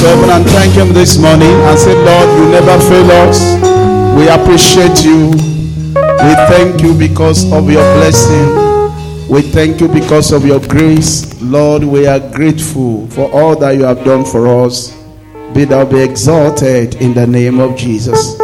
to 0.00 0.06
heaven 0.06 0.30
and 0.30 0.46
thank 0.48 0.72
Him 0.72 0.94
this 0.94 1.18
morning 1.18 1.52
and 1.68 1.78
say, 1.78 1.94
Lord, 1.94 2.28
you 2.38 2.48
never 2.50 2.80
fail 2.88 3.10
us. 3.28 3.38
We 4.16 4.28
appreciate 4.28 5.04
you. 5.04 5.30
We 5.92 6.32
thank 6.48 6.80
you 6.80 6.96
because 6.96 7.44
of 7.52 7.70
your 7.70 7.82
blessing. 7.96 9.28
We 9.28 9.42
thank 9.42 9.78
you 9.80 9.88
because 9.88 10.32
of 10.32 10.46
your 10.46 10.60
grace. 10.60 11.38
Lord, 11.42 11.84
we 11.84 12.06
are 12.06 12.18
grateful 12.18 13.08
for 13.08 13.30
all 13.30 13.54
that 13.56 13.72
you 13.72 13.84
have 13.84 14.02
done 14.02 14.24
for 14.24 14.64
us. 14.64 14.96
Be 15.52 15.66
thou 15.66 15.84
be 15.84 16.00
exalted 16.00 16.94
in 16.96 17.12
the 17.12 17.26
name 17.26 17.60
of 17.60 17.76
Jesus. 17.76 18.38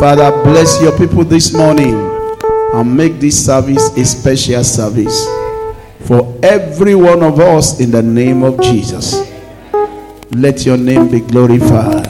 Father, 0.00 0.32
bless 0.42 0.82
your 0.82 0.96
people 0.98 1.22
this 1.22 1.54
morning 1.54 1.94
and 2.74 2.96
make 2.96 3.20
this 3.20 3.46
service 3.46 3.96
a 3.96 4.04
special 4.04 4.64
service 4.64 5.24
for 6.00 6.36
every 6.42 6.96
one 6.96 7.22
of 7.22 7.38
us 7.38 7.78
in 7.78 7.92
the 7.92 8.02
name 8.02 8.42
of 8.42 8.60
Jesus. 8.60 9.25
Let 10.32 10.66
your 10.66 10.76
name 10.76 11.08
be 11.10 11.20
glorified. 11.20 12.08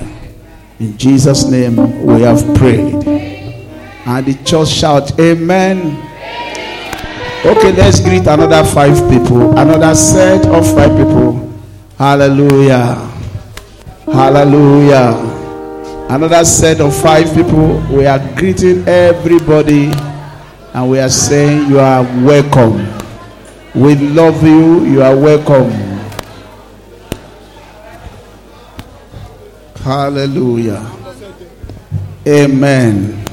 In 0.79 0.97
Jesus' 0.97 1.45
name 1.49 1.77
we 2.07 2.23
have 2.23 2.43
prayed. 2.57 2.95
And 4.07 4.27
the 4.27 4.35
church 4.45 4.69
shout, 4.69 5.19
Amen. 5.21 6.03
Okay, 7.45 7.73
let's 7.73 8.01
greet 8.01 8.27
another 8.27 8.65
five 8.65 8.97
people. 9.11 9.57
Another 9.59 9.95
set 9.95 10.47
of 10.47 10.67
five 10.75 10.97
people. 10.97 11.53
Hallelujah. 11.99 12.95
Hallelujah. 14.07 15.15
Another 16.09 16.45
set 16.45 16.81
of 16.81 16.95
five 16.97 17.33
people. 17.35 17.83
We 17.91 18.07
are 18.07 18.19
greeting 18.37 18.87
everybody 18.89 19.93
and 20.75 20.91
we 20.91 20.99
are 20.99 21.09
saying, 21.11 21.69
You 21.71 21.81
are 21.81 22.03
welcome. 22.25 22.79
We 23.75 23.95
love 23.95 24.43
you. 24.43 24.85
You 24.85 25.03
are 25.03 25.15
welcome. 25.17 25.86
Hallelujah. 29.87 30.85
Amen. 32.27 33.25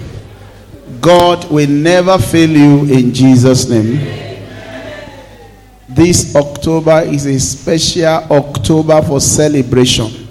God 1.01 1.49
will 1.49 1.67
never 1.67 2.19
fail 2.19 2.47
you 2.47 2.93
in 2.93 3.11
Jesus' 3.11 3.67
name. 3.67 3.97
This 5.89 6.35
October 6.35 7.01
is 7.07 7.25
a 7.25 7.39
special 7.39 8.05
October 8.29 9.01
for 9.01 9.19
celebration. 9.19 10.27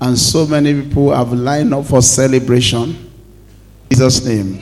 And 0.00 0.18
so 0.18 0.46
many 0.46 0.72
people 0.84 1.12
have 1.14 1.34
lined 1.34 1.74
up 1.74 1.84
for 1.84 2.00
celebration. 2.00 2.96
In 3.90 3.90
Jesus' 3.90 4.24
name. 4.24 4.58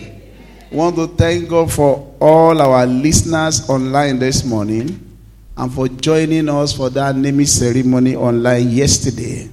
I 0.73 0.75
want 0.75 0.97
to 0.97 1.07
thank 1.07 1.49
God 1.49 1.71
for 1.71 2.17
all 2.21 2.61
our 2.61 2.85
listeners 2.85 3.71
online 3.71 4.19
this 4.19 4.43
morning 4.45 4.99
and 5.57 5.73
for 5.73 5.87
joining 5.87 6.49
us 6.49 6.73
for 6.73 6.91
that 6.91 7.15
naming 7.15 7.47
ceremony 7.47 8.17
online 8.17 8.71
yesterday. 8.71 9.52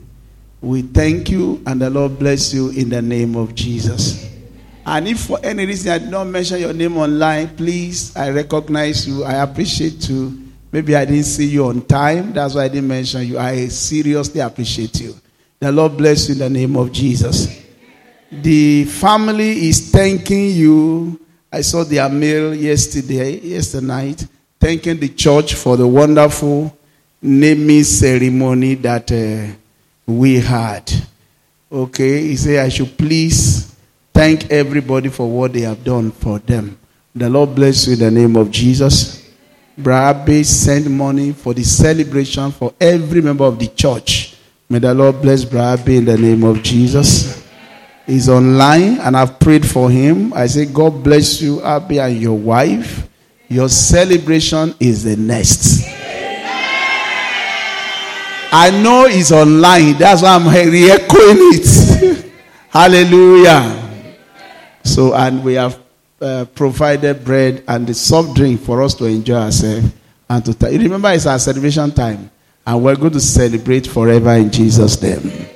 We 0.61 0.81
thank 0.81 1.29
you 1.29 1.61
and 1.65 1.81
the 1.81 1.89
Lord 1.89 2.19
bless 2.19 2.53
you 2.53 2.69
in 2.69 2.89
the 2.89 3.01
name 3.01 3.35
of 3.35 3.55
Jesus. 3.55 4.29
And 4.85 5.07
if 5.07 5.21
for 5.21 5.39
any 5.43 5.65
reason 5.65 5.91
I 5.91 5.99
did 5.99 6.09
not 6.09 6.27
mention 6.27 6.59
your 6.59 6.73
name 6.73 6.97
online, 6.97 7.55
please, 7.55 8.15
I 8.15 8.31
recognize 8.31 9.07
you. 9.07 9.23
I 9.23 9.35
appreciate 9.43 10.09
you. 10.09 10.47
Maybe 10.71 10.95
I 10.95 11.05
didn't 11.05 11.25
see 11.25 11.47
you 11.47 11.65
on 11.65 11.81
time. 11.85 12.33
That's 12.33 12.55
why 12.55 12.65
I 12.65 12.67
didn't 12.67 12.87
mention 12.87 13.25
you. 13.25 13.39
I 13.39 13.67
seriously 13.67 14.41
appreciate 14.41 14.99
you. 14.99 15.15
The 15.59 15.71
Lord 15.71 15.97
bless 15.97 16.27
you 16.27 16.33
in 16.33 16.39
the 16.39 16.49
name 16.49 16.75
of 16.75 16.91
Jesus. 16.91 17.63
The 18.31 18.85
family 18.85 19.67
is 19.69 19.91
thanking 19.91 20.51
you. 20.51 21.19
I 21.51 21.61
saw 21.61 21.83
their 21.83 22.07
mail 22.09 22.53
yesterday, 22.53 23.39
yesterday 23.39 23.87
night, 23.87 24.27
thanking 24.59 24.99
the 24.99 25.09
church 25.09 25.55
for 25.55 25.77
the 25.77 25.87
wonderful 25.87 26.75
naming 27.21 27.83
ceremony 27.83 28.75
that 28.75 29.11
uh, 29.11 29.53
we 30.09 30.39
had. 30.39 30.91
Okay, 31.71 32.21
he 32.21 32.35
said 32.35 32.65
I 32.65 32.69
should 32.69 32.97
please 32.97 33.75
thank 34.13 34.49
everybody 34.51 35.09
for 35.09 35.29
what 35.29 35.53
they 35.53 35.61
have 35.61 35.83
done 35.83 36.11
for 36.11 36.39
them. 36.39 36.77
The 37.15 37.29
Lord 37.29 37.55
bless 37.55 37.87
you 37.87 37.93
in 37.93 37.99
the 37.99 38.11
name 38.11 38.35
of 38.35 38.49
Jesus. 38.49 39.29
Brabe 39.79 40.43
sent 40.43 40.89
money 40.89 41.31
for 41.31 41.53
the 41.53 41.63
celebration 41.63 42.51
for 42.51 42.73
every 42.79 43.21
member 43.21 43.45
of 43.45 43.57
the 43.57 43.67
church. 43.67 44.35
May 44.69 44.79
the 44.79 44.93
Lord 44.93 45.21
bless 45.21 45.45
Brabe 45.45 45.97
in 45.97 46.05
the 46.05 46.17
name 46.17 46.43
of 46.43 46.61
Jesus. 46.61 47.47
He's 48.05 48.27
online 48.27 48.99
and 48.99 49.15
I've 49.15 49.39
prayed 49.39 49.67
for 49.67 49.89
him. 49.89 50.33
I 50.33 50.47
say, 50.47 50.65
God 50.65 51.03
bless 51.03 51.41
you, 51.41 51.61
Abby, 51.61 51.99
and 51.99 52.19
your 52.19 52.37
wife. 52.37 53.07
Your 53.47 53.69
celebration 53.69 54.75
is 54.79 55.03
the 55.03 55.15
next. 55.15 55.83
I 58.51 58.71
know 58.81 59.05
it's 59.05 59.31
online. 59.31 59.97
That's 59.97 60.23
why 60.23 60.29
I'm 60.35 60.47
re 60.47 60.89
echoing 60.89 61.37
it. 61.53 62.31
Hallelujah. 62.69 64.17
So, 64.83 65.13
and 65.13 65.43
we 65.43 65.53
have 65.53 65.79
uh, 66.19 66.45
provided 66.55 67.23
bread 67.23 67.63
and 67.67 67.85
the 67.85 67.93
soft 67.93 68.35
drink 68.35 68.61
for 68.61 68.81
us 68.81 68.95
to 68.95 69.05
enjoy 69.05 69.35
ourselves 69.35 69.91
and 70.27 70.45
to. 70.45 70.53
T- 70.53 70.77
remember, 70.77 71.11
it's 71.11 71.27
our 71.27 71.37
celebration 71.37 71.91
time, 71.91 72.31
and 72.65 72.83
we're 72.83 72.95
going 72.95 73.13
to 73.13 73.19
celebrate 73.19 73.85
forever 73.85 74.31
in 74.33 74.51
Jesus' 74.51 74.99
name. 75.01 75.47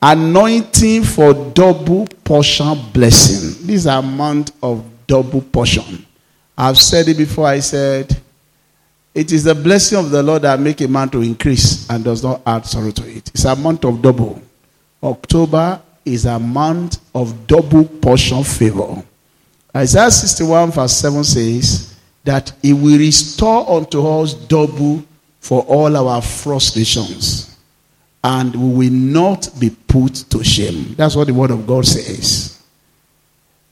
Anointing 0.00 1.04
for 1.04 1.34
double 1.34 2.06
portion 2.24 2.78
blessing. 2.92 3.66
This 3.66 3.80
is 3.80 3.86
a 3.86 4.00
month 4.00 4.52
of 4.62 4.82
double 5.06 5.42
portion. 5.42 6.06
I've 6.56 6.78
said 6.78 7.08
it 7.08 7.18
before. 7.18 7.48
I 7.48 7.60
said, 7.60 8.18
it 9.14 9.32
is 9.32 9.44
the 9.44 9.54
blessing 9.54 9.98
of 9.98 10.10
the 10.10 10.22
Lord 10.22 10.42
that 10.42 10.60
make 10.60 10.80
a 10.80 10.88
man 10.88 11.08
to 11.10 11.22
increase 11.22 11.88
and 11.90 12.04
does 12.04 12.22
not 12.22 12.42
add 12.46 12.66
sorrow 12.66 12.90
to 12.90 13.08
it. 13.08 13.28
It's 13.30 13.44
a 13.44 13.56
month 13.56 13.84
of 13.84 14.00
double. 14.02 14.40
October 15.02 15.80
is 16.04 16.24
a 16.24 16.38
month 16.38 16.98
of 17.14 17.46
double 17.46 17.84
portion 17.84 18.44
favor. 18.44 19.02
Isaiah 19.74 20.10
61 20.10 20.70
verse 20.70 20.92
7 20.96 21.24
says 21.24 21.96
that 22.24 22.52
he 22.62 22.72
will 22.72 22.98
restore 22.98 23.68
unto 23.70 24.06
us 24.06 24.34
double 24.34 25.04
for 25.40 25.62
all 25.62 25.96
our 25.96 26.20
frustrations 26.22 27.56
and 28.24 28.54
we 28.54 28.88
will 28.88 28.92
not 28.92 29.48
be 29.58 29.70
put 29.70 30.14
to 30.30 30.42
shame. 30.42 30.94
That's 30.94 31.14
what 31.14 31.26
the 31.28 31.34
word 31.34 31.50
of 31.50 31.66
God 31.66 31.86
says. 31.86 32.62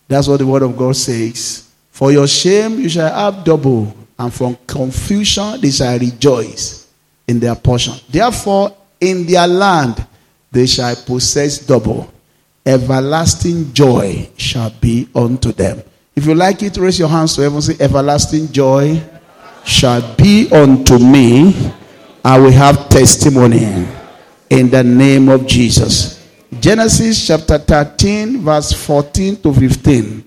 That's 0.09 0.29
what 0.29 0.39
the 0.39 0.47
word 0.47 0.63
of 0.63 0.77
God 0.77 0.97
says. 0.97 1.69
For 1.91 2.13
your 2.13 2.29
shame 2.29 2.79
you 2.79 2.89
shall 2.89 3.13
have 3.13 3.45
double, 3.45 3.95
and 4.19 4.33
from 4.33 4.57
confusion 4.67 5.61
they 5.61 5.71
shall 5.71 5.99
rejoice 5.99 6.89
in 7.29 7.41
their 7.41 7.55
portion. 7.55 7.95
Therefore, 8.09 8.77
in 9.01 9.27
their 9.27 9.47
land 9.47 10.07
they 10.51 10.67
shall 10.67 10.95
possess 10.97 11.59
double. 11.59 12.13
Everlasting 12.65 13.73
joy 13.73 14.29
shall 14.37 14.71
be 14.71 15.09
unto 15.15 15.53
them. 15.53 15.83
If 16.15 16.27
you 16.27 16.35
like 16.35 16.63
it, 16.63 16.77
raise 16.79 16.99
your 16.99 17.09
hands 17.09 17.37
to 17.37 17.43
heaven 17.43 17.61
say, 17.61 17.77
Everlasting 17.79 18.51
joy 18.51 19.03
shall 19.65 20.17
be 20.17 20.49
unto 20.51 20.99
me. 20.99 21.73
I 22.25 22.39
will 22.39 22.53
have 22.53 22.89
testimony 22.89 23.87
in 24.51 24.71
the 24.71 24.83
name 24.83 25.29
of 25.29 25.47
Jesus. 25.47 26.27
Genesis 26.59 27.27
chapter 27.27 27.59
13, 27.59 28.41
verse 28.41 28.73
14 28.73 29.37
to 29.43 29.53
15. 29.53 30.26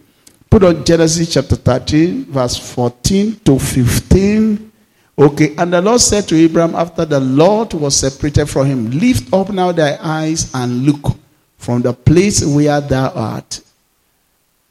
Put 0.49 0.63
on 0.63 0.83
Genesis 0.83 1.31
chapter 1.31 1.55
13, 1.55 2.25
verse 2.25 2.57
14 2.73 3.39
to 3.45 3.59
15. 3.59 4.71
Okay, 5.17 5.55
and 5.57 5.73
the 5.73 5.81
Lord 5.81 6.01
said 6.01 6.27
to 6.29 6.35
Abraham 6.35 6.75
after 6.75 7.05
the 7.05 7.19
Lord 7.19 7.73
was 7.73 7.95
separated 7.95 8.47
from 8.47 8.65
him, 8.65 8.89
Lift 8.91 9.31
up 9.33 9.49
now 9.49 9.71
thy 9.71 9.97
eyes 10.01 10.49
and 10.55 10.85
look 10.85 11.15
from 11.57 11.81
the 11.81 11.93
place 11.93 12.43
where 12.43 12.81
thou 12.81 13.09
art, 13.09 13.61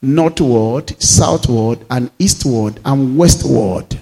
northward, 0.03 1.01
southward, 1.01 1.85
and 1.91 2.11
eastward, 2.19 2.81
and 2.85 3.17
westward. 3.17 4.01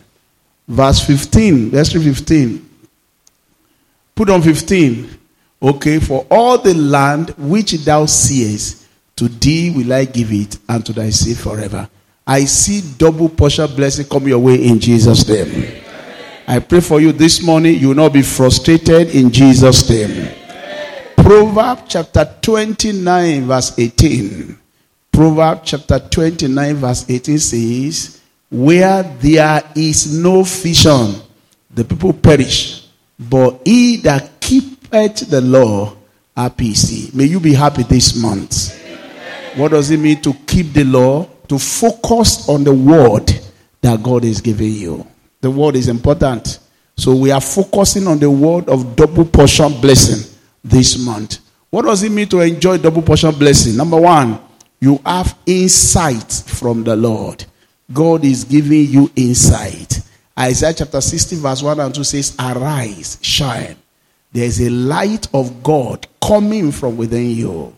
Verse 0.68 1.04
15, 1.04 1.70
verse 1.70 1.92
15. 1.92 2.70
Put 4.14 4.30
on 4.30 4.40
15. 4.40 5.18
Okay, 5.60 5.98
for 5.98 6.26
all 6.30 6.58
the 6.58 6.74
land 6.74 7.30
which 7.36 7.72
thou 7.84 8.06
seest, 8.06 8.85
to 9.16 9.28
thee 9.28 9.70
will 9.70 9.92
I 9.92 10.04
give 10.04 10.30
it, 10.32 10.58
and 10.68 10.84
to 10.84 10.92
thy 10.92 11.10
seed 11.10 11.38
forever. 11.38 11.88
I 12.26 12.44
see 12.44 12.82
double 12.98 13.28
portion 13.28 13.74
blessing 13.74 14.06
come 14.06 14.28
your 14.28 14.40
way 14.40 14.56
in 14.56 14.78
Jesus' 14.78 15.26
name. 15.28 15.82
I 16.46 16.58
pray 16.58 16.80
for 16.80 17.00
you 17.00 17.12
this 17.12 17.42
morning, 17.42 17.78
you 17.78 17.88
will 17.88 17.94
not 17.94 18.12
be 18.12 18.22
frustrated 18.22 19.14
in 19.14 19.30
Jesus' 19.30 19.88
name. 19.88 20.28
Proverbs 21.16 21.82
chapter 21.88 22.28
29, 22.42 23.46
verse 23.46 23.78
18. 23.78 24.58
Proverbs 25.10 25.62
chapter 25.64 25.98
29, 25.98 26.74
verse 26.74 27.08
18 27.08 27.38
says, 27.38 28.20
Where 28.50 29.02
there 29.02 29.62
is 29.74 30.12
no 30.12 30.42
vision, 30.42 31.14
the 31.70 31.84
people 31.84 32.12
perish, 32.12 32.86
but 33.18 33.60
he 33.64 33.96
that 33.98 34.40
keepeth 34.40 35.30
the 35.30 35.40
law 35.40 35.96
are 36.36 36.50
peace. 36.50 37.14
May 37.14 37.24
you 37.24 37.40
be 37.40 37.54
happy 37.54 37.82
this 37.82 38.14
month. 38.20 38.85
What 39.56 39.72
does 39.72 39.90
it 39.90 39.98
mean 39.98 40.20
to 40.22 40.32
keep 40.46 40.72
the 40.72 40.84
law? 40.84 41.28
To 41.48 41.58
focus 41.58 42.48
on 42.48 42.64
the 42.64 42.74
word 42.74 43.30
that 43.80 44.02
God 44.02 44.24
is 44.24 44.40
giving 44.40 44.72
you. 44.72 45.06
The 45.40 45.50
word 45.50 45.76
is 45.76 45.88
important. 45.88 46.58
So 46.96 47.14
we 47.14 47.30
are 47.30 47.40
focusing 47.40 48.06
on 48.06 48.18
the 48.18 48.30
word 48.30 48.68
of 48.68 48.96
double 48.96 49.24
portion 49.24 49.80
blessing. 49.80 50.32
this 50.68 50.98
month. 50.98 51.38
What 51.70 51.84
does 51.84 52.02
it 52.02 52.10
mean 52.10 52.28
to 52.28 52.40
enjoy 52.40 52.78
double 52.78 53.02
portion 53.02 53.32
blessing? 53.32 53.76
Number 53.76 54.00
one, 54.00 54.40
you 54.80 55.00
have 55.04 55.36
insight 55.46 56.32
from 56.32 56.84
the 56.84 56.96
Lord. 56.96 57.44
God 57.92 58.24
is 58.24 58.44
giving 58.44 58.86
you 58.86 59.10
insight. 59.14 60.00
Isaiah 60.38 60.74
chapter 60.74 61.00
60, 61.00 61.36
verse 61.36 61.62
1 61.62 61.80
and 61.80 61.94
2 61.94 62.04
says, 62.04 62.36
Arise, 62.38 63.18
shine. 63.22 63.76
There 64.32 64.44
is 64.44 64.60
a 64.60 64.70
light 64.70 65.28
of 65.32 65.62
God 65.62 66.06
coming 66.20 66.72
from 66.72 66.96
within 66.96 67.30
you. 67.30 67.74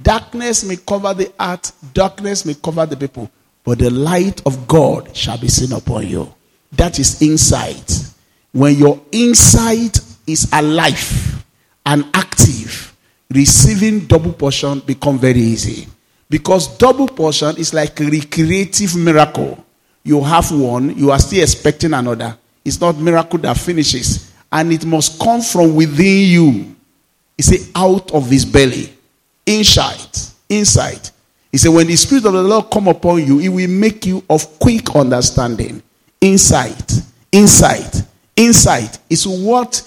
Darkness 0.00 0.64
may 0.64 0.76
cover 0.76 1.12
the 1.12 1.32
earth, 1.40 1.72
darkness 1.92 2.44
may 2.44 2.54
cover 2.54 2.86
the 2.86 2.96
people, 2.96 3.30
but 3.64 3.78
the 3.78 3.90
light 3.90 4.40
of 4.46 4.68
God 4.68 5.14
shall 5.16 5.38
be 5.38 5.48
seen 5.48 5.72
upon 5.72 6.06
you. 6.06 6.32
That 6.72 6.98
is 6.98 7.20
insight. 7.20 8.12
When 8.52 8.76
your 8.76 9.00
insight 9.10 9.98
is 10.26 10.48
alive 10.52 11.44
and 11.84 12.04
active, 12.14 12.94
receiving 13.30 14.06
double 14.06 14.32
portion 14.32 14.80
become 14.80 15.18
very 15.18 15.40
easy. 15.40 15.88
Because 16.30 16.76
double 16.78 17.08
portion 17.08 17.56
is 17.56 17.72
like 17.74 17.98
a 18.00 18.04
recreative 18.04 18.94
miracle. 18.96 19.64
You 20.04 20.22
have 20.22 20.50
one, 20.52 20.96
you 20.96 21.10
are 21.10 21.18
still 21.18 21.42
expecting 21.42 21.94
another. 21.94 22.36
It's 22.64 22.80
not 22.80 22.98
miracle 22.98 23.38
that 23.40 23.56
finishes. 23.58 24.32
And 24.52 24.72
it 24.72 24.84
must 24.84 25.20
come 25.20 25.40
from 25.40 25.74
within 25.74 26.28
you. 26.28 26.76
Said, 27.40 27.60
out 27.74 28.12
of 28.12 28.28
his 28.30 28.44
belly. 28.44 28.92
Insight. 29.48 30.32
Insight. 30.48 31.10
He 31.50 31.56
said, 31.56 31.70
when 31.70 31.86
the 31.86 31.96
Spirit 31.96 32.26
of 32.26 32.34
the 32.34 32.42
Lord 32.42 32.70
come 32.70 32.86
upon 32.88 33.26
you, 33.26 33.40
it 33.40 33.48
will 33.48 33.68
make 33.68 34.04
you 34.04 34.22
of 34.28 34.58
quick 34.58 34.94
understanding. 34.94 35.82
Insight. 36.20 36.92
Insight. 37.32 38.02
Insight 38.36 38.98
is 39.08 39.26
what 39.26 39.82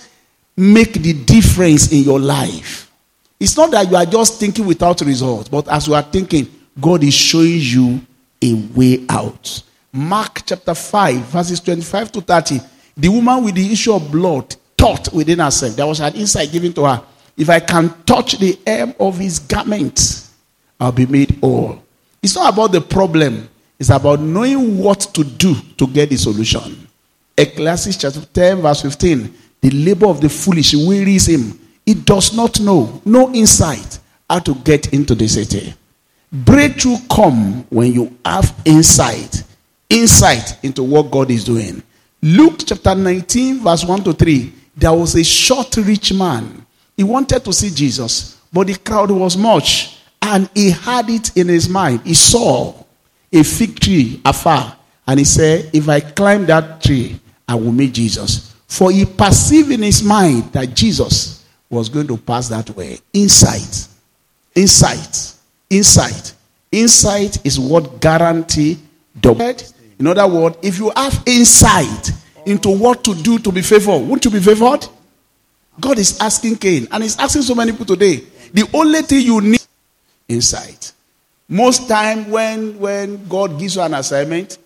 make 0.57 0.93
the 0.93 1.13
difference 1.13 1.91
in 1.91 1.99
your 1.99 2.19
life. 2.19 2.91
It's 3.39 3.55
not 3.55 3.69
that 3.71 3.89
you 3.89 3.95
are 3.95 4.05
just 4.05 4.39
thinking 4.39 4.65
without 4.65 4.99
results, 5.01 5.47
but 5.47 5.67
as 5.67 5.87
you 5.87 5.93
are 5.93 6.01
thinking, 6.01 6.47
God 6.79 7.03
is 7.03 7.13
showing 7.13 7.59
you 7.59 8.01
a 8.41 8.53
way 8.75 9.05
out. 9.09 9.61
Mark 9.93 10.41
chapter 10.43 10.73
5, 10.73 11.17
verses 11.25 11.59
25 11.59 12.11
to 12.13 12.21
30. 12.21 12.59
The 12.97 13.09
woman 13.09 13.43
with 13.43 13.55
the 13.55 13.71
issue 13.71 13.93
of 13.93 14.11
blood 14.11 14.55
thought 14.75 15.13
within 15.13 15.39
herself. 15.39 15.75
There 15.75 15.85
was 15.85 15.99
an 15.99 16.15
insight 16.15 16.51
given 16.51 16.73
to 16.73 16.85
her. 16.85 17.03
If 17.37 17.49
I 17.49 17.59
can 17.59 17.93
touch 18.03 18.39
the 18.39 18.59
hem 18.65 18.93
of 18.99 19.17
his 19.17 19.39
garment, 19.39 20.27
I'll 20.79 20.91
be 20.91 21.05
made 21.05 21.37
whole. 21.39 21.81
It's 22.21 22.35
not 22.35 22.53
about 22.53 22.71
the 22.71 22.81
problem, 22.81 23.49
it's 23.79 23.89
about 23.89 24.19
knowing 24.19 24.77
what 24.77 24.99
to 25.13 25.23
do 25.23 25.55
to 25.77 25.87
get 25.87 26.09
the 26.09 26.17
solution. 26.17 26.87
Ecclesiastes 27.37 27.97
chapter 27.97 28.25
10, 28.25 28.61
verse 28.61 28.81
15. 28.81 29.33
The 29.61 29.69
labor 29.71 30.07
of 30.07 30.21
the 30.21 30.29
foolish 30.29 30.73
wearies 30.75 31.27
him 31.27 31.59
he 31.85 31.93
does 31.95 32.33
not 32.35 32.59
know, 32.59 33.01
no 33.05 33.33
insight 33.33 33.99
how 34.29 34.39
to 34.39 34.55
get 34.55 34.93
into 34.93 35.15
the 35.15 35.27
city. 35.27 35.73
Breakthrough 36.31 36.97
come 37.11 37.65
when 37.69 37.91
you 37.93 38.17
have 38.23 38.55
insight, 38.63 39.43
insight 39.89 40.63
into 40.63 40.83
what 40.83 41.11
God 41.11 41.29
is 41.31 41.43
doing. 41.43 41.83
Luke 42.21 42.61
chapter 42.65 42.95
19, 42.95 43.59
verse 43.59 43.83
1 43.83 44.03
to 44.03 44.13
3. 44.13 44.53
There 44.77 44.93
was 44.93 45.15
a 45.15 45.23
short 45.23 45.75
rich 45.77 46.13
man. 46.13 46.65
He 47.01 47.06
wanted 47.06 47.44
to 47.45 47.51
see 47.51 47.71
Jesus, 47.71 48.38
but 48.53 48.68
the 48.68 48.75
crowd 48.75 49.09
was 49.09 49.36
much, 49.36 49.98
and 50.21 50.48
he 50.53 50.69
had 50.69 51.09
it 51.09 51.36
in 51.36 51.48
his 51.48 51.68
mind. 51.68 52.01
He 52.03 52.13
saw 52.13 52.75
a 53.33 53.42
fig 53.42 53.80
tree 53.80 54.21
afar, 54.24 54.77
and 55.07 55.18
he 55.18 55.25
said, 55.25 55.71
If 55.74 55.89
I 55.89 56.01
climb 56.01 56.45
that 56.45 56.83
tree, 56.83 57.19
I 57.50 57.56
will 57.56 57.71
meet 57.71 57.94
Jesus. 57.94 58.53
For 58.68 58.92
he 58.92 59.06
perceived 59.07 59.71
in 59.71 59.81
his 59.81 60.03
mind 60.03 60.53
that 60.53 60.75
Jesus 60.75 61.44
was 61.71 61.89
going 61.89 62.06
to 62.06 62.18
pass 62.18 62.50
that 62.50 62.69
way. 62.69 63.00
Insight. 63.12 63.88
Insight. 64.53 65.33
Insight. 65.71 66.36
Insight 66.71 67.44
is 67.44 67.59
what 67.59 68.00
guarantee 68.00 68.77
double. 69.19 69.56
In 69.98 70.06
other 70.06 70.27
words, 70.27 70.57
if 70.62 70.77
you 70.77 70.92
have 70.95 71.24
insight 71.25 72.12
into 72.45 72.69
what 72.69 73.03
to 73.06 73.15
do 73.15 73.39
to 73.39 73.51
be 73.51 73.63
favored, 73.63 74.07
won't 74.07 74.24
you 74.24 74.30
be 74.30 74.39
favored? 74.39 74.88
God 75.79 76.00
is 76.00 76.19
asking 76.19 76.57
Cain, 76.57 76.88
and 76.91 77.03
He's 77.03 77.18
asking 77.18 77.44
so 77.44 77.56
many 77.56 77.71
people 77.71 77.85
today. 77.85 78.23
The 78.53 78.69
only 78.73 79.01
thing 79.01 79.25
you 79.25 79.41
need 79.41 79.62
insight. 80.27 80.91
Most 81.47 81.88
time 81.88 82.29
when 82.29 82.79
when 82.79 83.27
God 83.27 83.59
gives 83.59 83.75
you 83.75 83.81
an 83.81 83.94
assignment, 83.94 84.57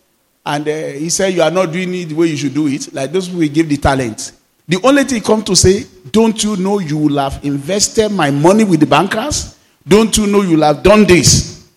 and 0.46 0.68
uh, 0.68 0.72
He 0.72 1.10
said 1.10 1.34
you 1.34 1.42
are 1.42 1.52
not 1.52 1.72
doing 1.72 1.94
it 1.96 2.06
the 2.10 2.16
way 2.16 2.28
you 2.28 2.38
should 2.38 2.54
do 2.54 2.68
it, 2.68 2.94
like 2.94 3.12
those 3.12 3.30
people 3.30 3.48
give 3.48 3.70
the 3.70 3.78
talent. 3.78 4.32
The 4.68 4.80
only 4.84 5.04
thing 5.04 5.22
come 5.22 5.44
to 5.44 5.56
say, 5.56 5.86
don't 6.12 6.44
you 6.44 6.56
know 6.56 6.80
you 6.80 6.98
will 6.98 7.18
have 7.20 7.44
invested 7.46 8.10
my 8.10 8.32
money 8.32 8.64
with 8.64 8.80
the 8.80 8.88
bankers? 8.88 9.58
Don't 9.88 10.18
you 10.18 10.26
know 10.26 10.42
you 10.42 10.58
will 10.58 10.64
have 10.64 10.82
done 10.82 11.06
this? 11.06 11.70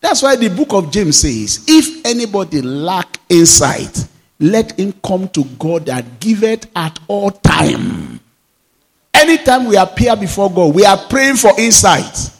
That's 0.00 0.22
why 0.22 0.36
the 0.36 0.48
book 0.50 0.72
of 0.72 0.92
James 0.92 1.18
says, 1.18 1.64
if 1.66 2.06
anybody 2.06 2.62
lack 2.62 3.18
insight, 3.28 4.06
let 4.38 4.78
him 4.78 4.92
come 5.04 5.28
to 5.30 5.42
God 5.58 5.86
that 5.86 6.20
giveth 6.20 6.70
at 6.76 7.00
all 7.08 7.32
time. 7.32 8.15
Anytime 9.16 9.64
we 9.64 9.76
appear 9.76 10.14
before 10.14 10.50
God, 10.52 10.74
we 10.74 10.84
are 10.84 10.98
praying 11.08 11.36
for 11.36 11.58
insight. 11.58 12.30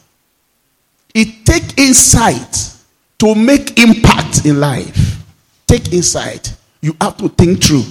It 1.14 1.46
take 1.46 1.78
insight 1.78 2.74
to 3.18 3.34
make 3.34 3.78
impact 3.78 4.44
in 4.44 4.60
life. 4.60 5.24
Take 5.66 5.92
insight. 5.94 6.54
You 6.82 6.94
have 7.00 7.16
to 7.16 7.30
think 7.30 7.64
through. 7.64 7.84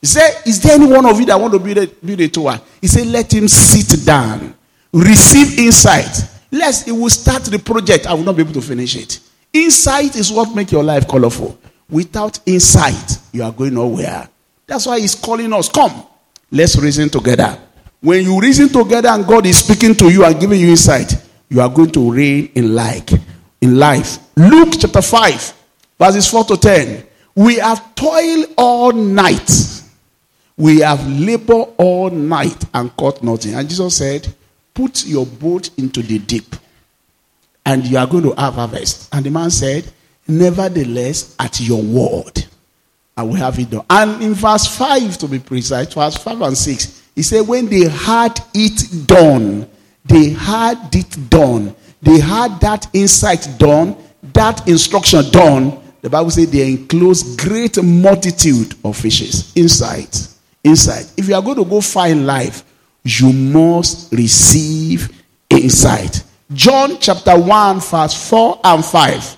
He 0.00 0.06
said, 0.06 0.42
Is 0.44 0.60
there 0.60 0.74
any 0.74 0.86
one 0.86 1.06
of 1.06 1.18
you 1.18 1.24
that 1.26 1.40
want 1.40 1.54
to 1.54 1.58
build 1.58 1.78
a, 1.78 1.86
build 1.86 2.20
a 2.20 2.28
tower? 2.28 2.60
He 2.82 2.86
said, 2.86 3.06
Let 3.06 3.32
him 3.32 3.48
sit 3.48 4.04
down, 4.04 4.54
receive 4.92 5.58
insight. 5.58 6.22
Lest 6.52 6.84
he 6.84 6.92
will 6.92 7.08
start 7.08 7.44
the 7.44 7.58
project, 7.58 8.06
I 8.06 8.12
will 8.12 8.22
not 8.22 8.36
be 8.36 8.42
able 8.42 8.52
to 8.52 8.62
finish 8.62 8.94
it. 8.96 9.20
Insight 9.54 10.16
is 10.16 10.30
what 10.30 10.54
makes 10.54 10.70
your 10.70 10.84
life 10.84 11.08
colorful. 11.08 11.58
Without 11.88 12.38
insight, 12.44 13.18
you 13.32 13.42
are 13.42 13.52
going 13.52 13.72
nowhere. 13.72 14.28
That's 14.66 14.84
why 14.84 15.00
he's 15.00 15.14
calling 15.14 15.50
us, 15.54 15.70
Come, 15.70 16.04
let's 16.50 16.76
reason 16.76 17.08
together. 17.08 17.58
When 18.06 18.24
you 18.24 18.40
reason 18.40 18.68
together 18.68 19.08
and 19.08 19.26
God 19.26 19.46
is 19.46 19.58
speaking 19.58 19.94
to 19.96 20.10
you 20.12 20.24
and 20.24 20.38
giving 20.38 20.60
you 20.60 20.68
insight, 20.70 21.12
you 21.48 21.60
are 21.60 21.68
going 21.68 21.90
to 21.90 22.12
reign 22.12 22.52
in 22.54 22.74
like 22.74 23.10
in 23.60 23.76
life. 23.76 24.18
Luke 24.36 24.74
chapter 24.78 25.02
5, 25.02 25.54
verses 25.98 26.30
4 26.30 26.44
to 26.44 26.56
10. 26.56 27.06
We 27.34 27.56
have 27.56 27.94
toiled 27.94 28.46
all 28.56 28.92
night 28.92 29.76
we 30.56 30.80
have 30.80 31.06
labored 31.06 31.68
all 31.76 32.10
night 32.10 32.64
and 32.72 32.94
caught 32.96 33.22
nothing. 33.22 33.54
And 33.54 33.68
Jesus 33.68 33.96
said, 33.96 34.32
Put 34.72 35.06
your 35.06 35.26
boat 35.26 35.70
into 35.78 36.02
the 36.02 36.18
deep, 36.18 36.56
and 37.64 37.84
you 37.86 37.98
are 37.98 38.06
going 38.06 38.24
to 38.24 38.32
have 38.32 38.54
harvest. 38.54 39.08
And 39.12 39.24
the 39.24 39.30
man 39.30 39.50
said, 39.50 39.90
Nevertheless, 40.28 41.34
at 41.38 41.60
your 41.60 41.82
word, 41.82 42.44
I 43.16 43.22
will 43.22 43.34
have 43.34 43.58
it 43.58 43.70
done. 43.70 43.84
And 43.88 44.22
in 44.22 44.34
verse 44.34 44.66
5, 44.76 45.18
to 45.18 45.28
be 45.28 45.38
precise, 45.38 45.92
verse 45.92 46.16
5 46.16 46.40
and 46.42 46.56
6, 46.56 46.95
he 47.16 47.22
said, 47.22 47.48
When 47.48 47.66
they 47.66 47.88
had 47.88 48.40
it 48.54 49.08
done, 49.08 49.68
they 50.04 50.30
had 50.30 50.94
it 50.94 51.28
done. 51.28 51.74
They 52.00 52.20
had 52.20 52.60
that 52.60 52.86
insight 52.92 53.48
done, 53.58 53.96
that 54.32 54.68
instruction 54.68 55.28
done. 55.32 55.82
The 56.02 56.10
Bible 56.10 56.30
says 56.30 56.48
they 56.48 56.70
enclosed 56.70 57.40
great 57.40 57.82
multitude 57.82 58.74
of 58.84 58.96
fishes. 58.96 59.52
Insight 59.56 60.28
insight. 60.66 61.10
If 61.16 61.28
you 61.28 61.34
are 61.34 61.42
going 61.42 61.56
to 61.56 61.64
go 61.64 61.80
find 61.80 62.26
life, 62.26 62.64
you 63.04 63.32
must 63.32 64.12
receive 64.12 65.22
insight. 65.48 66.24
John 66.52 66.98
chapter 67.00 67.38
1, 67.38 67.80
verse 67.80 68.28
4 68.28 68.60
and 68.64 68.84
5. 68.84 69.36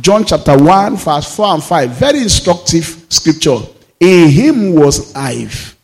John 0.00 0.24
chapter 0.24 0.56
1, 0.56 0.96
verse 0.96 1.36
4 1.36 1.46
and 1.54 1.62
5. 1.62 1.90
Very 1.90 2.22
instructive 2.22 3.06
scripture. 3.08 3.58
In 4.00 4.28
him 4.28 4.74
was 4.74 5.14
life. 5.14 5.76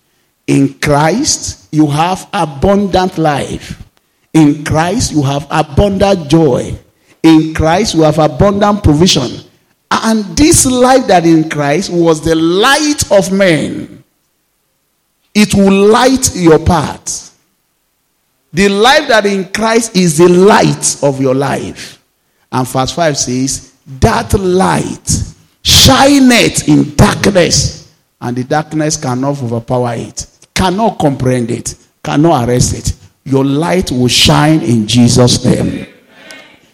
In 0.46 0.74
Christ, 0.74 1.68
you 1.72 1.86
have 1.86 2.28
abundant 2.32 3.18
life. 3.18 3.82
In 4.32 4.64
Christ, 4.64 5.12
you 5.12 5.22
have 5.22 5.46
abundant 5.50 6.28
joy. 6.28 6.76
In 7.22 7.54
Christ, 7.54 7.94
you 7.94 8.02
have 8.02 8.18
abundant 8.18 8.82
provision. 8.84 9.30
And 9.90 10.36
this 10.36 10.66
life 10.66 11.06
that 11.06 11.24
in 11.24 11.48
Christ 11.48 11.90
was 11.92 12.22
the 12.22 12.34
light 12.34 13.10
of 13.10 13.32
men. 13.32 14.04
It 15.32 15.54
will 15.54 15.88
light 15.88 16.34
your 16.34 16.58
path. 16.58 17.36
The 18.52 18.68
life 18.68 19.08
that 19.08 19.26
in 19.26 19.50
Christ 19.52 19.96
is 19.96 20.18
the 20.18 20.28
light 20.28 21.02
of 21.02 21.20
your 21.20 21.34
life. 21.34 22.00
And 22.52 22.68
verse 22.68 22.92
5 22.92 23.16
says, 23.16 23.72
That 24.00 24.32
light 24.34 25.10
shineth 25.62 26.68
in 26.68 26.94
darkness, 26.94 27.92
and 28.20 28.36
the 28.36 28.44
darkness 28.44 28.96
cannot 28.96 29.42
overpower 29.42 29.94
it, 29.94 30.23
cannot 30.54 30.98
comprehend 30.98 31.50
it, 31.50 31.74
cannot 32.02 32.48
arrest 32.48 32.74
it. 32.74 32.96
Your 33.24 33.44
light 33.44 33.90
will 33.90 34.08
shine 34.08 34.60
in 34.60 34.86
Jesus' 34.86 35.44
name. 35.44 35.86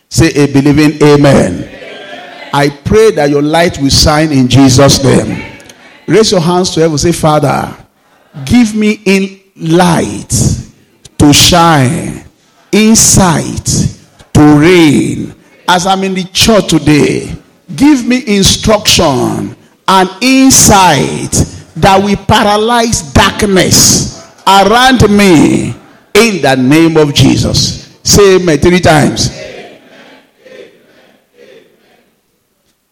Say 0.09 0.29
a 0.31 0.47
believing 0.53 1.01
amen. 1.03 1.55
amen. 1.65 2.51
I 2.53 2.69
pray 2.69 3.13
that 3.13 3.31
your 3.31 3.43
light 3.43 3.79
will 3.79 3.91
shine 3.91 4.33
in 4.33 4.49
Jesus' 4.49 5.03
name. 5.05 5.59
Raise 6.07 6.33
your 6.33 6.41
hands 6.41 6.71
to 6.73 6.81
heaven. 6.81 6.99
Say, 6.99 7.13
Father, 7.13 7.77
Give 8.45 8.75
me 8.75 9.01
in 9.05 9.41
light 9.57 10.31
to 11.19 11.33
shine, 11.33 12.25
insight 12.73 13.67
to 14.33 14.59
reign. 14.59 15.35
As 15.69 15.87
I'm 15.87 16.05
in 16.05 16.15
the 16.15 16.25
church 16.25 16.69
today, 16.69 17.35
give 17.75 18.07
me 18.07 18.23
instruction 18.37 19.57
and 19.89 20.11
insight 20.21 21.50
that 21.77 22.03
will 22.03 22.17
paralyze 22.27 23.03
darkness 23.13 24.21
around 24.47 25.09
me 25.11 25.71
in 26.15 26.43
the 26.43 26.57
name 26.57 26.97
of 26.97 27.15
Jesus. 27.15 27.99
Say 28.03 28.37
amen 28.37 28.59
three 28.59 28.81
times. 28.81 29.31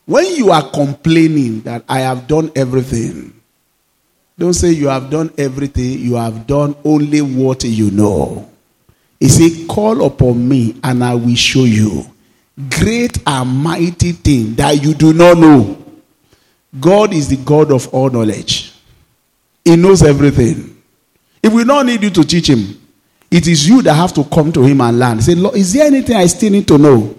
When 0.07 0.37
you 0.37 0.51
are 0.51 0.71
complaining 0.71 1.61
that 1.63 1.85
I 1.89 2.01
have 2.01 2.27
done 2.27 2.51
everything, 2.57 3.35
don't 4.39 4.55
say 4.55 4.71
you 4.71 4.89
have 4.89 5.11
done 5.11 5.31
everything, 5.37 5.99
you 5.99 6.15
have 6.15 6.47
done 6.47 6.77
only 6.85 7.21
what 7.21 7.65
you 7.65 7.91
know. 7.91 8.49
He 9.21 9.29
said, 9.29 9.69
Call 9.69 10.07
upon 10.07 10.49
me 10.49 10.77
and 10.83 11.03
I 11.03 11.15
will 11.15 11.35
show 11.35 11.65
you 11.65 12.05
great 12.71 13.19
and 13.27 13.51
mighty 13.51 14.13
thing 14.13 14.55
that 14.55 14.83
you 14.83 14.95
do 14.95 15.13
not 15.13 15.39
know. 15.39 15.77
God 16.79 17.13
is 17.13 17.29
the 17.29 17.37
God 17.37 17.73
of 17.73 17.89
all 17.93 18.11
knowledge. 18.11 18.68
He 19.69 19.77
knows 19.77 20.03
everything. 20.03 20.83
He 21.43 21.49
will 21.49 21.67
not 21.67 21.85
need 21.85 22.03
you 22.03 22.09
to 22.09 22.25
teach 22.25 22.49
him. 22.49 22.81
It 23.31 23.47
is 23.47 23.69
you 23.69 23.83
that 23.83 23.93
have 23.93 24.15
to 24.15 24.25
come 24.25 24.51
to 24.53 24.63
him 24.63 24.81
and 24.81 24.99
learn. 24.99 25.21
Say, 25.21 25.35
Lord, 25.35 25.57
is 25.57 25.75
there 25.75 25.85
anything 25.87 26.17
I 26.17 26.25
still 26.25 26.51
need 26.51 26.67
to 26.69 26.79
know? 26.79 27.15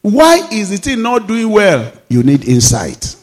Why 0.00 0.46
is 0.52 0.78
thing 0.78 1.02
not 1.02 1.26
doing 1.26 1.50
well? 1.50 1.92
You 2.08 2.22
need 2.22 2.44
insight. 2.46 3.16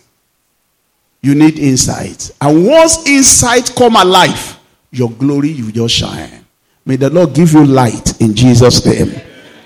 You 1.21 1.35
need 1.35 1.57
insight. 1.57 2.31
And 2.41 2.67
once 2.67 3.07
insight 3.07 3.73
come 3.73 3.95
alive, 3.95 4.59
your 4.91 5.09
glory 5.11 5.51
you 5.51 5.71
just 5.71 5.95
shine. 5.95 6.45
May 6.85 6.97
the 6.97 7.09
Lord 7.09 7.33
give 7.33 7.53
you 7.53 7.65
light 7.65 8.19
in 8.19 8.35
Jesus' 8.35 8.85
name. 8.85 9.21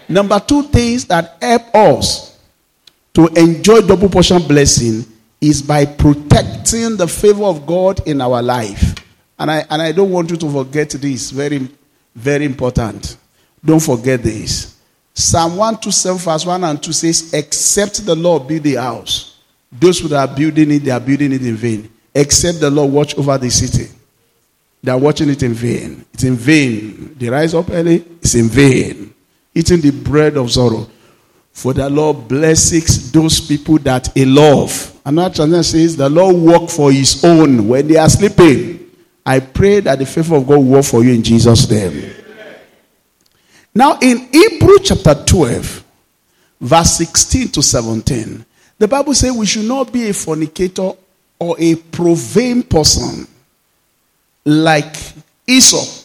Number 0.07 0.39
two 0.39 0.61
things 0.61 1.05
that 1.05 1.35
help 1.41 1.73
us 1.73 2.39
to 3.15 3.25
enjoy 3.29 3.81
double 3.81 4.07
portion 4.07 4.43
blessing 4.47 5.03
is 5.39 5.61
by 5.61 5.85
protecting 5.85 6.97
the 6.97 7.07
favor 7.07 7.43
of 7.43 7.65
God 7.65 8.05
in 8.07 8.21
our 8.21 8.41
life. 8.41 8.95
And 9.39 9.51
I, 9.51 9.65
and 9.69 9.81
I 9.81 9.91
don't 9.91 10.11
want 10.11 10.31
you 10.31 10.37
to 10.37 10.51
forget 10.51 10.89
this. 10.89 11.31
Very, 11.31 11.67
very 12.15 12.45
important. 12.45 13.17
Don't 13.63 13.81
forget 13.81 14.23
this. 14.23 14.77
Psalm 15.13 15.57
127, 15.57 16.17
verse 16.19 16.45
1 16.45 16.63
and 16.63 16.81
2 16.81 16.93
says, 16.93 17.33
Except 17.33 18.05
the 18.05 18.15
Lord 18.15 18.47
build 18.47 18.63
the 18.63 18.75
house, 18.75 19.39
those 19.71 19.99
who 19.99 20.13
are 20.13 20.27
building 20.27 20.71
it, 20.71 20.79
they 20.79 20.91
are 20.91 20.99
building 20.99 21.33
it 21.33 21.45
in 21.45 21.55
vain. 21.55 21.89
Except 22.13 22.59
the 22.59 22.69
Lord 22.69 22.91
watch 22.91 23.17
over 23.17 23.37
the 23.37 23.49
city. 23.49 23.91
They 24.81 24.91
are 24.91 24.97
watching 24.97 25.29
it 25.29 25.43
in 25.43 25.53
vain. 25.53 26.05
It's 26.13 26.23
in 26.23 26.35
vain. 26.35 27.15
They 27.17 27.29
rise 27.29 27.53
up 27.53 27.69
early, 27.69 28.05
it's 28.21 28.35
in 28.35 28.47
vain. 28.47 29.13
Eating 29.53 29.81
the 29.81 29.91
bread 29.91 30.37
of 30.37 30.51
sorrow. 30.51 30.87
For 31.57 31.73
the 31.73 31.89
Lord 31.89 32.27
blesses 32.27 33.11
those 33.11 33.41
people 33.41 33.79
that 33.79 34.09
he 34.13 34.25
love. 34.25 34.95
Another 35.03 35.33
translation 35.33 35.63
says, 35.63 35.97
The 35.97 36.07
Lord 36.07 36.35
work 36.35 36.69
for 36.69 36.91
his 36.91 37.23
own 37.23 37.67
when 37.67 37.87
they 37.87 37.95
are 37.95 38.07
sleeping. 38.07 38.91
I 39.25 39.39
pray 39.39 39.79
that 39.79 39.97
the 39.97 40.05
favor 40.05 40.35
of 40.35 40.45
God 40.45 40.59
work 40.59 40.85
for 40.85 41.03
you 41.03 41.13
in 41.13 41.23
Jesus' 41.23 41.67
name. 41.67 42.13
Now, 43.73 43.97
in 43.99 44.29
Hebrew 44.31 44.77
chapter 44.83 45.15
12, 45.15 45.83
verse 46.61 46.91
16 46.97 47.47
to 47.47 47.63
17, 47.63 48.45
the 48.77 48.87
Bible 48.87 49.15
says 49.15 49.31
we 49.31 49.47
should 49.47 49.65
not 49.65 49.91
be 49.91 50.09
a 50.09 50.13
fornicator 50.13 50.91
or 51.39 51.55
a 51.57 51.73
profane 51.73 52.61
person 52.61 53.27
like 54.45 54.95
Esau, 55.47 55.96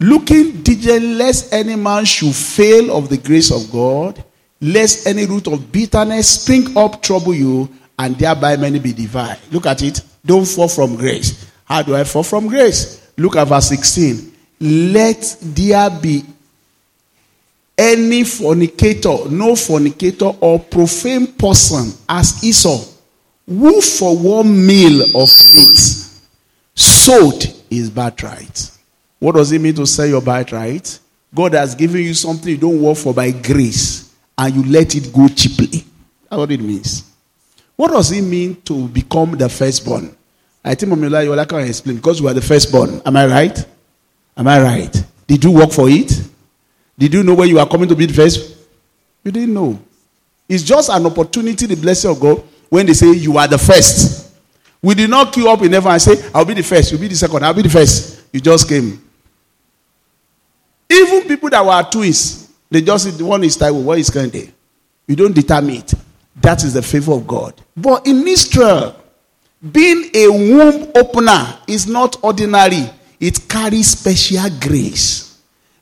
looking 0.00 0.62
diligently 0.62 1.14
lest 1.14 1.52
any 1.52 1.76
man 1.76 2.04
should 2.04 2.34
fail 2.34 2.96
of 2.96 3.08
the 3.08 3.18
grace 3.18 3.50
of 3.52 3.70
God, 3.70 4.24
lest 4.60 5.06
any 5.06 5.26
root 5.26 5.46
of 5.46 5.70
bitterness 5.70 6.40
spring 6.42 6.76
up 6.76 7.02
trouble 7.02 7.34
you, 7.34 7.68
and 7.98 8.16
thereby 8.16 8.56
many 8.56 8.78
be 8.78 8.92
divided. 8.92 9.40
Look 9.52 9.66
at 9.66 9.82
it. 9.82 10.00
Don't 10.24 10.46
fall 10.46 10.68
from 10.68 10.96
grace. 10.96 11.50
How 11.64 11.82
do 11.82 11.94
I 11.94 12.04
fall 12.04 12.22
from 12.22 12.48
grace? 12.48 13.12
Look 13.16 13.36
at 13.36 13.46
verse 13.46 13.68
16. 13.68 14.32
Let 14.60 15.36
there 15.40 15.90
be 15.90 16.24
any 17.76 18.24
fornicator, 18.24 19.28
no 19.30 19.54
fornicator, 19.54 20.32
or 20.40 20.58
profane 20.58 21.26
person 21.26 21.92
as 22.08 22.42
Esau, 22.44 22.84
who 23.46 23.80
for 23.80 24.16
one 24.16 24.66
meal 24.66 25.02
of 25.02 25.28
meat 25.54 26.06
sold 26.74 27.44
his 27.70 27.90
birthright. 27.90 28.70
What 29.20 29.36
does 29.36 29.52
it 29.52 29.60
mean 29.60 29.74
to 29.74 29.86
sell 29.86 30.06
your 30.06 30.22
birthright? 30.22 30.98
God 31.32 31.52
has 31.52 31.74
given 31.76 32.00
you 32.00 32.14
something 32.14 32.48
you 32.50 32.56
don't 32.58 32.82
work 32.82 32.96
for 32.96 33.14
by 33.14 33.30
grace, 33.30 34.12
and 34.36 34.54
you 34.54 34.64
let 34.64 34.94
it 34.96 35.12
go 35.12 35.28
cheaply. 35.28 35.84
That's 36.28 36.38
what 36.38 36.50
it 36.50 36.60
means. 36.60 37.04
What 37.76 37.92
does 37.92 38.10
it 38.10 38.22
mean 38.22 38.60
to 38.62 38.88
become 38.88 39.32
the 39.32 39.48
firstborn? 39.48 40.16
I 40.64 40.74
think 40.74 40.92
Mamila 40.92 41.24
Yola 41.24 41.46
can 41.46 41.60
explain 41.60 41.96
because 41.96 42.20
we 42.20 42.28
are 42.28 42.34
the 42.34 42.42
firstborn. 42.42 43.00
Am 43.06 43.16
I 43.16 43.26
right? 43.26 43.66
Am 44.36 44.48
I 44.48 44.60
right? 44.60 45.04
Did 45.26 45.44
you 45.44 45.52
work 45.52 45.70
for 45.70 45.88
it? 45.88 46.10
Did 46.98 47.14
you 47.14 47.22
know 47.22 47.34
where 47.34 47.46
you 47.46 47.58
are 47.58 47.68
coming 47.68 47.88
to 47.88 47.96
be 47.96 48.06
the 48.06 48.14
first? 48.14 48.56
You 49.22 49.30
didn't 49.30 49.54
know. 49.54 49.78
It's 50.48 50.62
just 50.62 50.90
an 50.90 51.06
opportunity, 51.06 51.66
the 51.66 51.76
blessing 51.76 52.10
of 52.10 52.18
God, 52.20 52.42
when 52.68 52.86
they 52.86 52.94
say 52.94 53.12
you 53.12 53.36
are 53.38 53.46
the 53.46 53.58
first. 53.58 54.32
We 54.82 54.94
did 54.94 55.10
not 55.10 55.32
queue 55.32 55.48
up 55.48 55.62
in 55.62 55.72
heaven 55.72 55.92
and 55.92 56.00
say, 56.02 56.30
I'll 56.34 56.44
be 56.44 56.54
the 56.54 56.62
first, 56.62 56.90
you'll 56.90 57.00
be 57.00 57.08
the 57.08 57.14
second, 57.16 57.44
I'll 57.44 57.54
be 57.54 57.62
the 57.62 57.68
first. 57.68 58.24
You 58.32 58.40
just 58.40 58.68
came. 58.68 59.02
Even 60.90 61.28
people 61.28 61.48
that 61.50 61.64
were 61.64 61.90
twins, 61.90 62.50
they 62.68 62.82
just 62.82 63.22
one 63.22 63.44
is 63.44 63.56
Taiwo, 63.56 63.82
one 63.82 63.98
is 63.98 64.10
Kehinde. 64.10 64.52
You 65.06 65.16
don't 65.16 65.34
determine 65.34 65.76
it. 65.76 65.94
That 66.40 66.64
is 66.64 66.74
the 66.74 66.82
favor 66.82 67.12
of 67.12 67.26
God. 67.26 67.54
But 67.76 68.06
in 68.06 68.26
Israel, 68.26 68.96
being 69.72 70.10
a 70.14 70.28
womb 70.28 70.90
opener 70.94 71.58
is 71.66 71.86
not 71.86 72.16
ordinary, 72.22 72.88
it 73.20 73.48
carries 73.48 73.88
special 73.88 74.48
grace. 74.60 75.38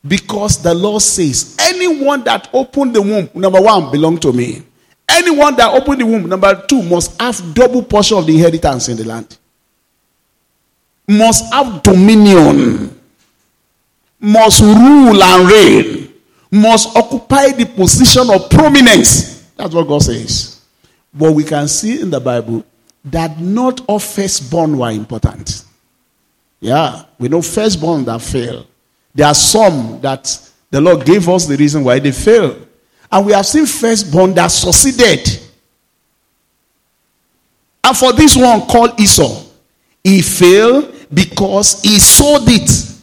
Because 0.07 0.63
the 0.63 0.75
Lord 0.75 1.03
says, 1.03 1.57
anyone 1.59 2.25
that 2.25 2.49
opened 2.53 2.95
the 2.95 3.03
womb, 3.03 3.29
number 3.35 3.61
one, 3.61 3.91
belong 3.91 4.19
to 4.19 4.33
me. 4.33 4.63
Anyone 5.09 5.57
that 5.57 5.73
opened 5.75 6.01
the 6.01 6.07
womb, 6.07 6.29
number 6.29 6.65
two, 6.67 6.83
must 6.83 7.21
have 7.21 7.55
double 7.55 7.83
portion 7.83 8.19
of 8.19 8.27
the 8.27 8.35
inheritance 8.35 8.89
in 8.89 8.97
the 8.97 9.05
land. 9.05 9.39
Must 11.07 11.53
have 11.53 11.83
dominion. 11.83 12.98
Must 14.21 14.61
rule 14.63 15.23
and 15.23 15.49
reign. 15.49 16.15
Must 16.51 16.97
occupy 16.97 17.53
the 17.53 17.67
position 17.67 18.31
of 18.31 18.51
prominence. 18.51 19.43
That's 19.57 19.75
what 19.75 19.87
God 19.87 20.03
says. 20.03 20.61
But 21.13 21.33
we 21.33 21.45
can 21.45 21.69
see 21.69 22.01
in 22.01 22.11
the 22.11 22.21
Bible 22.21 22.65
that 23.05 23.39
not 23.39 23.81
all 23.87 23.99
firstborn 23.99 24.79
were 24.79 24.91
important. 24.91 25.65
Yeah, 26.61 27.05
we 27.19 27.29
know 27.29 27.43
firstborn 27.43 28.05
that 28.07 28.21
fail. 28.21 28.67
There 29.15 29.27
are 29.27 29.35
some 29.35 30.01
that 30.01 30.51
the 30.71 30.81
Lord 30.81 31.05
gave 31.07 31.29
us 31.29 31.47
the 31.47 31.57
reason 31.57 31.85
why 31.85 31.99
they 31.99 32.13
fail. 32.13 32.57
And 33.11 33.27
we 33.27 33.33
have 33.33 33.47
seen 33.47 33.67
firstborn 33.67 34.35
that 34.35 34.49
succeeded. 34.49 35.41
And 37.83 37.97
for 37.97 38.13
this 38.13 38.37
one 38.37 38.63
called 38.63 39.01
Esau, 39.01 39.45
he 40.05 40.21
failed 40.21 40.95
because 41.13 41.81
he 41.83 41.99
sold 41.99 42.43
it 42.49 42.98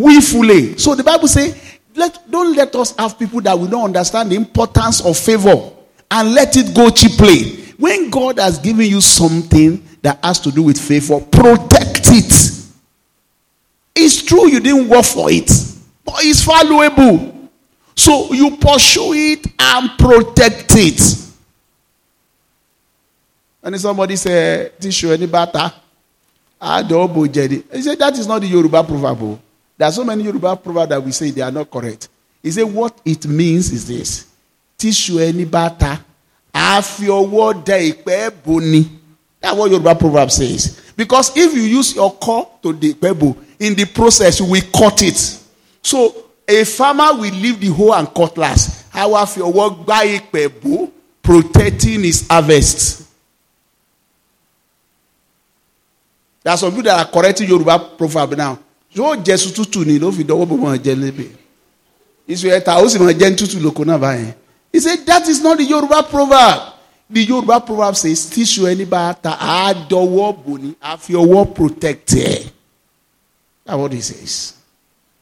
willfully. 0.00 0.76
So 0.78 0.94
the 0.94 1.04
Bible 1.04 1.28
says, 1.28 1.78
let, 1.94 2.30
don't 2.30 2.54
let 2.54 2.74
us 2.76 2.94
have 2.96 3.18
people 3.18 3.40
that 3.42 3.58
we 3.58 3.68
don't 3.68 3.84
understand 3.84 4.30
the 4.30 4.36
importance 4.36 5.04
of 5.04 5.16
favor 5.18 5.72
and 6.10 6.32
let 6.34 6.56
it 6.56 6.74
go 6.74 6.90
cheaply. 6.90 7.64
When 7.76 8.10
God 8.10 8.38
has 8.38 8.58
given 8.58 8.86
you 8.86 9.00
something 9.00 9.82
that 10.02 10.18
has 10.24 10.40
to 10.40 10.50
do 10.50 10.62
with 10.62 10.80
favor, 10.80 11.20
protect 11.20 12.00
it. 12.06 12.48
It's 13.94 14.22
true 14.22 14.48
you 14.48 14.60
didn't 14.60 14.88
work 14.88 15.04
for 15.04 15.30
it, 15.30 15.50
but 16.04 16.14
it's 16.18 16.42
valuable. 16.44 17.34
So 17.94 18.32
you 18.32 18.56
pursue 18.56 19.12
it 19.14 19.46
and 19.58 19.90
protect 19.98 20.66
it. 20.76 21.00
And 23.62 23.74
if 23.74 23.80
somebody 23.80 24.14
say, 24.16 24.70
tissue 24.78 25.10
any 25.10 25.26
butter? 25.26 25.72
I 26.60 26.82
don't 26.82 27.12
He 27.34 27.82
said, 27.82 27.98
that 27.98 28.16
is 28.16 28.26
not 28.26 28.40
the 28.40 28.46
Yoruba 28.46 28.82
proverb. 28.84 29.18
Oh. 29.22 29.40
There 29.78 29.86
are 29.88 29.92
so 29.92 30.04
many 30.04 30.24
Yoruba 30.24 30.56
proverbs 30.56 30.88
that 30.90 31.02
we 31.02 31.12
say 31.12 31.30
they 31.30 31.40
are 31.40 31.52
not 31.52 31.70
correct. 31.70 32.08
He 32.42 32.50
said, 32.50 32.64
what 32.64 33.00
it 33.04 33.26
means 33.26 33.70
is 33.72 33.86
this. 33.86 34.26
Tissue 34.76 35.20
any 35.20 35.44
butter? 35.44 35.98
Have 36.52 36.98
your 37.00 37.26
word 37.26 37.64
boni. 38.44 38.90
That's 39.40 39.56
what 39.56 39.70
Yoruba 39.70 39.94
proverb 39.94 40.30
says. 40.32 40.92
Because 40.96 41.36
if 41.36 41.54
you 41.54 41.62
use 41.62 41.94
your 41.94 42.12
core 42.14 42.50
to 42.62 42.72
the 42.72 42.94
pebble, 42.94 43.36
in 43.60 43.74
the 43.74 43.84
process, 43.84 44.40
you 44.40 44.46
will 44.46 44.62
cut 44.74 45.02
it. 45.02 45.16
So 45.82 46.24
a 46.46 46.64
farmer 46.64 47.12
will 47.14 47.34
leave 47.34 47.60
the 47.60 47.68
hoe 47.68 47.92
and 47.92 48.12
cutlass. 48.12 48.88
How 48.90 49.14
have 49.14 49.36
your 49.36 49.52
work 49.52 49.86
by 49.86 50.18
pebble 50.18 50.92
protecting 51.22 52.02
his 52.02 52.26
harvest? 52.28 53.06
There 56.42 56.52
are 56.52 56.56
some 56.56 56.70
people 56.70 56.84
that 56.84 57.06
are 57.06 57.12
correcting 57.12 57.48
Yoruba 57.48 57.78
proverb 57.96 58.36
now. 58.36 58.58
Yóò 58.94 59.16
jẹ 59.24 59.36
su 59.36 59.50
tútù 59.50 59.84
ni 59.86 59.98
ló 59.98 60.10
fi 60.12 60.24
dọwọ́ 60.24 60.46
bó 60.46 60.56
máa 60.56 60.76
jẹ 60.84 60.94
lébe 60.94 61.26
iṣu 62.28 62.48
ẹ̀ta 62.56 62.76
ó 62.82 62.88
sì 62.88 62.98
máa 62.98 63.12
jẹ 63.12 63.30
tútù 63.36 63.60
lóko 63.60 63.84
náà 63.84 63.98
báyẹn. 63.98 64.34
He 64.72 64.80
said 64.80 65.06
that 65.06 65.26
is 65.28 65.40
not 65.40 65.56
the 65.58 65.64
Yoruba 65.64 66.02
proverb. 66.02 66.74
The 67.10 67.24
Yoruba 67.24 67.60
proverb 67.60 67.96
says 67.96 68.26
tíṣu 68.30 68.66
ẹni 68.68 68.84
bá 68.84 69.12
ta 69.22 69.30
á 69.40 69.72
dọwọ́ 69.88 70.36
bò 70.44 70.58
ní 70.58 70.74
á 70.82 70.96
fi 70.98 71.12
ọwọ́ 71.14 71.54
protect 71.54 72.10
ẹ̀. 72.14 72.50
What 73.66 73.92
he 73.92 74.00
says. 74.00 74.54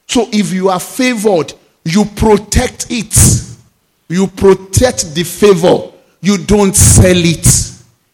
So 0.07 0.29
if 0.33 0.53
you 0.53 0.69
are 0.71 0.79
favoured 0.81 1.53
you 1.85 2.05
protect 2.05 2.87
it. 2.91 3.15
You 4.09 4.29
protect 4.29 5.15
the 5.15 5.25
favour 5.25 5.93
you 6.21 6.39
don't 6.39 6.75
sell 6.77 7.25
it. 7.25 7.47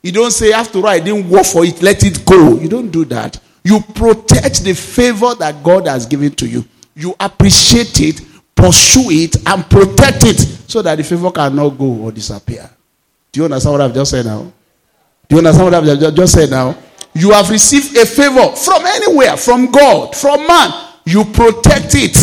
You 0.03 0.11
don't 0.13 0.31
say 0.33 0.53
after 0.53 0.79
all 0.79 0.87
I 0.89 1.01
didn't 1.01 1.29
work 1.29 1.45
for 1.45 1.65
it. 1.67 1.83
Let 1.83 2.03
it 2.05 2.25
go. 2.25 2.59
You 2.59 2.69
don't 2.69 2.91
do 2.91 3.05
that 3.07 3.39
you 3.65 3.81
protect 3.95 4.65
the 4.65 4.75
favor 4.75 5.35
that 5.37 5.63
God 5.63 5.87
has 5.87 6.07
given 6.07 6.33
to 6.33 6.47
you. 6.49 6.65
You 6.95 7.15
appreciate 7.21 8.01
it, 8.01 8.21
pursue 8.55 9.11
it, 9.11 9.37
and 9.47 9.69
protect 9.69 10.25
it 10.25 10.39
so 10.69 10.83
that 10.83 10.97
the 10.97 11.05
favor 11.05 11.31
cannot 11.31 11.71
go 11.71 11.87
or 11.87 12.13
disappear. 12.13 12.69
Do 13.31 13.41
you 13.41 13.45
understand 13.45 13.73
what 13.73 13.81
I've 13.81 13.95
just 13.95 14.11
said 14.11 14.27
now? 14.27 14.53
Do 15.29 15.37
you 15.37 15.39
understand 15.39 15.65
what 15.73 15.75
I've 15.75 16.15
just 16.15 16.35
said 16.35 16.51
now? 16.51 16.77
You 17.15 17.33
have 17.33 17.51
received 17.51 17.97
a 17.97 18.07
favor 18.07 18.55
from 18.57 18.85
anywhere, 18.85 19.37
from 19.37 19.71
God, 19.71 20.17
from 20.17 20.47
man. 20.47 20.89
You 21.05 21.25
protect 21.25 21.95
it. 21.95 22.17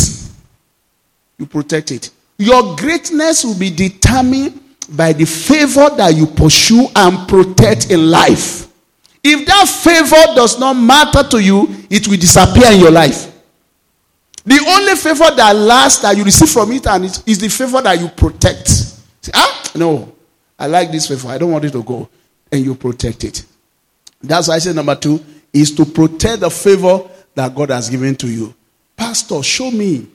You 1.37 1.45
protect 1.45 1.91
it. 1.91 2.09
Your 2.37 2.75
greatness 2.75 3.43
will 3.43 3.57
be 3.57 3.69
determined 3.69 4.61
by 4.89 5.13
the 5.13 5.25
favor 5.25 5.89
that 5.95 6.15
you 6.15 6.25
pursue 6.25 6.87
and 6.95 7.27
protect 7.27 7.91
in 7.91 8.09
life. 8.09 8.68
If 9.23 9.45
that 9.47 9.67
favor 9.67 10.35
does 10.35 10.59
not 10.59 10.73
matter 10.73 11.27
to 11.29 11.39
you, 11.43 11.67
it 11.89 12.07
will 12.07 12.17
disappear 12.17 12.71
in 12.71 12.79
your 12.79 12.91
life. 12.91 13.25
The 14.45 14.65
only 14.67 14.95
favor 14.95 15.35
that 15.35 15.55
lasts 15.55 16.01
that 16.01 16.15
you 16.15 16.23
receive 16.23 16.49
from 16.49 16.71
it 16.71 16.87
and 16.87 17.05
it 17.05 17.23
is 17.27 17.39
the 17.39 17.49
favor 17.49 17.81
that 17.81 17.99
you 17.99 18.07
protect. 18.07 18.67
Say, 18.67 19.31
ah, 19.35 19.71
no, 19.75 20.15
I 20.57 20.67
like 20.67 20.91
this 20.91 21.07
favor. 21.07 21.27
I 21.27 21.37
don't 21.37 21.51
want 21.51 21.65
it 21.65 21.71
to 21.71 21.83
go. 21.83 22.09
And 22.51 22.63
you 22.65 22.73
protect 22.75 23.25
it. 23.25 23.45
That's 24.21 24.47
why 24.47 24.55
I 24.55 24.59
say 24.59 24.73
number 24.73 24.95
two 24.95 25.23
is 25.53 25.71
to 25.75 25.85
protect 25.85 26.39
the 26.39 26.49
favor 26.49 27.01
that 27.35 27.53
God 27.53 27.69
has 27.69 27.89
given 27.89 28.15
to 28.15 28.27
you. 28.27 28.53
Pastor, 28.95 29.43
show 29.43 29.69
me. 29.71 30.07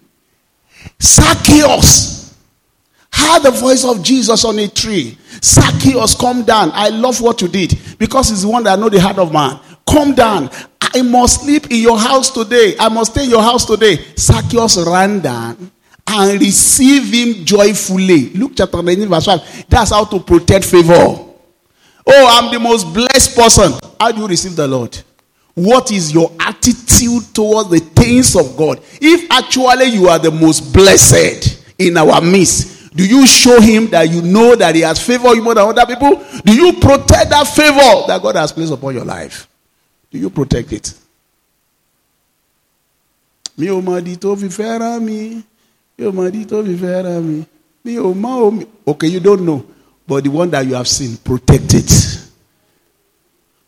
Zacchaeus 1.01 2.37
heard 3.11 3.43
the 3.43 3.51
voice 3.51 3.85
of 3.85 4.03
Jesus 4.03 4.45
on 4.45 4.59
a 4.59 4.69
tree. 4.69 5.17
Zacchaeus, 5.43 6.15
come 6.15 6.43
down. 6.45 6.71
I 6.73 6.89
love 6.89 7.21
what 7.21 7.41
you 7.41 7.49
did 7.49 7.79
because 7.99 8.31
he's 8.31 8.43
the 8.43 8.49
one 8.49 8.65
that 8.65 8.79
know 8.79 8.89
the 8.89 9.01
heart 9.01 9.19
of 9.19 9.33
man. 9.33 9.59
Come 9.89 10.15
down. 10.15 10.51
I 10.81 11.03
must 11.03 11.43
sleep 11.43 11.71
in 11.71 11.79
your 11.79 11.99
house 11.99 12.31
today. 12.31 12.75
I 12.79 12.89
must 12.89 13.13
stay 13.13 13.25
in 13.25 13.31
your 13.31 13.43
house 13.43 13.65
today. 13.65 13.97
Zacchaeus 14.17 14.77
ran 14.87 15.21
down 15.21 15.71
and 16.07 16.41
receive 16.41 17.13
him 17.13 17.45
joyfully. 17.45 18.31
Luke 18.31 18.53
chapter 18.57 18.83
19, 18.83 19.09
verse 19.09 19.25
5. 19.25 19.67
That's 19.69 19.91
how 19.91 20.05
to 20.05 20.21
protect 20.21 20.65
favor. 20.65 20.95
Oh, 20.95 21.33
I'm 22.07 22.53
the 22.53 22.61
most 22.61 22.93
blessed 22.93 23.37
person. 23.37 23.73
How 23.99 24.13
do 24.13 24.21
you 24.21 24.29
receive 24.29 24.55
the 24.55 24.69
Lord? 24.69 24.97
What 25.55 25.93
is 25.93 26.13
your 26.13 26.33
attitude 26.41 27.33
towards 27.33 27.71
the 27.71 27.79
things 27.81 28.37
of 28.37 28.57
God? 28.57 28.81
If 29.01 29.31
actually 29.31 29.87
you 29.87 30.09
are 30.09 30.19
the 30.19 30.31
most 30.31 30.73
blessed 30.73 31.63
in 31.79 31.97
our 31.97 32.21
midst, 32.21 32.74
do 32.95 33.05
you 33.07 33.27
show 33.27 33.61
him 33.61 33.89
that 33.89 34.09
you 34.11 34.23
know 34.23 34.55
that 34.55 34.75
he 34.75 34.83
has 34.83 35.01
favored 35.05 35.35
you 35.35 35.43
more 35.43 35.55
than 35.55 35.67
other 35.69 35.85
people? 35.87 36.23
Do 36.45 36.55
you 36.55 36.75
protect 36.75 37.31
that 37.31 37.47
favor 37.49 38.07
that 38.07 38.21
God 38.23 38.37
has 38.37 38.53
placed 38.53 38.73
upon 38.73 38.95
your 38.95 39.05
life? 39.05 39.49
Do 40.11 40.19
you 40.19 40.31
protect 40.31 40.73
it? 40.73 40.95
Mi 43.57 43.67
ò 43.69 43.81
mọ̀ 43.83 44.01
di 44.03 44.17
tó 44.17 44.37
fi 44.37 44.47
fẹ́ràn 44.49 45.01
mi. 45.03 45.43
Mi 45.99 46.05
ò 46.07 46.13
mọ̀ 46.13 46.31
di 46.31 46.45
tó 46.45 46.63
fi 46.65 46.75
fẹ́ràn 46.77 47.23
mi. 47.23 47.45
Mi 47.85 47.97
ò 47.99 48.13
mọ̀ 48.15 48.53
mi. 48.59 48.67
Okay, 48.87 49.09
you 49.09 49.21
don't 49.21 49.43
know. 49.45 49.65
But 50.07 50.25
the 50.25 50.31
one 50.31 50.51
that 50.51 50.67
you 50.67 50.75
have 50.75 50.89
seen, 50.89 51.17
protect 51.17 51.73
it. 51.75 52.19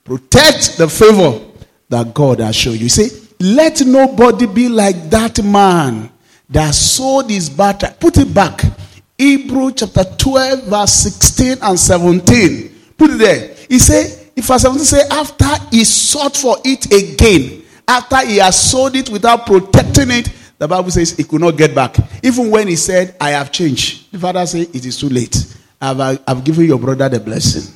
Protect 0.04 0.76
the 0.76 0.88
favor 0.88 1.40
that 1.88 2.12
God 2.14 2.40
has 2.40 2.54
shown 2.54 2.76
you. 2.78 2.88
See, 2.88 3.10
let 3.40 3.80
nobody 3.86 4.46
be 4.46 4.68
like 4.68 5.08
that 5.10 5.42
man 5.42 6.10
that 6.50 6.74
sold 6.74 7.30
his 7.30 7.48
battle. 7.50 7.90
Put 7.98 8.18
it 8.18 8.32
back. 8.32 8.62
Hebrew 9.18 9.72
chapter 9.72 10.04
12, 10.04 10.64
verse 10.64 10.92
16 10.92 11.58
and 11.62 11.78
17. 11.78 12.74
Put 12.98 13.10
it 13.10 13.18
there. 13.18 13.54
He 13.68 13.78
said, 13.78 14.30
if 14.36 14.46
verse 14.46 14.62
17 14.62 14.84
say, 14.84 15.08
after 15.10 15.46
he 15.70 15.84
sought 15.84 16.36
for 16.36 16.56
it 16.64 16.86
again, 16.92 17.62
after 17.88 18.26
he 18.26 18.36
has 18.38 18.58
sold 18.70 18.94
it 18.96 19.08
without 19.08 19.46
protecting 19.46 20.10
it, 20.10 20.28
the 20.58 20.66
Bible 20.66 20.90
says 20.90 21.12
he 21.12 21.24
could 21.24 21.40
not 21.40 21.56
get 21.56 21.74
back. 21.74 21.96
Even 22.22 22.50
when 22.50 22.68
he 22.68 22.76
said, 22.76 23.14
I 23.20 23.30
have 23.30 23.52
changed. 23.52 24.10
The 24.12 24.18
father 24.18 24.46
said, 24.46 24.68
it 24.74 24.84
is 24.84 24.98
too 24.98 25.08
late. 25.08 25.36
I've, 25.80 26.20
I've 26.26 26.44
given 26.44 26.64
your 26.66 26.78
brother 26.78 27.08
the 27.08 27.20
blessing. 27.20 27.72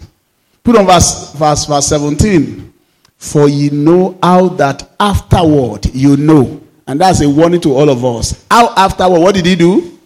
Put 0.62 0.76
on 0.76 0.87
verse, 0.87 1.33
verse, 1.35 1.66
verse 1.66 1.87
17. 1.87 2.72
For 3.16 3.48
you 3.48 3.70
know 3.70 4.18
how 4.22 4.48
that 4.48 4.90
afterward 4.98 5.87
you 5.94 6.16
know. 6.16 6.61
And 6.87 7.00
that's 7.00 7.20
a 7.20 7.29
warning 7.29 7.61
to 7.62 7.74
all 7.74 7.88
of 7.88 8.05
us. 8.05 8.46
How 8.50 8.74
afterward, 8.74 9.20
what 9.20 9.35
did 9.35 9.46
he 9.46 9.57
do? 9.57 9.98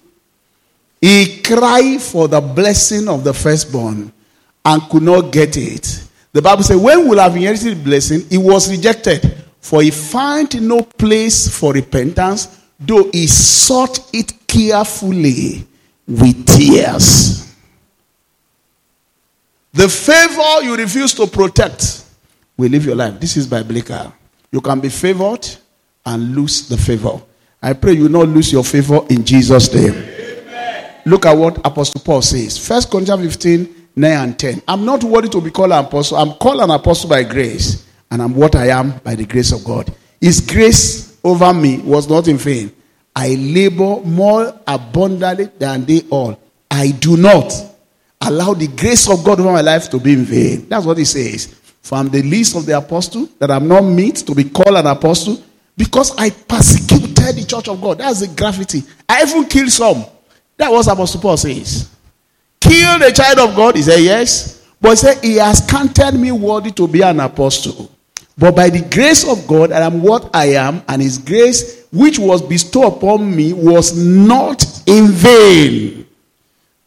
He 1.04 1.42
cried 1.42 2.00
for 2.00 2.28
the 2.28 2.40
blessing 2.40 3.08
of 3.08 3.24
the 3.24 3.34
firstborn 3.34 4.10
and 4.64 4.82
could 4.84 5.02
not 5.02 5.30
get 5.30 5.54
it. 5.54 6.02
The 6.32 6.40
Bible 6.40 6.62
says, 6.62 6.78
when 6.78 7.06
will 7.06 7.18
have 7.18 7.36
inherited 7.36 7.84
blessing, 7.84 8.22
he 8.30 8.38
was 8.38 8.70
rejected. 8.70 9.44
For 9.60 9.82
he 9.82 9.90
found 9.90 10.62
no 10.62 10.80
place 10.80 11.46
for 11.46 11.74
repentance, 11.74 12.58
though 12.80 13.10
he 13.12 13.26
sought 13.26 14.14
it 14.14 14.32
carefully 14.46 15.66
with 16.08 16.46
tears. 16.46 17.54
The 19.74 19.90
favor 19.90 20.62
you 20.64 20.74
refuse 20.74 21.12
to 21.12 21.26
protect 21.26 22.02
will 22.56 22.70
live 22.70 22.86
your 22.86 22.96
life. 22.96 23.20
This 23.20 23.36
is 23.36 23.46
biblical. 23.46 24.10
You 24.50 24.62
can 24.62 24.80
be 24.80 24.88
favored 24.88 25.46
and 26.06 26.34
lose 26.34 26.66
the 26.66 26.78
favor. 26.78 27.20
I 27.60 27.74
pray 27.74 27.92
you 27.92 28.08
not 28.08 28.26
lose 28.26 28.50
your 28.50 28.64
favor 28.64 29.04
in 29.10 29.22
Jesus' 29.22 29.70
name. 29.74 30.13
Look 31.06 31.26
at 31.26 31.36
what 31.36 31.58
Apostle 31.58 32.00
Paul 32.00 32.22
says. 32.22 32.56
First 32.56 32.90
Corinthians 32.90 33.36
15, 33.36 33.88
9 33.96 34.12
and 34.12 34.38
10. 34.38 34.62
I'm 34.66 34.84
not 34.84 35.04
worthy 35.04 35.28
to 35.28 35.40
be 35.40 35.50
called 35.50 35.72
an 35.72 35.84
apostle. 35.84 36.16
I'm 36.16 36.32
called 36.34 36.60
an 36.60 36.70
apostle 36.70 37.10
by 37.10 37.22
grace. 37.22 37.86
And 38.10 38.22
I'm 38.22 38.34
what 38.34 38.54
I 38.54 38.68
am 38.68 38.98
by 38.98 39.14
the 39.14 39.26
grace 39.26 39.52
of 39.52 39.64
God. 39.64 39.92
His 40.20 40.40
grace 40.40 41.18
over 41.22 41.52
me 41.52 41.78
was 41.78 42.08
not 42.08 42.28
in 42.28 42.36
vain. 42.36 42.72
I 43.14 43.34
labor 43.34 44.00
more 44.00 44.58
abundantly 44.66 45.46
than 45.58 45.84
they 45.84 46.02
all. 46.10 46.38
I 46.70 46.90
do 46.92 47.16
not 47.16 47.52
allow 48.20 48.54
the 48.54 48.68
grace 48.68 49.08
of 49.08 49.24
God 49.24 49.40
over 49.40 49.52
my 49.52 49.60
life 49.60 49.90
to 49.90 50.00
be 50.00 50.14
in 50.14 50.24
vain. 50.24 50.68
That's 50.68 50.86
what 50.86 50.98
he 50.98 51.04
says. 51.04 51.54
For 51.82 51.96
I'm 51.96 52.08
the 52.08 52.22
least 52.22 52.56
of 52.56 52.66
the 52.66 52.76
apostle, 52.78 53.28
that 53.38 53.50
I'm 53.50 53.68
not 53.68 53.82
meet 53.82 54.16
to 54.16 54.34
be 54.34 54.44
called 54.44 54.76
an 54.76 54.86
apostle, 54.86 55.42
because 55.76 56.16
I 56.16 56.30
persecuted 56.30 57.14
the 57.14 57.44
church 57.46 57.68
of 57.68 57.80
God. 57.80 57.98
That's 57.98 58.20
the 58.20 58.28
gravity. 58.28 58.82
I 59.08 59.22
even 59.22 59.44
killed 59.44 59.70
some. 59.70 60.04
That 60.56 60.70
was 60.70 60.88
Apostle 60.88 61.20
Paul 61.20 61.36
says. 61.36 61.90
Kill 62.60 62.98
the 62.98 63.12
child 63.12 63.38
of 63.38 63.56
God? 63.56 63.76
He 63.76 63.82
said, 63.82 64.00
Yes. 64.00 64.66
But 64.80 64.90
he 64.90 64.96
said, 64.96 65.24
He 65.24 65.36
has 65.36 65.64
counted 65.66 66.12
me 66.12 66.32
worthy 66.32 66.70
to 66.72 66.88
be 66.88 67.02
an 67.02 67.20
apostle. 67.20 67.90
But 68.36 68.56
by 68.56 68.68
the 68.68 68.82
grace 68.92 69.28
of 69.28 69.46
God, 69.46 69.70
I 69.70 69.80
am 69.80 70.02
what 70.02 70.34
I 70.34 70.46
am, 70.54 70.82
and 70.88 71.00
his 71.00 71.18
grace 71.18 71.86
which 71.92 72.18
was 72.18 72.42
bestowed 72.42 72.94
upon 72.94 73.34
me 73.34 73.52
was 73.52 73.96
not 73.96 74.64
in 74.86 75.08
vain. 75.08 76.06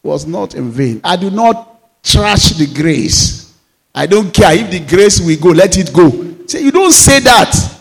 Was 0.02 0.26
not 0.26 0.54
in 0.54 0.70
vain. 0.70 1.00
I 1.02 1.16
do 1.16 1.30
not 1.30 2.02
trash 2.02 2.50
the 2.50 2.66
grace. 2.66 3.54
I 3.94 4.06
don't 4.06 4.32
care 4.32 4.52
if 4.54 4.70
the 4.70 4.80
grace 4.80 5.20
will 5.20 5.38
go, 5.40 5.48
let 5.48 5.78
it 5.78 5.92
go. 5.92 6.46
Say, 6.46 6.62
you 6.62 6.70
don't 6.70 6.92
say 6.92 7.20
that. 7.20 7.80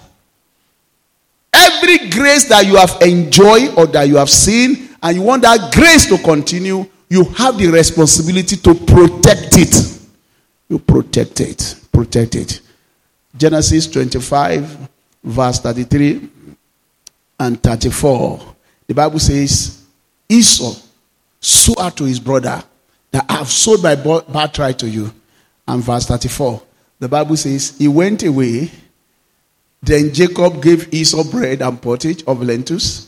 Every 1.53 2.09
grace 2.09 2.47
that 2.49 2.65
you 2.65 2.75
have 2.77 2.97
enjoyed 3.01 3.77
or 3.77 3.87
that 3.87 4.07
you 4.07 4.15
have 4.15 4.29
seen, 4.29 4.86
and 5.01 5.15
you 5.15 5.23
want 5.23 5.43
that 5.43 5.73
grace 5.73 6.05
to 6.07 6.17
continue, 6.17 6.85
you 7.09 7.23
have 7.23 7.57
the 7.57 7.67
responsibility 7.67 8.57
to 8.57 8.73
protect 8.73 9.55
it. 9.57 9.99
You 10.69 10.79
protect 10.79 11.39
it. 11.41 11.75
Protect 11.91 12.35
it. 12.35 12.61
Genesis 13.35 13.87
25, 13.87 14.89
verse 15.23 15.59
33 15.59 16.29
and 17.39 17.61
34. 17.61 18.55
The 18.87 18.93
Bible 18.93 19.19
says, 19.19 19.83
Esau 20.27 20.73
swore 21.39 21.91
to 21.91 22.03
his 22.03 22.19
brother 22.19 22.63
that 23.11 23.25
I 23.29 23.33
have 23.37 23.49
sold 23.49 23.83
my 23.83 23.95
birthright 23.95 24.79
to 24.79 24.89
you. 24.89 25.13
And 25.67 25.83
verse 25.83 26.05
34, 26.05 26.61
the 26.99 27.07
Bible 27.07 27.37
says, 27.37 27.77
He 27.77 27.87
went 27.87 28.23
away 28.23 28.71
then 29.81 30.13
Jacob 30.13 30.61
gave 30.61 30.93
Esau 30.93 31.23
bread 31.23 31.61
and 31.61 31.81
pottage 31.81 32.23
of 32.25 32.41
lentils, 32.41 33.06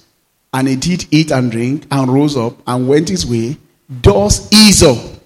and 0.54 0.68
he 0.68 0.76
did 0.76 1.06
eat 1.12 1.32
and 1.32 1.52
drink, 1.52 1.86
and 1.92 2.14
rose 2.14 2.36
up 2.38 2.56
and 2.68 2.88
went 2.88 3.10
his 3.10 3.26
way. 3.26 3.58
Thus 3.90 4.52
Esau 4.54 5.18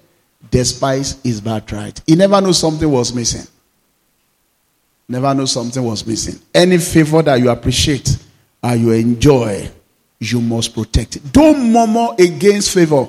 despise 0.50 1.20
his 1.22 1.40
birthright. 1.40 2.00
He 2.06 2.14
never 2.14 2.40
knew 2.40 2.52
something 2.52 2.90
was 2.90 3.14
missing. 3.14 3.46
Never 5.08 5.34
knew 5.34 5.46
something 5.46 5.82
was 5.82 6.06
missing. 6.06 6.40
Any 6.54 6.78
favor 6.78 7.22
that 7.22 7.40
you 7.40 7.50
appreciate 7.50 8.16
and 8.62 8.80
you 8.80 8.92
enjoy, 8.92 9.70
you 10.18 10.40
must 10.40 10.74
protect 10.74 11.16
it. 11.16 11.32
Don't 11.32 11.70
murmur 11.72 12.14
against 12.18 12.72
favor. 12.72 13.08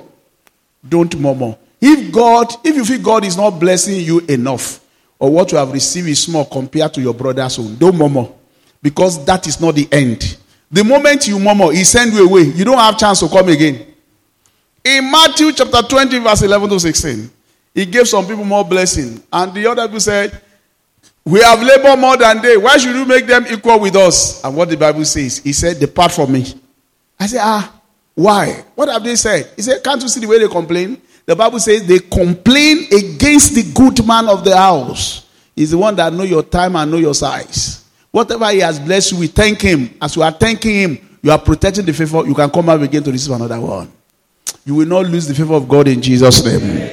Don't 0.86 1.18
murmur. 1.18 1.56
If 1.80 2.12
God, 2.12 2.52
if 2.64 2.76
you 2.76 2.84
feel 2.84 3.02
God 3.02 3.24
is 3.24 3.36
not 3.36 3.58
blessing 3.58 4.00
you 4.00 4.20
enough, 4.20 4.80
or 5.18 5.30
what 5.30 5.50
you 5.52 5.58
have 5.58 5.72
received 5.72 6.08
is 6.08 6.22
small 6.22 6.44
compared 6.44 6.92
to 6.94 7.00
your 7.00 7.14
brother's 7.14 7.58
own, 7.58 7.76
don't 7.76 7.96
murmur. 7.96 8.28
Because 8.82 9.24
that 9.24 9.46
is 9.46 9.60
not 9.60 9.74
the 9.74 9.88
end. 9.90 10.36
The 10.70 10.82
moment 10.82 11.28
you 11.28 11.38
murmur, 11.38 11.72
he 11.72 11.84
send 11.84 12.12
you 12.12 12.28
away. 12.28 12.42
You 12.42 12.64
don't 12.64 12.78
have 12.78 12.98
chance 12.98 13.20
to 13.20 13.28
come 13.28 13.48
again. 13.48 13.86
In 14.84 15.10
Matthew 15.10 15.52
chapter 15.52 15.82
20, 15.82 16.18
verse 16.18 16.42
11 16.42 16.68
to 16.70 16.80
16, 16.80 17.30
he 17.74 17.86
gave 17.86 18.08
some 18.08 18.26
people 18.26 18.44
more 18.44 18.64
blessing. 18.64 19.22
And 19.32 19.52
the 19.52 19.66
other 19.66 19.86
people 19.86 20.00
said, 20.00 20.40
We 21.24 21.40
have 21.40 21.62
labored 21.62 21.98
more 21.98 22.16
than 22.16 22.40
they. 22.42 22.56
Why 22.56 22.76
should 22.76 22.94
you 22.94 23.04
make 23.04 23.26
them 23.26 23.46
equal 23.48 23.80
with 23.80 23.96
us? 23.96 24.42
And 24.44 24.56
what 24.56 24.68
the 24.68 24.76
Bible 24.76 25.04
says, 25.04 25.38
he 25.38 25.52
said, 25.52 25.78
Depart 25.78 26.12
from 26.12 26.32
me. 26.32 26.44
I 27.18 27.26
said, 27.26 27.40
Ah, 27.42 27.80
why? 28.14 28.64
What 28.74 28.88
have 28.88 29.04
they 29.04 29.16
said? 29.16 29.50
He 29.56 29.62
said, 29.62 29.82
Can't 29.84 30.00
you 30.02 30.08
see 30.08 30.20
the 30.20 30.26
way 30.26 30.38
they 30.38 30.48
complain? 30.48 31.00
The 31.26 31.34
Bible 31.34 31.58
says 31.58 31.84
they 31.84 31.98
complain 31.98 32.86
against 32.86 33.54
the 33.54 33.64
good 33.74 34.06
man 34.06 34.28
of 34.28 34.44
the 34.44 34.56
house. 34.56 35.26
He's 35.56 35.72
the 35.72 35.78
one 35.78 35.96
that 35.96 36.12
know 36.12 36.22
your 36.22 36.44
time 36.44 36.76
and 36.76 36.88
know 36.90 36.98
your 36.98 37.14
size. 37.14 37.84
Whatever 38.16 38.50
he 38.50 38.60
has 38.60 38.80
blessed 38.80 39.12
you, 39.12 39.18
we 39.18 39.26
thank 39.26 39.60
him. 39.60 39.94
As 40.00 40.16
you 40.16 40.22
are 40.22 40.32
thanking 40.32 40.74
him, 40.74 41.18
you 41.20 41.30
are 41.30 41.38
protecting 41.38 41.84
the 41.84 41.92
favor. 41.92 42.26
You 42.26 42.34
can 42.34 42.48
come 42.48 42.66
up 42.70 42.80
again 42.80 43.02
to 43.02 43.12
receive 43.12 43.34
another 43.34 43.60
one. 43.60 43.92
You 44.64 44.76
will 44.76 44.86
not 44.86 45.04
lose 45.04 45.28
the 45.28 45.34
favor 45.34 45.52
of 45.52 45.68
God 45.68 45.86
in 45.86 46.00
Jesus' 46.00 46.42
name. 46.42 46.90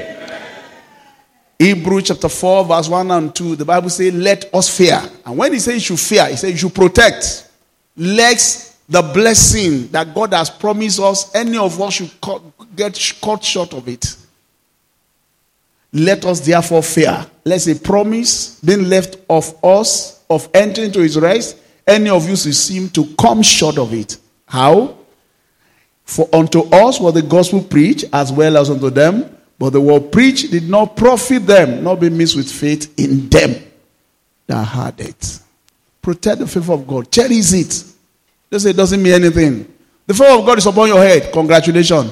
Hebrew 1.57 2.01
chapter 2.01 2.27
4, 2.27 2.65
verse 2.65 2.89
1 2.89 3.12
and 3.12 3.33
2, 3.33 3.55
the 3.55 3.63
Bible 3.63 3.89
says, 3.89 4.13
Let 4.13 4.53
us 4.53 4.67
fear. 4.67 5.01
And 5.25 5.38
when 5.38 5.53
he 5.53 5.59
says 5.59 5.75
you 5.75 5.95
should 5.95 5.99
fear, 6.01 6.25
he 6.25 6.36
says 6.36 6.51
you 6.51 6.57
should 6.57 6.75
protect. 6.75 7.49
Let 7.95 8.75
the 8.89 9.01
blessing 9.01 9.88
that 9.93 10.13
God 10.13 10.33
has 10.33 10.49
promised 10.49 10.99
us, 10.99 11.33
any 11.33 11.57
of 11.57 11.79
us 11.79 11.93
should 11.93 12.12
cut, 12.19 12.41
get 12.75 13.13
cut 13.23 13.41
short 13.41 13.71
of 13.71 13.88
it. 13.88 14.13
Let 15.93 16.25
us 16.25 16.45
therefore 16.45 16.83
fear. 16.83 17.25
Let's 17.45 17.63
say 17.63 17.79
promise 17.79 18.59
being 18.59 18.89
left 18.89 19.19
of 19.29 19.55
us 19.63 20.22
of 20.33 20.49
entering 20.53 20.87
into 20.87 20.99
his 20.99 21.17
rest. 21.19 21.57
Any 21.85 22.09
of 22.09 22.27
you 22.27 22.35
should 22.35 22.55
seem 22.55 22.89
to 22.89 23.05
come 23.19 23.41
short 23.41 23.77
of 23.77 23.93
it. 23.93 24.17
How? 24.47 24.97
For 26.05 26.27
unto 26.33 26.61
us 26.69 26.99
was 26.99 27.13
the 27.13 27.21
gospel 27.21 27.61
preached 27.61 28.05
as 28.13 28.31
well 28.31 28.57
as 28.57 28.69
unto 28.69 28.89
them, 28.89 29.37
but 29.57 29.71
the 29.71 29.81
word 29.81 30.11
preached 30.11 30.51
did 30.51 30.69
not 30.69 30.95
profit 30.95 31.47
them, 31.47 31.83
not 31.83 31.99
be 31.99 32.09
mixed 32.09 32.35
with 32.35 32.51
faith 32.51 32.93
in 32.99 33.29
them 33.29 33.55
that 34.47 34.63
had 34.63 34.99
it. 34.99 35.39
Protect 36.01 36.39
the 36.39 36.47
favor 36.47 36.73
of 36.73 36.85
God. 36.85 37.09
Cherish 37.11 37.53
it. 37.53 37.83
Just 38.51 38.65
say 38.65 38.71
it 38.71 38.75
doesn't 38.77 39.01
mean 39.01 39.13
anything. 39.13 39.73
The 40.05 40.13
favor 40.13 40.39
of 40.39 40.45
God 40.45 40.57
is 40.57 40.65
upon 40.65 40.89
your 40.89 41.01
head. 41.01 41.31
Congratulations. 41.31 42.11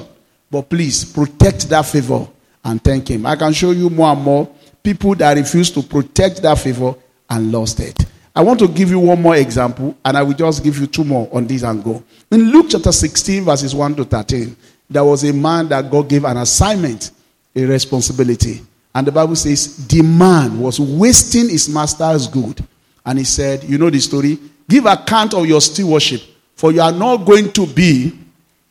But 0.50 0.68
please 0.68 1.04
protect 1.04 1.68
that 1.68 1.82
favor 1.82 2.26
and 2.64 2.82
thank 2.82 3.08
Him. 3.08 3.26
I 3.26 3.36
can 3.36 3.52
show 3.52 3.70
you 3.70 3.90
more 3.90 4.12
and 4.12 4.22
more 4.22 4.48
people 4.82 5.14
that 5.16 5.36
refuse 5.36 5.70
to 5.72 5.82
protect 5.82 6.42
that 6.42 6.58
favor 6.58 6.94
and 7.28 7.52
lost 7.52 7.80
it. 7.80 7.98
I 8.34 8.40
want 8.42 8.58
to 8.60 8.68
give 8.68 8.90
you 8.90 8.98
one 8.98 9.20
more 9.20 9.36
example, 9.36 9.96
and 10.04 10.16
I 10.16 10.22
will 10.22 10.32
just 10.32 10.64
give 10.64 10.78
you 10.78 10.86
two 10.86 11.04
more 11.04 11.28
on 11.32 11.46
this 11.46 11.62
and 11.62 11.84
go. 11.84 12.02
In 12.30 12.50
Luke 12.50 12.66
chapter 12.70 12.90
16, 12.90 13.44
verses 13.44 13.74
1 13.74 13.96
to 13.96 14.04
13, 14.04 14.56
there 14.88 15.04
was 15.04 15.24
a 15.24 15.32
man 15.32 15.68
that 15.68 15.90
God 15.90 16.08
gave 16.08 16.24
an 16.24 16.38
assignment, 16.38 17.10
a 17.54 17.64
responsibility. 17.64 18.62
And 18.94 19.06
the 19.06 19.12
Bible 19.12 19.36
says 19.36 19.86
the 19.86 20.02
man 20.02 20.58
was 20.58 20.80
wasting 20.80 21.50
his 21.50 21.68
master's 21.68 22.26
good. 22.26 22.64
And 23.04 23.18
he 23.18 23.24
said, 23.24 23.64
You 23.64 23.78
know 23.78 23.90
the 23.90 24.00
story? 24.00 24.38
Give 24.68 24.86
account 24.86 25.34
of 25.34 25.46
your 25.46 25.60
stewardship, 25.60 26.22
for 26.54 26.72
you 26.72 26.80
are 26.80 26.92
not 26.92 27.18
going 27.18 27.52
to 27.52 27.66
be 27.66 28.18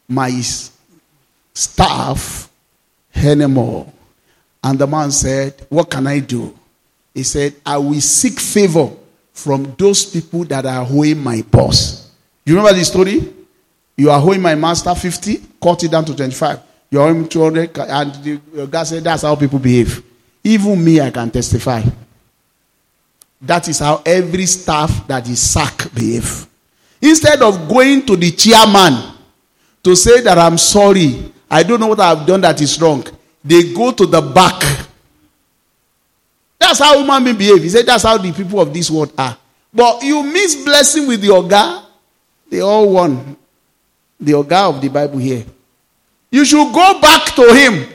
my 0.07 0.29
staff 1.53 2.49
anymore. 3.15 3.91
And 4.63 4.79
the 4.79 4.87
man 4.87 5.11
said, 5.11 5.65
What 5.69 5.89
can 5.89 6.07
I 6.07 6.19
do? 6.19 6.57
He 7.13 7.23
said, 7.23 7.55
I 7.65 7.77
will 7.77 7.99
seek 8.01 8.39
favor 8.39 8.91
from 9.41 9.75
those 9.77 10.05
people 10.05 10.43
that 10.45 10.65
are 10.65 10.85
owing 10.89 11.17
my 11.21 11.41
boss. 11.41 12.11
You 12.45 12.55
remember 12.55 12.77
the 12.77 12.85
story? 12.85 13.33
You 13.97 14.09
are 14.09 14.21
owing 14.21 14.41
my 14.41 14.55
master 14.55 14.93
50, 14.93 15.41
cut 15.61 15.83
it 15.83 15.91
down 15.91 16.05
to 16.05 16.15
25. 16.15 16.59
You 16.89 17.01
are 17.01 17.09
owing 17.09 17.27
200, 17.27 17.77
and 17.77 18.13
the 18.23 18.67
guy 18.67 18.83
said, 18.83 19.03
That's 19.03 19.23
how 19.23 19.35
people 19.35 19.59
behave. 19.59 20.03
Even 20.43 20.83
me, 20.83 20.99
I 20.99 21.11
can 21.11 21.29
testify. 21.29 21.83
That 23.41 23.67
is 23.67 23.79
how 23.79 24.01
every 24.05 24.45
staff 24.45 25.07
that 25.07 25.27
is 25.27 25.39
sacked 25.39 25.93
behave. 25.95 26.47
Instead 27.01 27.41
of 27.41 27.67
going 27.67 28.05
to 28.05 28.15
the 28.15 28.31
chairman 28.31 29.15
to 29.83 29.95
say 29.95 30.21
that 30.21 30.37
I'm 30.37 30.57
sorry, 30.57 31.31
I 31.49 31.63
don't 31.63 31.79
know 31.79 31.87
what 31.87 31.99
I've 31.99 32.27
done 32.27 32.41
that 32.41 32.61
is 32.61 32.79
wrong. 32.79 33.05
They 33.43 33.73
go 33.73 33.91
to 33.91 34.05
the 34.05 34.21
back. 34.21 34.87
That's 36.71 36.79
how 36.79 36.97
human 36.97 37.21
beings 37.25 37.37
behave. 37.37 37.63
He 37.63 37.67
said 37.69 37.85
that's 37.85 38.03
how 38.03 38.17
the 38.17 38.31
people 38.31 38.61
of 38.61 38.73
this 38.73 38.89
world 38.89 39.11
are. 39.17 39.37
But 39.73 40.03
you 40.03 40.23
miss 40.23 40.55
blessing 40.63 41.05
with 41.05 41.19
the 41.19 41.27
Oga. 41.27 41.83
They 42.49 42.61
all 42.61 42.93
won. 42.93 43.35
The 44.17 44.31
Oga 44.31 44.69
of 44.69 44.81
the 44.81 44.87
Bible 44.87 45.17
here. 45.17 45.43
You 46.31 46.45
should 46.45 46.73
go 46.73 47.01
back 47.01 47.35
to 47.35 47.53
him 47.53 47.89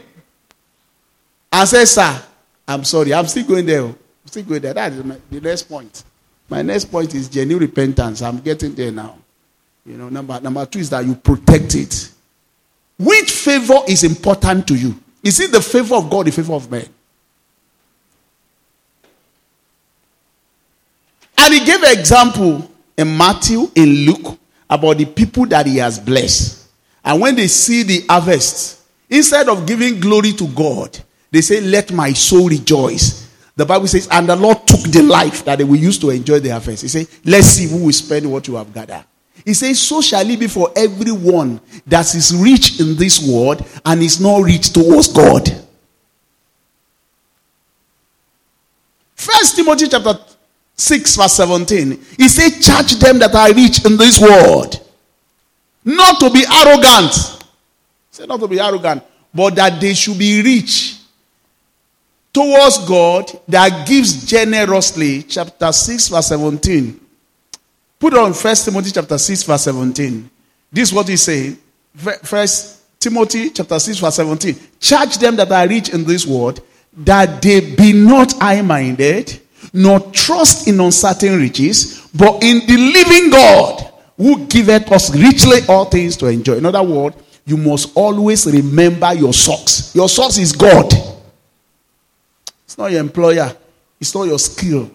and 1.51 1.67
say, 1.69 1.87
Sir, 1.87 2.23
I'm 2.69 2.85
sorry. 2.85 3.15
I'm 3.15 3.27
still 3.27 3.47
going 3.47 3.65
there. 3.65 3.81
Oh. 3.81 3.87
I'm 3.87 4.27
still 4.27 4.43
going 4.43 4.61
there. 4.61 4.75
That 4.75 4.93
is 4.93 5.03
my, 5.03 5.17
the 5.31 5.41
next 5.41 5.63
point. 5.63 6.05
My 6.51 6.61
next 6.61 6.85
point 6.87 7.15
is 7.15 7.31
genuine 7.31 7.63
repentance. 7.65 8.21
I'm 8.21 8.41
getting 8.41 8.75
there 8.75 8.93
now. 8.93 9.17
You 9.87 9.97
know, 9.97 10.11
number 10.11 10.39
number 10.39 10.67
two 10.67 10.81
is 10.81 10.91
that 10.91 11.03
you 11.07 11.15
protect 11.15 11.75
it. 11.77 12.11
Which 12.99 13.31
favor 13.31 13.79
is 13.89 14.05
important 14.05 14.69
to 14.69 14.75
you? 14.75 14.95
Is 15.23 15.41
it 15.41 15.51
the 15.51 15.63
favor 15.63 15.95
of 15.95 16.11
God, 16.11 16.27
the 16.27 16.33
favor 16.33 16.53
of 16.53 16.71
man? 16.71 16.87
And 21.39 21.55
he 21.55 21.65
gave 21.65 21.83
an 21.83 21.99
example 21.99 22.71
in 22.97 23.17
Matthew, 23.17 23.71
in 23.75 24.07
Luke, 24.07 24.39
about 24.69 24.99
the 24.99 25.05
people 25.05 25.47
that 25.47 25.67
he 25.67 25.77
has 25.77 25.99
blessed. 25.99 26.69
And 27.05 27.21
when 27.21 27.37
they 27.37 27.47
see 27.47 27.83
the 27.83 28.05
harvest, 28.09 28.83
instead 29.09 29.49
of 29.49 29.67
giving 29.67 30.01
glory 30.01 30.33
to 30.33 30.49
God, 30.49 30.99
they 31.31 31.41
say, 31.41 31.61
Let 31.61 31.93
my 31.93 32.13
soul 32.13 32.49
rejoice. 32.49 33.27
The 33.55 33.65
Bible 33.65 33.87
says, 33.87 34.09
And 34.11 34.29
the 34.29 34.37
Lord 34.37 34.67
took 34.67 34.83
the 34.83 35.03
life 35.03 35.45
that 35.45 35.59
they 35.59 35.65
will 35.65 35.77
use 35.77 35.99
to 35.99 36.11
enjoy 36.11 36.41
the 36.41 36.51
harvest. 36.51 36.83
He 36.83 36.89
said, 36.89 37.07
Let's 37.25 37.47
see 37.47 37.69
who 37.69 37.85
will 37.85 37.93
spend 37.93 38.31
what 38.31 38.49
you 38.49 38.57
have 38.57 38.73
gathered. 38.73 39.05
He 39.45 39.55
says, 39.55 39.79
So 39.81 40.01
shall 40.01 40.29
it 40.29 40.41
be 40.41 40.49
for 40.49 40.73
everyone 40.75 41.61
that 41.87 42.13
is 42.15 42.35
rich 42.35 42.81
in 42.81 42.97
this 42.97 43.27
world 43.27 43.65
and 43.85 44.03
is 44.03 44.21
not 44.21 44.43
rich 44.43 44.73
towards 44.73 45.13
God. 45.13 45.49
First 49.15 49.57
Timothy 49.57 49.89
chapter 49.89 50.19
6, 50.77 51.17
verse 51.17 51.33
17. 51.35 51.99
He 52.17 52.29
said, 52.29 52.61
Charge 52.61 52.97
them 52.97 53.19
that 53.19 53.35
are 53.35 53.53
rich 53.53 53.85
in 53.85 53.97
this 53.97 54.21
world. 54.21 54.81
Not 55.85 56.21
to 56.21 56.31
be 56.31 56.45
arrogant. 56.51 57.15
He 57.15 58.11
said 58.11 58.29
not 58.29 58.41
to 58.41 58.49
be 58.49 58.61
arrogant, 58.61 59.03
but 59.33 59.55
that 59.55 59.81
they 59.81 59.95
should 59.95 60.19
be 60.19 60.43
rich 60.43 60.99
towards 62.33 62.87
God 62.87 63.31
that 63.49 63.87
gives 63.87 64.27
generously. 64.27 65.23
Chapter 65.23 65.73
6, 65.73 66.09
verse 66.09 66.27
17. 66.27 67.01
Put 67.99 68.15
on 68.15 68.35
First 68.35 68.67
Timothy 68.67 68.91
chapter 68.91 69.17
6, 69.17 69.43
verse 69.45 69.63
17. 69.63 70.29
This 70.71 70.91
is 70.91 70.95
what 70.95 71.09
he 71.09 71.17
said. 71.17 71.57
First 71.95 72.83
Timothy 73.01 73.51
chapter 73.51 73.79
6, 73.79 73.99
verse 73.99 74.17
17. 74.17 74.55
Charge 74.79 75.17
them 75.17 75.37
that 75.37 75.51
are 75.51 75.67
rich 75.67 75.89
in 75.91 76.05
this 76.05 76.27
world, 76.27 76.61
that 76.99 77.41
they 77.41 77.75
be 77.75 77.93
not 77.95 78.33
high-minded, 78.35 79.41
nor 79.77 80.01
trust 80.11 80.67
in 80.67 80.81
uncertain 80.81 81.39
riches, 81.39 82.09
but 82.15 82.43
in 82.43 82.67
the 82.67 82.77
living 82.77 83.31
God, 83.31 83.93
who 84.17 84.47
giveth 84.47 84.91
us 84.91 85.15
richly 85.15 85.59
all 85.69 85.85
things 85.85 86.17
to 86.17 86.27
enjoy. 86.27 86.55
In 86.55 86.65
other 86.65 86.83
words, 86.83 87.17
you 87.45 87.57
must 87.57 87.95
always 87.95 88.47
remember 88.47 89.13
your 89.13 89.35
source. 89.35 89.95
Your 89.95 90.09
source 90.09 90.39
is 90.39 90.53
God. 90.53 90.91
It's 92.65 92.79
not 92.79 92.91
your 92.91 93.01
employer. 93.01 93.55
It's 94.01 94.15
not 94.15 94.25
your 94.25 94.39
skill. 94.39 94.91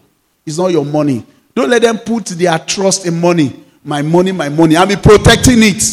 It's 0.46 0.58
not 0.58 0.72
your 0.72 0.86
money. 0.86 1.24
Don't 1.54 1.70
let 1.70 1.84
them 1.84 2.00
put 2.00 2.26
their 2.26 2.58
trust 2.60 3.06
in 3.06 3.22
money. 3.22 3.64
My 3.84 4.02
money, 4.02 4.32
my 4.32 4.50
money. 4.50 4.76
I'll 4.76 4.88
be 4.88 4.96
protecting 4.96 5.62
it. 5.62 5.84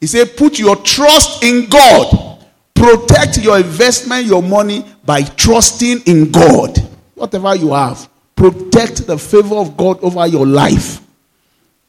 He 0.00 0.06
said, 0.06 0.36
put 0.36 0.58
your 0.58 0.76
trust 0.76 1.44
in 1.44 1.68
God. 1.68 2.44
Protect 2.74 3.38
your 3.38 3.58
investment, 3.58 4.26
your 4.26 4.42
money 4.42 4.84
by 5.04 5.22
trusting 5.22 6.02
in 6.06 6.30
God. 6.30 6.87
Whatever 7.18 7.54
you 7.56 7.72
have, 7.72 8.08
protect 8.34 9.06
the 9.06 9.18
favor 9.18 9.56
of 9.56 9.76
God 9.76 9.98
over 10.02 10.26
your 10.26 10.46
life. 10.46 11.00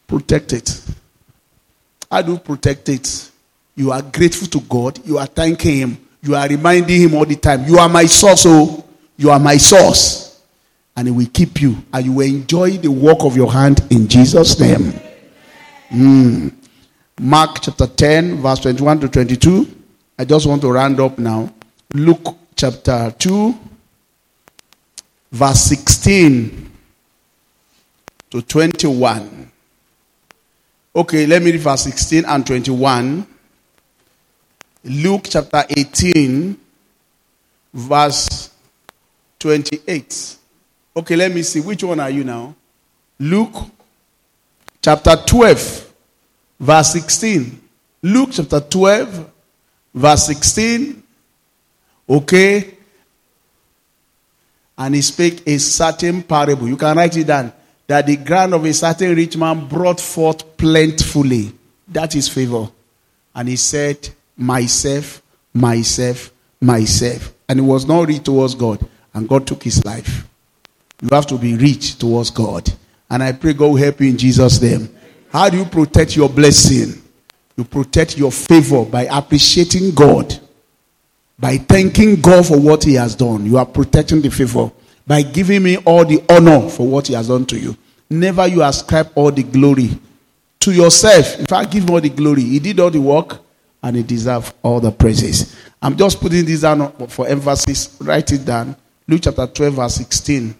Protect 0.07 0.53
it. 0.53 0.81
How 2.11 2.21
do 2.21 2.37
protect 2.37 2.89
it? 2.89 3.31
You 3.75 3.91
are 3.91 4.01
grateful 4.01 4.47
to 4.47 4.59
God. 4.61 5.05
You 5.05 5.19
are 5.19 5.27
thanking 5.27 5.77
Him. 5.77 6.07
You 6.21 6.35
are 6.35 6.47
reminding 6.47 7.01
Him 7.01 7.15
all 7.15 7.25
the 7.25 7.35
time. 7.35 7.65
You 7.65 7.77
are 7.77 7.87
my 7.87 8.05
source, 8.05 8.43
oh. 8.47 8.83
You 9.17 9.29
are 9.29 9.39
my 9.39 9.57
source 9.57 10.29
and 10.99 11.07
it 11.07 11.11
will 11.11 11.27
keep 11.31 11.61
you 11.61 11.77
and 11.93 12.05
you 12.05 12.11
will 12.11 12.27
enjoy 12.27 12.71
the 12.71 12.91
work 12.91 13.19
of 13.21 13.37
your 13.37 13.49
hand 13.51 13.81
in 13.89 14.07
Jesus' 14.07 14.59
name. 14.59 14.93
Mm. 15.89 16.53
Mark 17.21 17.59
chapter 17.61 17.87
10, 17.87 18.41
verse 18.41 18.59
21 18.59 18.99
to 19.01 19.07
22. 19.07 19.75
I 20.17 20.25
just 20.25 20.45
want 20.45 20.61
to 20.61 20.69
round 20.71 20.99
up 20.99 21.17
now. 21.17 21.53
Luke 21.93 22.35
chapter 22.55 23.15
2, 23.17 23.57
verse 25.31 25.59
16 25.61 26.71
to 28.29 28.41
21. 28.41 29.51
Okay, 30.95 31.25
let 31.25 31.41
me 31.41 31.51
read 31.51 31.61
verse 31.61 31.83
16 31.83 32.25
and 32.25 32.45
21. 32.45 33.27
Luke 34.85 35.25
chapter 35.29 35.63
18, 35.69 36.57
verse 37.73 38.49
28. 39.39 40.37
Okay, 40.95 41.15
let 41.15 41.31
me 41.31 41.43
see. 41.43 41.61
Which 41.61 41.83
one 41.83 41.99
are 41.99 42.09
you 42.09 42.23
now? 42.23 42.55
Luke 43.19 43.55
chapter 44.81 45.15
12, 45.15 45.93
verse 46.59 46.93
16. 46.93 47.61
Luke 48.01 48.29
chapter 48.31 48.59
12, 48.59 49.31
verse 49.93 50.25
16. 50.25 51.03
Okay. 52.09 52.78
And 54.79 54.95
he 54.95 55.01
spake 55.01 55.43
a 55.45 55.59
certain 55.59 56.23
parable. 56.23 56.67
You 56.67 56.77
can 56.77 56.95
write 56.97 57.17
it 57.17 57.27
down. 57.27 57.51
That 57.85 58.07
the 58.07 58.15
ground 58.15 58.53
of 58.53 58.63
a 58.63 58.73
certain 58.73 59.15
rich 59.15 59.35
man 59.35 59.67
brought 59.67 59.99
forth 59.99 60.57
plentifully. 60.57 61.51
That 61.89 62.15
is 62.15 62.29
favor. 62.29 62.69
And 63.35 63.49
he 63.49 63.57
said, 63.57 64.09
Myself, 64.37 65.21
myself, 65.53 66.31
myself. 66.61 67.33
And 67.49 67.59
he 67.59 67.65
was 67.65 67.85
not 67.85 68.07
rich 68.07 68.23
towards 68.23 68.55
God. 68.55 68.79
And 69.13 69.27
God 69.27 69.45
took 69.45 69.63
his 69.63 69.83
life. 69.83 70.25
You 71.01 71.09
have 71.11 71.27
to 71.27 71.37
be 71.37 71.55
rich 71.55 71.97
towards 71.99 72.29
God. 72.31 72.71
And 73.09 73.21
I 73.21 73.33
pray 73.33 73.53
God 73.53 73.67
will 73.67 73.75
help 73.75 73.99
you 73.99 74.09
in 74.09 74.17
Jesus' 74.17 74.61
name. 74.61 74.89
How 75.29 75.49
do 75.49 75.57
you 75.57 75.65
protect 75.65 76.15
your 76.15 76.29
blessing? 76.29 77.01
You 77.57 77.65
protect 77.65 78.17
your 78.17 78.31
favor 78.31 78.85
by 78.85 79.03
appreciating 79.11 79.91
God, 79.93 80.39
by 81.39 81.57
thanking 81.57 82.19
God 82.21 82.45
for 82.45 82.59
what 82.59 82.83
He 82.83 82.93
has 82.95 83.15
done. 83.15 83.45
You 83.45 83.57
are 83.57 83.65
protecting 83.65 84.21
the 84.21 84.29
favor 84.29 84.71
by 85.07 85.21
giving 85.21 85.63
me 85.63 85.77
all 85.77 86.05
the 86.05 86.23
honor 86.29 86.69
for 86.69 86.87
what 86.87 87.07
He 87.07 87.13
has 87.13 87.27
done 87.27 87.45
to 87.47 87.59
you. 87.59 87.77
Never 88.09 88.47
you 88.47 88.63
ascribe 88.63 89.11
all 89.15 89.31
the 89.31 89.43
glory 89.43 89.91
to 90.59 90.71
yourself. 90.71 91.39
In 91.39 91.45
fact, 91.45 91.71
give 91.71 91.83
him 91.83 91.91
all 91.91 92.01
the 92.01 92.09
glory. 92.09 92.41
He 92.41 92.59
did 92.59 92.79
all 92.79 92.89
the 92.89 93.01
work 93.01 93.39
and 93.83 93.95
he 93.95 94.03
deserves 94.03 94.53
all 94.61 94.79
the 94.79 94.91
praises. 94.91 95.55
I'm 95.81 95.95
just 95.95 96.19
putting 96.19 96.45
this 96.45 96.61
down 96.61 96.91
for 97.07 97.27
emphasis. 97.27 97.97
Write 98.01 98.31
it 98.31 98.45
down. 98.45 98.75
Luke 99.07 99.21
chapter 99.23 99.47
12, 99.47 99.73
verse 99.73 99.95
16 99.95 100.55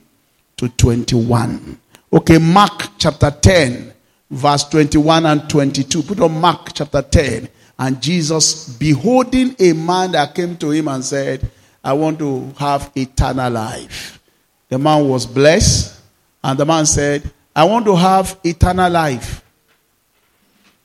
to 0.58 0.70
21. 0.70 1.80
Okay, 2.12 2.38
Mark 2.38 2.90
chapter 2.98 3.30
10, 3.30 3.94
verse 4.32 4.64
21 4.66 5.26
and 5.26 5.50
22. 5.50 6.04
Put 6.04 6.20
on 6.22 6.40
Mark 6.40 6.70
chapter 6.74 7.02
10. 7.02 7.50
And 7.80 8.02
Jesus, 8.02 8.68
beholding 8.78 9.56
a 9.58 9.72
man 9.72 10.12
that 10.12 10.36
came 10.36 10.58
to 10.58 10.72
him 10.72 10.90
and 10.90 11.04
said, 11.04 11.50
I 11.82 11.94
want 11.94 12.20
to 12.20 12.52
have 12.58 12.92
eternal 12.94 13.50
life. 13.50 14.22
The 14.68 14.78
man 14.78 15.08
was 15.08 15.26
blessed, 15.26 16.00
and 16.44 16.60
the 16.60 16.66
man 16.66 16.86
said, 16.86 17.32
I 17.56 17.64
want 17.64 17.86
to 17.86 17.96
have 17.96 18.38
eternal 18.44 18.92
life. 18.92 19.42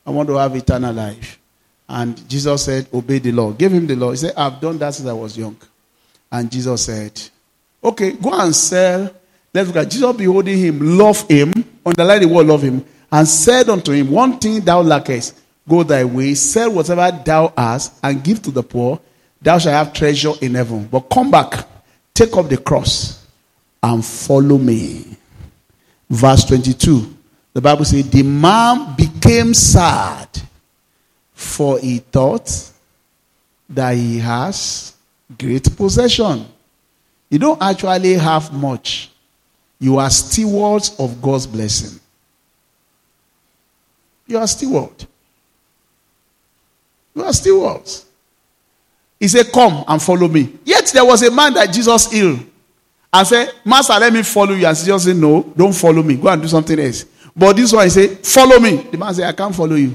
I 0.07 0.11
want 0.11 0.29
to 0.29 0.37
have 0.37 0.55
eternal 0.55 0.95
life. 0.95 1.41
And 1.89 2.29
Jesus 2.29 2.65
said, 2.65 2.87
Obey 2.95 3.19
the 3.19 3.33
law. 3.33 3.51
Give 3.51 3.73
him 3.73 3.87
the 3.87 3.97
law. 3.97 4.13
He 4.13 4.17
said, 4.19 4.35
I've 4.37 4.61
done 4.61 4.79
that 4.79 4.95
since 4.95 5.09
I 5.09 5.13
was 5.13 5.37
young. 5.37 5.57
And 6.31 6.51
Jesus 6.51 6.85
said, 6.85 7.21
Okay, 7.83 8.13
go 8.13 8.33
and 8.41 8.55
sell. 8.55 9.11
Let's 9.53 9.69
look 9.69 9.77
at 9.77 9.91
Jesus 9.91 10.17
beholding 10.17 10.59
him, 10.59 10.99
love 10.99 11.29
him, 11.29 11.53
underline 11.85 12.21
the 12.21 12.29
word 12.29 12.47
love 12.47 12.63
him, 12.63 12.85
and 13.11 13.29
said 13.29 13.69
unto 13.69 13.93
him, 13.93 14.11
One 14.11 14.39
thing 14.39 14.61
thou 14.61 14.81
lackest, 14.81 15.41
go 15.69 15.83
thy 15.83 16.05
way, 16.05 16.35
sell 16.35 16.73
whatever 16.73 17.11
thou 17.25 17.53
hast, 17.57 17.95
and 18.03 18.23
give 18.23 18.43
to 18.43 18.51
the 18.51 18.63
poor. 18.63 19.01
Thou 19.41 19.59
shalt 19.59 19.75
have 19.75 19.93
treasure 19.93 20.33
in 20.41 20.55
heaven. 20.55 20.87
But 20.87 21.01
come 21.01 21.31
back, 21.31 21.67
take 22.13 22.37
up 22.37 22.49
the 22.49 22.57
cross, 22.57 23.27
and 23.83 24.05
follow 24.05 24.59
me. 24.59 25.17
Verse 26.09 26.45
22. 26.45 27.15
The 27.53 27.61
Bible 27.61 27.85
says, 27.85 28.09
The 28.11 28.23
man 28.23 28.95
became 28.97 29.55
sad, 29.55 30.29
for 31.33 31.79
he 31.79 31.99
thought 31.99 32.73
that 33.69 33.93
he 33.97 34.19
has 34.19 34.95
great 35.39 35.77
possession. 35.77 36.47
You 37.31 37.39
don't 37.39 37.63
actually 37.63 38.15
have 38.15 38.53
much. 38.53 39.11
You 39.79 39.99
are 39.99 40.11
stewards 40.11 40.95
of 40.99 41.21
God's 41.21 41.47
blessing. 41.47 42.01
You 44.27 44.39
are 44.39 44.47
steward. 44.47 45.07
You 47.15 47.25
are 47.25 47.33
stewards. 47.33 48.07
He 49.19 49.29
said, 49.29 49.53
Come 49.53 49.85
and 49.87 50.03
follow 50.03 50.29
me. 50.29 50.59
Yet 50.65 50.87
there 50.93 51.05
was 51.05 51.23
a 51.23 51.31
man 51.31 51.55
that 51.55 51.73
Jesus 51.73 52.11
healed 52.11 52.41
and 53.13 53.27
said, 53.27 53.53
Master, 53.65 53.95
let 53.95 54.13
me 54.13 54.23
follow 54.23 54.55
you. 54.55 54.67
And 54.67 54.77
Jesus 54.77 55.05
said, 55.05 55.17
No, 55.17 55.43
don't 55.57 55.73
follow 55.75 56.03
me. 56.03 56.17
Go 56.17 56.29
and 56.29 56.43
do 56.43 56.49
something 56.49 56.79
else. 56.79 57.05
But 57.37 57.57
this 57.57 57.73
one, 57.73 57.85
he 57.85 57.91
said, 57.91 58.27
Follow 58.27 58.59
me. 58.59 58.77
The 58.77 58.99
man 58.99 59.15
said, 59.15 59.29
I 59.29 59.33
can't 59.33 59.55
follow 59.55 59.77
you. 59.77 59.95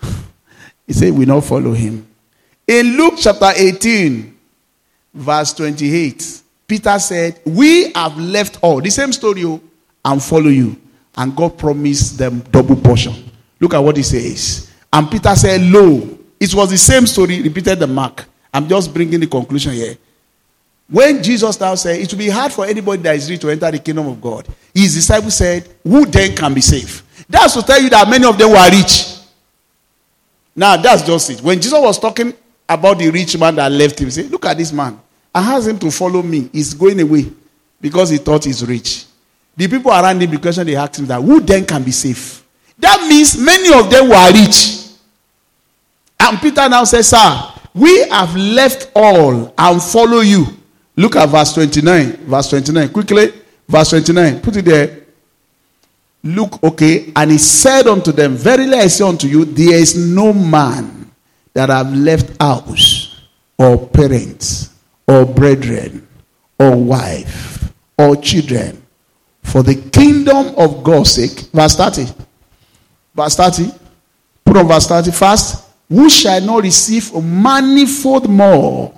he 0.86 0.92
said, 0.92 1.12
We 1.12 1.24
not 1.24 1.44
follow 1.44 1.72
him. 1.72 2.06
In 2.66 2.96
Luke 2.98 3.14
chapter 3.18 3.50
18, 3.56 4.36
verse 5.14 5.54
28, 5.54 6.42
Peter 6.66 6.98
said, 6.98 7.40
We 7.46 7.92
have 7.92 8.18
left 8.18 8.58
all. 8.62 8.80
The 8.80 8.90
same 8.90 9.12
story, 9.12 9.44
oh, 9.44 9.60
and 10.04 10.22
follow 10.22 10.50
you. 10.50 10.76
And 11.16 11.34
God 11.34 11.58
promised 11.58 12.18
them 12.18 12.40
double 12.50 12.76
portion. 12.76 13.14
Look 13.58 13.74
at 13.74 13.78
what 13.78 13.96
he 13.96 14.02
says. 14.02 14.70
And 14.92 15.10
Peter 15.10 15.34
said, 15.36 15.60
Lo, 15.62 16.18
it 16.40 16.54
was 16.54 16.70
the 16.70 16.78
same 16.78 17.06
story, 17.06 17.42
repeated 17.42 17.78
the 17.78 17.86
mark. 17.86 18.24
I'm 18.52 18.68
just 18.68 18.92
bringing 18.92 19.20
the 19.20 19.26
conclusion 19.26 19.72
here. 19.72 19.96
When 20.90 21.22
Jesus 21.22 21.60
now 21.60 21.74
said, 21.74 22.00
It 22.00 22.10
will 22.10 22.18
be 22.18 22.30
hard 22.30 22.52
for 22.52 22.64
anybody 22.64 23.02
that 23.02 23.16
is 23.16 23.30
rich 23.30 23.40
to 23.40 23.50
enter 23.50 23.70
the 23.70 23.78
kingdom 23.78 24.06
of 24.08 24.20
God, 24.20 24.48
his 24.74 24.94
disciples 24.94 25.34
said, 25.34 25.68
Who 25.82 26.06
then 26.06 26.34
can 26.34 26.54
be 26.54 26.62
saved? 26.62 27.02
That's 27.28 27.54
to 27.54 27.62
tell 27.62 27.80
you 27.80 27.90
that 27.90 28.08
many 28.08 28.24
of 28.24 28.38
them 28.38 28.50
were 28.50 28.70
rich. 28.70 29.16
Now, 30.56 30.76
that's 30.76 31.02
just 31.02 31.30
it. 31.30 31.42
When 31.42 31.60
Jesus 31.60 31.78
was 31.78 31.98
talking 31.98 32.32
about 32.68 32.98
the 32.98 33.10
rich 33.10 33.38
man 33.38 33.54
that 33.56 33.70
left 33.70 34.00
him, 34.00 34.06
he 34.06 34.10
said, 34.12 34.30
Look 34.30 34.46
at 34.46 34.56
this 34.56 34.72
man. 34.72 34.98
I 35.34 35.54
asked 35.54 35.68
him 35.68 35.78
to 35.80 35.90
follow 35.90 36.22
me. 36.22 36.48
He's 36.52 36.72
going 36.72 36.98
away 37.00 37.26
because 37.80 38.10
he 38.10 38.16
thought 38.16 38.44
he's 38.44 38.66
rich. 38.66 39.04
The 39.54 39.68
people 39.68 39.90
around 39.90 40.22
him, 40.22 40.30
the 40.30 40.38
question 40.38 40.66
they 40.66 40.76
asked 40.76 40.98
him 40.98 41.06
that, 41.06 41.20
Who 41.20 41.40
then 41.40 41.66
can 41.66 41.82
be 41.82 41.90
saved? 41.90 42.42
That 42.78 43.06
means 43.08 43.36
many 43.36 43.72
of 43.78 43.90
them 43.90 44.08
were 44.08 44.32
rich. 44.32 44.77
And 46.20 46.38
Peter 46.40 46.68
now 46.68 46.84
says, 46.84 47.08
Sir, 47.08 47.52
we 47.74 48.08
have 48.08 48.34
left 48.36 48.90
all 48.94 49.54
and 49.56 49.82
follow 49.82 50.20
you. 50.20 50.46
Look 50.96 51.16
at 51.16 51.28
verse 51.28 51.54
29. 51.54 52.26
Verse 52.26 52.50
29. 52.50 52.88
Quickly. 52.90 53.32
Verse 53.68 53.90
29. 53.90 54.40
Put 54.40 54.56
it 54.56 54.64
there. 54.64 54.98
Look, 56.24 56.62
okay. 56.62 57.12
And 57.14 57.30
he 57.30 57.38
said 57.38 57.86
unto 57.86 58.10
them, 58.10 58.34
Verily 58.34 58.74
I 58.74 58.88
say 58.88 59.04
unto 59.06 59.28
you, 59.28 59.44
there 59.44 59.76
is 59.76 59.96
no 59.96 60.32
man 60.32 61.10
that 61.54 61.68
have 61.68 61.94
left 61.94 62.40
house, 62.40 63.26
or 63.56 63.88
parents, 63.88 64.74
or 65.06 65.24
brethren, 65.24 66.06
or 66.58 66.76
wife, 66.76 67.72
or 67.96 68.16
children, 68.16 68.82
for 69.42 69.62
the 69.62 69.74
kingdom 69.90 70.54
of 70.56 70.82
God's 70.82 71.12
sake. 71.12 71.48
Verse 71.52 71.76
30. 71.76 72.06
Verse 73.14 73.36
30. 73.36 73.70
Put 74.44 74.56
on 74.56 74.68
verse 74.68 74.86
30 74.86 75.10
first. 75.12 75.67
Who 75.88 76.10
shall 76.10 76.40
not 76.40 76.62
receive 76.62 77.14
manifold 77.14 78.28
more 78.28 78.92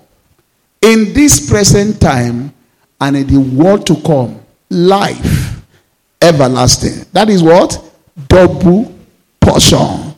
in 0.82 1.12
this 1.12 1.48
present 1.48 2.00
time 2.00 2.52
and 3.00 3.16
in 3.16 3.26
the 3.26 3.38
world 3.38 3.86
to 3.86 3.96
come 3.96 4.40
life 4.68 5.62
everlasting. 6.20 7.06
That 7.12 7.28
is 7.28 7.42
what? 7.42 7.82
Double 8.28 8.94
portion. 9.40 10.14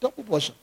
Double 0.00 0.24
portion. 0.24 0.54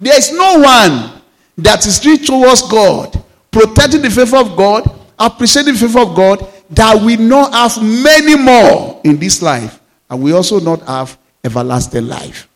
There 0.00 0.16
is 0.16 0.32
no 0.32 0.58
one 0.58 1.22
that 1.58 1.86
is 1.86 2.04
rich 2.04 2.26
towards 2.26 2.62
God, 2.62 3.22
protecting 3.50 4.02
the 4.02 4.10
favor 4.10 4.38
of 4.38 4.56
God, 4.56 4.90
appreciating 5.18 5.74
the 5.74 5.78
favor 5.78 6.00
of 6.00 6.16
God, 6.16 6.46
that 6.70 7.00
we 7.02 7.16
not 7.16 7.52
have 7.52 7.82
many 7.82 8.36
more 8.36 9.00
in 9.04 9.18
this 9.18 9.42
life, 9.42 9.80
and 10.10 10.22
we 10.22 10.32
also 10.32 10.58
not 10.58 10.80
have 10.82 11.16
everlasting 11.44 12.08
life. 12.08 12.48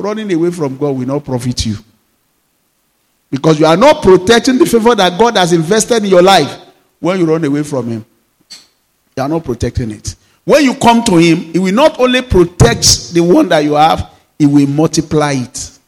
Running 0.00 0.32
away 0.32 0.50
from 0.50 0.78
God 0.78 0.96
will 0.96 1.06
not 1.06 1.24
profit 1.24 1.66
you. 1.66 1.76
Because 3.30 3.60
you 3.60 3.66
are 3.66 3.76
not 3.76 4.02
protecting 4.02 4.58
the 4.58 4.66
favor 4.66 4.94
that 4.94 5.18
God 5.18 5.36
has 5.36 5.52
invested 5.52 6.02
in 6.04 6.10
your 6.10 6.22
life 6.22 6.50
when 6.98 7.18
you 7.20 7.26
run 7.26 7.44
away 7.44 7.62
from 7.62 7.88
Him. 7.88 8.04
You 9.16 9.22
are 9.22 9.28
not 9.28 9.44
protecting 9.44 9.90
it. 9.90 10.16
When 10.44 10.64
you 10.64 10.74
come 10.74 11.04
to 11.04 11.16
Him, 11.16 11.52
He 11.52 11.58
will 11.58 11.74
not 11.74 12.00
only 12.00 12.22
protect 12.22 13.12
the 13.12 13.20
one 13.20 13.48
that 13.50 13.60
you 13.60 13.74
have, 13.74 14.10
He 14.38 14.46
will 14.46 14.66
multiply 14.66 15.32
it. 15.32 15.78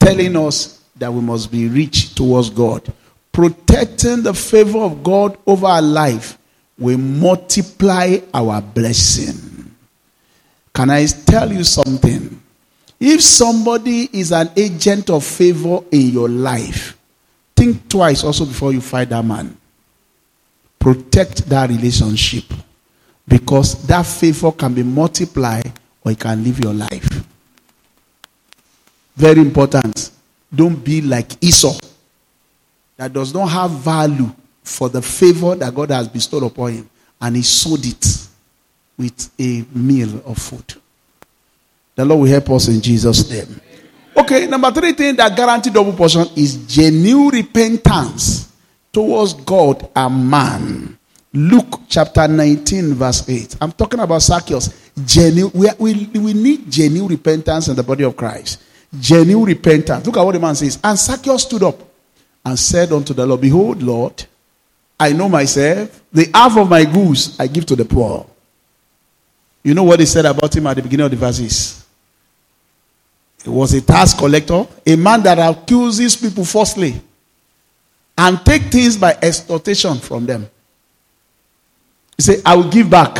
Telling 0.00 0.36
us 0.36 0.82
that 0.96 1.12
we 1.12 1.20
must 1.20 1.50
be 1.50 1.68
rich 1.68 2.14
towards 2.14 2.50
God. 2.50 2.92
Protecting 3.32 4.22
the 4.22 4.34
favor 4.34 4.80
of 4.80 5.02
God 5.02 5.38
over 5.46 5.66
our 5.66 5.82
life 5.82 6.36
will 6.78 6.98
multiply 6.98 8.18
our 8.32 8.60
blessing. 8.60 9.70
Can 10.74 10.90
I 10.90 11.06
tell 11.06 11.52
you 11.52 11.62
something? 11.62 12.33
If 13.06 13.20
somebody 13.20 14.08
is 14.18 14.32
an 14.32 14.48
agent 14.56 15.10
of 15.10 15.22
favor 15.26 15.80
in 15.92 16.08
your 16.08 16.26
life, 16.26 16.96
think 17.54 17.86
twice 17.86 18.24
also 18.24 18.46
before 18.46 18.72
you 18.72 18.80
fight 18.80 19.10
that 19.10 19.22
man. 19.22 19.54
Protect 20.78 21.46
that 21.50 21.68
relationship 21.68 22.44
because 23.28 23.86
that 23.86 24.06
favor 24.06 24.52
can 24.52 24.72
be 24.72 24.82
multiplied 24.82 25.70
or 26.02 26.12
it 26.12 26.18
can 26.18 26.42
live 26.42 26.58
your 26.64 26.72
life. 26.72 27.06
Very 29.16 29.40
important. 29.40 30.10
Don't 30.54 30.82
be 30.82 31.02
like 31.02 31.44
Esau 31.44 31.76
that 32.96 33.12
does 33.12 33.34
not 33.34 33.48
have 33.48 33.70
value 33.70 34.30
for 34.62 34.88
the 34.88 35.02
favor 35.02 35.54
that 35.56 35.74
God 35.74 35.90
has 35.90 36.08
bestowed 36.08 36.44
upon 36.44 36.72
him 36.72 36.90
and 37.20 37.36
he 37.36 37.42
sowed 37.42 37.84
it 37.84 38.28
with 38.96 39.30
a 39.38 39.62
meal 39.76 40.22
of 40.24 40.38
food. 40.38 40.76
The 41.94 42.04
Lord 42.04 42.22
will 42.22 42.28
help 42.28 42.50
us 42.50 42.68
in 42.68 42.80
Jesus' 42.80 43.30
name. 43.30 43.60
Okay, 44.16 44.46
number 44.46 44.70
three 44.70 44.92
thing 44.92 45.16
that 45.16 45.36
guarantee 45.36 45.70
double 45.70 45.92
portion 45.92 46.26
is 46.36 46.66
genuine 46.66 47.28
repentance 47.28 48.52
towards 48.92 49.34
God 49.34 49.90
and 49.94 50.30
man. 50.30 50.98
Luke 51.32 51.80
chapter 51.88 52.28
19, 52.28 52.94
verse 52.94 53.28
8. 53.28 53.56
I'm 53.60 53.72
talking 53.72 53.98
about 53.98 54.22
Zacchaeus. 54.22 54.92
Genuine, 55.04 55.50
we, 55.52 55.68
we, 55.78 56.06
we 56.20 56.32
need 56.32 56.70
genuine 56.70 57.10
repentance 57.10 57.66
in 57.68 57.74
the 57.74 57.82
body 57.82 58.04
of 58.04 58.16
Christ. 58.16 58.62
Genuine 59.00 59.46
repentance. 59.46 60.06
Look 60.06 60.16
at 60.16 60.22
what 60.22 60.32
the 60.32 60.38
man 60.38 60.54
says. 60.54 60.78
And 60.82 60.96
Zacchaeus 60.96 61.42
stood 61.42 61.64
up 61.64 61.80
and 62.44 62.56
said 62.56 62.92
unto 62.92 63.12
the 63.12 63.26
Lord, 63.26 63.40
Behold, 63.40 63.82
Lord, 63.82 64.24
I 64.98 65.12
know 65.12 65.28
myself. 65.28 66.02
The 66.12 66.30
half 66.32 66.56
of 66.56 66.70
my 66.70 66.84
goods 66.84 67.38
I 67.40 67.48
give 67.48 67.66
to 67.66 67.74
the 67.76 67.84
poor. 67.84 68.26
You 69.64 69.74
know 69.74 69.82
what 69.82 69.98
he 69.98 70.06
said 70.06 70.26
about 70.26 70.54
him 70.54 70.68
at 70.68 70.74
the 70.74 70.82
beginning 70.82 71.06
of 71.06 71.10
the 71.10 71.16
verses? 71.16 71.83
Was 73.46 73.74
a 73.74 73.80
tax 73.82 74.14
collector, 74.14 74.66
a 74.86 74.96
man 74.96 75.22
that 75.22 75.38
accuses 75.38 76.16
people 76.16 76.44
falsely 76.44 77.00
and 78.16 78.44
take 78.44 78.62
things 78.64 78.96
by 78.96 79.12
extortion 79.22 79.98
from 79.98 80.24
them. 80.24 80.48
He 82.16 82.22
said, 82.22 82.42
I 82.46 82.56
will 82.56 82.70
give 82.70 82.88
back. 82.88 83.18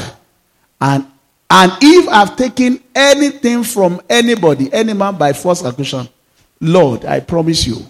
And, 0.80 1.06
and 1.50 1.72
if 1.80 2.08
I've 2.08 2.37
taken 2.37 2.82
anything 2.94 3.64
from 3.64 4.00
anybody, 4.08 4.72
any 4.72 4.94
man 4.94 5.16
by 5.16 5.32
false 5.32 5.64
accusation, 5.64 6.08
Lord, 6.60 7.04
I 7.04 7.20
promise 7.20 7.66
you, 7.66 7.84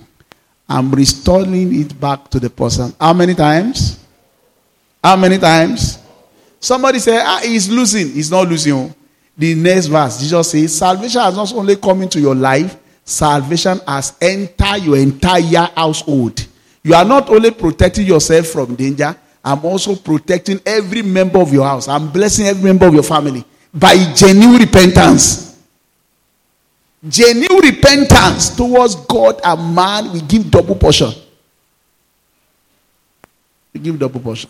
I'm 0.69 0.91
restoring 0.91 1.79
it 1.79 1.99
back 2.01 2.31
to 2.31 2.41
the 2.41 2.51
person. 2.51 2.95
How 2.99 3.13
many 3.13 3.35
times? 3.35 4.05
How 5.03 5.17
many 5.17 5.39
times? 5.39 5.99
Somebody 6.59 6.99
say, 6.99 7.21
ah, 7.23 7.41
he's 7.45 7.69
losing. 7.69 8.11
He's 8.13 8.31
not 8.31 8.49
losing. 8.49 8.95
The 9.37 9.55
next 9.55 9.87
verse, 9.87 10.21
Jesus 10.21 10.51
says, 10.51 10.79
salvation 10.79 11.21
has 11.21 11.37
not 11.37 11.53
only 11.55 11.77
come 11.77 12.03
into 12.03 12.21
your 12.21 12.35
life, 12.35 12.77
salvation 13.05 13.81
has 13.87 14.17
entered 14.21 14.83
your 14.83 14.97
entire 14.97 15.69
household. 15.75 16.47
You 16.83 16.95
are 16.95 17.05
not 17.05 17.29
only 17.29 17.51
protecting 17.51 18.07
yourself 18.07 18.47
from 18.47 18.75
danger, 18.77 19.17
I'm 19.45 19.65
also 19.65 19.97
protecting 19.97 20.61
every 20.65 21.03
member 21.03 21.39
of 21.39 21.53
your 21.53 21.65
house. 21.65 21.89
I'm 21.89 22.11
blessing 22.11 22.47
every 22.47 22.63
member 22.63 22.87
of 22.87 22.95
your 22.95 23.03
family 23.03 23.45
by 23.73 23.97
genuine 24.15 24.61
repentance. 24.61 25.59
Genuine 27.07 27.61
repentance 27.63 28.57
towards 28.57 28.95
God 28.95 29.41
and 29.45 29.75
man, 29.75 30.13
we 30.13 30.21
give 30.23 30.51
double 30.51 30.77
portion. 30.77 31.13
We 33.75 33.81
give 33.81 33.99
double 33.99 34.21
portion. 34.21 34.49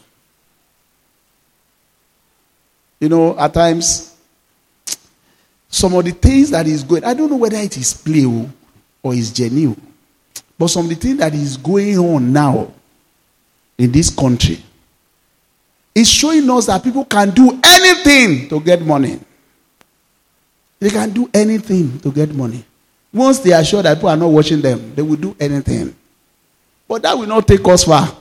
You 3.00 3.08
know, 3.08 3.36
at 3.38 3.52
times, 3.52 4.13
some 5.74 5.92
of 5.94 6.04
the 6.04 6.12
things 6.12 6.50
that 6.50 6.68
is 6.68 6.84
going, 6.84 7.02
I 7.02 7.14
don't 7.14 7.28
know 7.28 7.36
whether 7.36 7.56
it 7.56 7.76
is 7.76 7.92
play 7.94 8.24
or 9.02 9.12
is 9.12 9.32
genuine, 9.32 9.80
but 10.56 10.68
some 10.68 10.84
of 10.84 10.88
the 10.88 10.94
things 10.94 11.18
that 11.18 11.34
is 11.34 11.56
going 11.56 11.98
on 11.98 12.32
now 12.32 12.72
in 13.76 13.90
this 13.90 14.08
country 14.08 14.62
is 15.92 16.08
showing 16.08 16.48
us 16.48 16.66
that 16.66 16.84
people 16.84 17.04
can 17.04 17.30
do 17.30 17.58
anything 17.64 18.48
to 18.50 18.60
get 18.60 18.82
money. 18.82 19.18
They 20.78 20.90
can 20.90 21.10
do 21.10 21.28
anything 21.34 21.98
to 22.00 22.12
get 22.12 22.32
money. 22.32 22.64
Once 23.12 23.40
they 23.40 23.52
are 23.52 23.64
sure 23.64 23.82
that 23.82 23.94
people 23.96 24.10
are 24.10 24.16
not 24.16 24.28
watching 24.28 24.60
them, 24.60 24.94
they 24.94 25.02
will 25.02 25.16
do 25.16 25.34
anything. 25.40 25.94
But 26.86 27.02
that 27.02 27.18
will 27.18 27.26
not 27.26 27.48
take 27.48 27.66
us 27.66 27.82
far. 27.82 28.16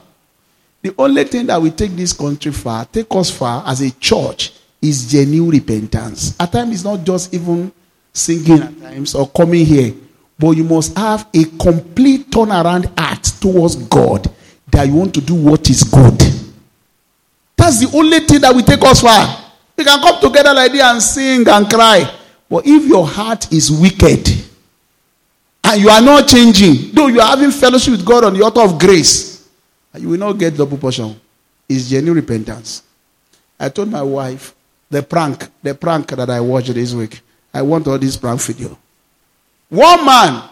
The 0.81 0.93
only 0.97 1.23
thing 1.25 1.45
that 1.45 1.61
will 1.61 1.71
take 1.71 1.91
this 1.91 2.13
country 2.13 2.51
far, 2.51 2.85
take 2.85 3.07
us 3.11 3.29
far 3.29 3.63
as 3.67 3.81
a 3.81 3.91
church, 3.91 4.53
is 4.83 5.09
genuine 5.09 5.49
repentance. 5.49 6.35
At 6.39 6.51
times, 6.51 6.73
it's 6.75 6.83
not 6.83 7.03
just 7.05 7.33
even 7.33 7.71
singing 8.11 8.61
at 8.61 8.81
times 8.81 9.15
or 9.15 9.27
coming 9.29 9.65
here, 9.65 9.93
but 10.37 10.51
you 10.51 10.65
must 10.65 10.95
have 10.97 11.25
a 11.33 11.45
complete 11.57 12.29
turnaround 12.29 12.91
act 12.97 13.41
towards 13.41 13.75
God 13.75 14.29
that 14.69 14.85
you 14.87 14.93
want 14.93 15.13
to 15.13 15.21
do 15.21 15.35
what 15.35 15.69
is 15.69 15.83
good. 15.83 16.19
That's 17.55 17.79
the 17.79 17.89
only 17.95 18.19
thing 18.19 18.41
that 18.41 18.53
will 18.53 18.61
take 18.63 18.81
us 18.83 19.01
far. 19.01 19.51
We 19.77 19.85
can 19.85 20.01
come 20.01 20.19
together 20.19 20.53
like 20.53 20.71
this 20.73 20.81
and 20.81 21.01
sing 21.01 21.47
and 21.47 21.69
cry. 21.69 22.19
But 22.49 22.67
if 22.67 22.85
your 22.85 23.07
heart 23.07 23.51
is 23.53 23.71
wicked 23.71 24.27
and 25.63 25.81
you 25.81 25.89
are 25.89 26.01
not 26.01 26.27
changing, 26.27 26.91
though 26.93 27.07
you 27.07 27.21
are 27.21 27.29
having 27.29 27.51
fellowship 27.51 27.91
with 27.91 28.05
God 28.05 28.25
on 28.25 28.33
the 28.33 28.43
altar 28.43 28.61
of 28.61 28.77
grace, 28.77 29.47
you 29.97 30.09
will 30.09 30.19
not 30.19 30.33
get 30.33 30.57
double 30.57 30.77
portion. 30.77 31.19
It's 31.69 31.89
genuine 31.89 32.19
repentance. 32.19 32.83
I 33.59 33.69
told 33.69 33.89
my 33.89 34.01
wife 34.03 34.53
the 34.93 35.01
prank, 35.01 35.49
the 35.63 35.73
prank 35.73 36.07
that 36.09 36.29
I 36.29 36.39
watched 36.39 36.73
this 36.73 36.93
week. 36.93 37.21
I 37.51 37.63
want 37.63 37.87
all 37.87 37.97
this 37.97 38.15
prank 38.15 38.39
video. 38.41 38.77
One 39.69 40.05
man, 40.05 40.49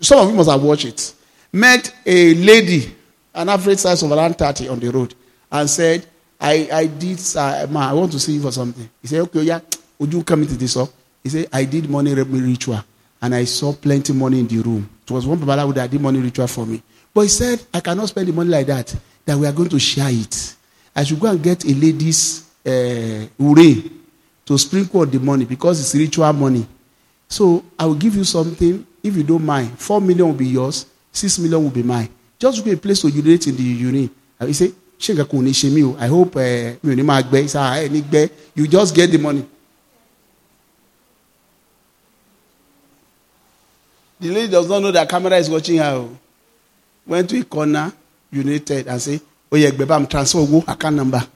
some 0.00 0.20
of 0.20 0.30
you 0.30 0.36
must 0.36 0.48
have 0.48 0.62
watched 0.62 0.84
it, 0.84 1.12
met 1.52 1.92
a 2.06 2.34
lady, 2.34 2.94
an 3.34 3.48
average 3.48 3.80
size 3.80 4.00
of 4.04 4.12
around 4.12 4.38
30 4.38 4.68
on 4.68 4.78
the 4.78 4.88
road, 4.90 5.14
and 5.50 5.68
said, 5.68 6.06
I, 6.40 6.68
I 6.72 6.86
did, 6.86 7.18
uh, 7.36 7.66
man, 7.68 7.82
I 7.82 7.92
want 7.92 8.12
to 8.12 8.20
see 8.20 8.34
you 8.34 8.42
for 8.42 8.52
something. 8.52 8.88
He 9.00 9.08
said, 9.08 9.20
okay, 9.22 9.42
yeah. 9.42 9.60
Would 9.98 10.12
you 10.12 10.22
come 10.22 10.42
into 10.42 10.54
this 10.54 10.76
up? 10.76 10.88
He 11.22 11.28
said, 11.28 11.48
I 11.52 11.64
did 11.64 11.88
money 11.90 12.14
ritual 12.14 12.82
and 13.20 13.34
I 13.34 13.44
saw 13.44 13.72
plenty 13.72 14.12
money 14.12 14.40
in 14.40 14.48
the 14.48 14.58
room. 14.58 14.88
It 15.04 15.10
was 15.10 15.26
one 15.26 15.38
Babalawo 15.38 15.74
that 15.74 15.90
did 15.90 16.00
money 16.00 16.18
ritual 16.18 16.48
for 16.48 16.66
me. 16.66 16.82
But 17.14 17.22
he 17.22 17.28
said, 17.28 17.62
I 17.72 17.78
cannot 17.80 18.08
spend 18.08 18.26
the 18.26 18.32
money 18.32 18.50
like 18.50 18.66
that, 18.66 18.94
that 19.24 19.38
we 19.38 19.46
are 19.46 19.52
going 19.52 19.68
to 19.68 19.78
share 19.78 20.10
it. 20.10 20.56
I 20.96 21.04
should 21.04 21.20
go 21.20 21.28
and 21.28 21.40
get 21.40 21.64
a 21.64 21.68
lady's 21.72 22.51
uh, 22.66 23.26
ure 23.38 23.82
to 24.44 24.58
sprinkle 24.58 25.06
the 25.06 25.18
money 25.18 25.44
because 25.44 25.80
it's 25.80 25.94
ritual 25.94 26.32
money. 26.32 26.66
So 27.28 27.64
I 27.78 27.86
will 27.86 27.94
give 27.94 28.14
you 28.16 28.24
something 28.24 28.86
if 29.02 29.16
you 29.16 29.22
don't 29.22 29.44
mind. 29.44 29.78
Four 29.78 30.00
million 30.00 30.26
will 30.26 30.34
be 30.34 30.46
yours, 30.48 30.86
six 31.10 31.38
million 31.38 31.62
will 31.62 31.70
be 31.70 31.82
mine. 31.82 32.08
Just 32.38 32.58
look 32.58 32.74
a 32.74 32.76
place 32.76 33.00
to 33.02 33.08
urinate 33.08 33.46
in 33.46 33.56
the 33.56 33.62
urine. 33.62 34.10
And 34.38 34.48
he 34.48 34.52
said, 34.52 34.72
I 35.08 36.06
hope 36.06 36.36
uh, 36.36 36.40
you 38.54 38.68
just 38.68 38.94
get 38.94 39.10
the 39.10 39.18
money. 39.20 39.44
The 44.20 44.30
lady 44.30 44.52
does 44.52 44.68
not 44.68 44.80
know 44.82 44.92
that 44.92 45.08
camera 45.08 45.36
is 45.36 45.50
watching 45.50 45.78
her. 45.78 46.08
Went 47.04 47.28
to 47.30 47.40
a 47.40 47.44
corner, 47.44 47.92
united, 48.30 48.86
and 48.86 49.02
say, 49.02 49.20
Oh, 49.50 49.56
yeah, 49.56 49.70
baby, 49.70 49.90
I'm 49.90 50.06
transfer 50.06 50.46
go 50.46 50.62
account 50.68 50.94
number. 50.96 51.26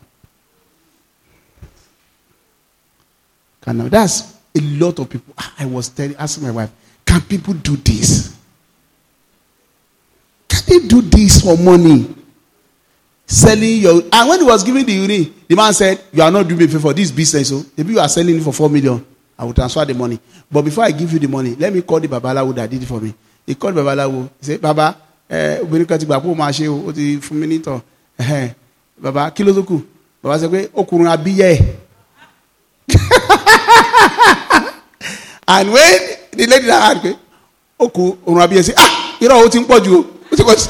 Account 3.67 3.91
That's 3.91 4.35
a 4.55 4.61
lot 4.61 4.99
of 4.99 5.09
people. 5.11 5.35
I 5.59 5.67
was 5.67 5.89
telling, 5.89 6.17
asking 6.17 6.45
my 6.45 6.51
wife, 6.51 6.71
can 7.05 7.21
people 7.23 7.55
do 7.55 7.77
this? 7.77 8.35
Can 10.49 10.61
they 10.67 10.87
do 10.87 11.03
this 11.03 11.43
for 11.43 11.57
money? 11.59 12.15
Selling 13.29 13.79
your 13.81 14.03
and 14.13 14.29
when 14.29 14.39
he 14.41 14.47
was 14.47 14.63
giving 14.63 14.87
the 14.87 14.93
urine, 14.93 15.35
the 15.49 15.57
man 15.57 15.73
said, 15.75 16.01
You 16.13 16.23
are 16.23 16.31
not 16.31 16.47
doing 16.47 16.61
me 16.61 16.67
for 16.79 16.95
this 16.95 17.11
business. 17.11 17.49
So 17.49 17.65
maybe 17.77 17.95
you 17.95 17.99
are 18.01 18.09
selling 18.09 18.37
it 18.37 18.43
for 18.43 18.53
four 18.53 18.71
million. 18.71 19.05
I 19.37 19.45
will 19.45 19.53
transfer 19.53 19.85
the 19.85 19.95
money. 19.95 20.21
But 20.51 20.63
before 20.63 20.85
I 20.85 20.93
give 20.93 21.13
you 21.13 21.19
the 21.19 21.27
money, 21.27 21.57
let 21.57 21.73
me 21.73 21.83
call 21.83 21.99
the 21.99 22.07
babalawo 22.09 22.55
that 22.55 22.71
did 22.71 22.81
it 22.83 22.87
for 22.87 23.01
me. 23.01 23.13
He 23.45 23.57
called 23.57 23.75
babalawo. 23.75 24.31
He 24.39 24.45
said, 24.47 24.61
Baba, 24.63 24.97
eh, 25.29 25.59
obìnrin 25.61 25.87
kan 25.89 25.99
ti 25.99 26.07
gbà 26.07 26.21
pé 26.21 26.29
ó 26.29 26.35
máa 26.37 26.53
ṣe. 26.53 26.69
Baba, 28.99 29.31
kí? 29.33 29.45
Baba 30.23 30.39
sọ 30.39 30.49
pé 30.49 30.69
ọkùnrin. 30.73 31.77
And 35.49 35.73
when 35.73 36.01
the 36.33 36.47
lady 36.47 36.67
na 36.67 36.91
ask 36.91 37.03
pé 37.03 37.17
ọkùnrin 37.79 38.43
abíyẹ́ 38.43 38.63
say, 38.65 38.75
ah, 38.77 39.17
irọ́ 39.21 39.45
o 39.45 39.49
ti 39.49 39.59
ń 39.61 39.65
pọ̀ 39.67 39.81
jù 39.85 39.95
o. 39.99 40.05
Ó 40.33 40.37
ti 40.37 40.43
kọ́ 40.43 40.57
sí. 40.59 40.69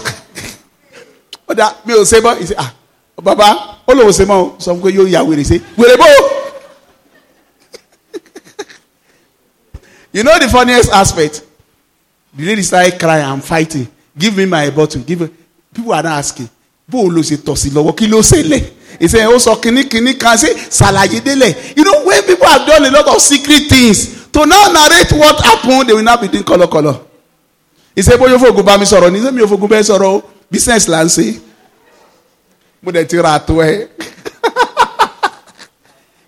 Ó 1.49 1.55
dà 1.55 1.75
ò 1.87 2.05
ṣe 2.05 2.21
mọ́. 2.21 2.47
Say, 2.47 2.57
ah, 2.59 2.73
baba, 3.23 3.79
ó 3.87 3.93
lòun 3.95 4.13
ṣe 4.13 4.25
mọ́ 4.27 4.37
o. 4.43 4.57
Sọ 4.59 4.75
pé 4.83 4.89
yóò 4.97 5.07
yà 5.09 5.23
wèrè 5.23 5.45
ṣe. 5.45 5.61
Wèrè. 5.79 5.97
You 10.13 10.23
know 10.23 10.39
the 10.39 10.49
funniest 10.49 10.91
aspect? 10.93 11.43
The 12.35 12.47
lady 12.47 12.63
started 12.63 12.99
crying 12.99 13.23
and 13.25 13.45
fighting. 13.45 13.87
Give 14.17 14.35
me 14.35 14.47
my 14.47 14.71
bottle. 14.71 15.03
Give 15.03 15.21
me. 15.21 15.29
People 15.75 15.93
are 15.93 16.03
not 16.03 16.19
asking. 16.21 16.49
Bó 16.89 17.01
o 17.05 17.09
lo 17.11 17.21
ṣe 17.23 17.37
tọ̀ 17.37 17.57
sí 17.57 17.71
lọ́wọ́ 17.71 17.95
kí 17.97 18.07
ló 18.09 18.21
ṣẹlẹ̀? 18.23 18.65
He 18.99 19.09
said, 19.09 19.27
also, 19.27 19.55
kini 19.57 19.85
kini 19.85 20.15
can 20.15 20.39
say, 20.39 20.55
salaye 20.55 21.21
dele. 21.23 21.55
You 21.77 21.85
know, 21.85 22.05
when 22.07 22.23
people 22.23 22.47
have 22.47 22.67
done 22.67 22.87
a 22.87 22.91
lot 22.91 23.07
of 23.09 23.21
secret 23.21 23.69
things, 23.69 24.16
to 24.37 24.45
now 24.45 24.69
narrate 24.69 25.13
what 25.13 25.41
happened, 25.41 25.89
they 25.89 25.95
will 25.95 26.03
not 26.05 26.21
be 26.21 26.29
doing 26.29 26.45
color 26.45 26.67
color. 26.69 27.01
He 27.95 28.03
said, 28.03 28.21
fògùn 28.21 28.63
bá 28.65 28.77
mi 28.79 28.85
sọ̀rọ̀ 28.85 29.11
ní 29.11 29.21
sẹ́mi 29.25 29.41
ò 29.43 29.47
fògùn 29.49 29.69
bẹ́ẹ̀ 29.69 29.83
sọ̀rọ̀ 29.89 30.13
o, 30.15 30.23
business 30.51 30.89
là 30.89 31.01
ń 31.05 31.09
ṣe. 31.09 31.41
Mo 32.83 32.91
dẹ̀ 32.93 33.07
ti 33.09 33.17
ra 33.17 33.39
àtọ́ 33.39 33.65
ẹ. 33.65 33.89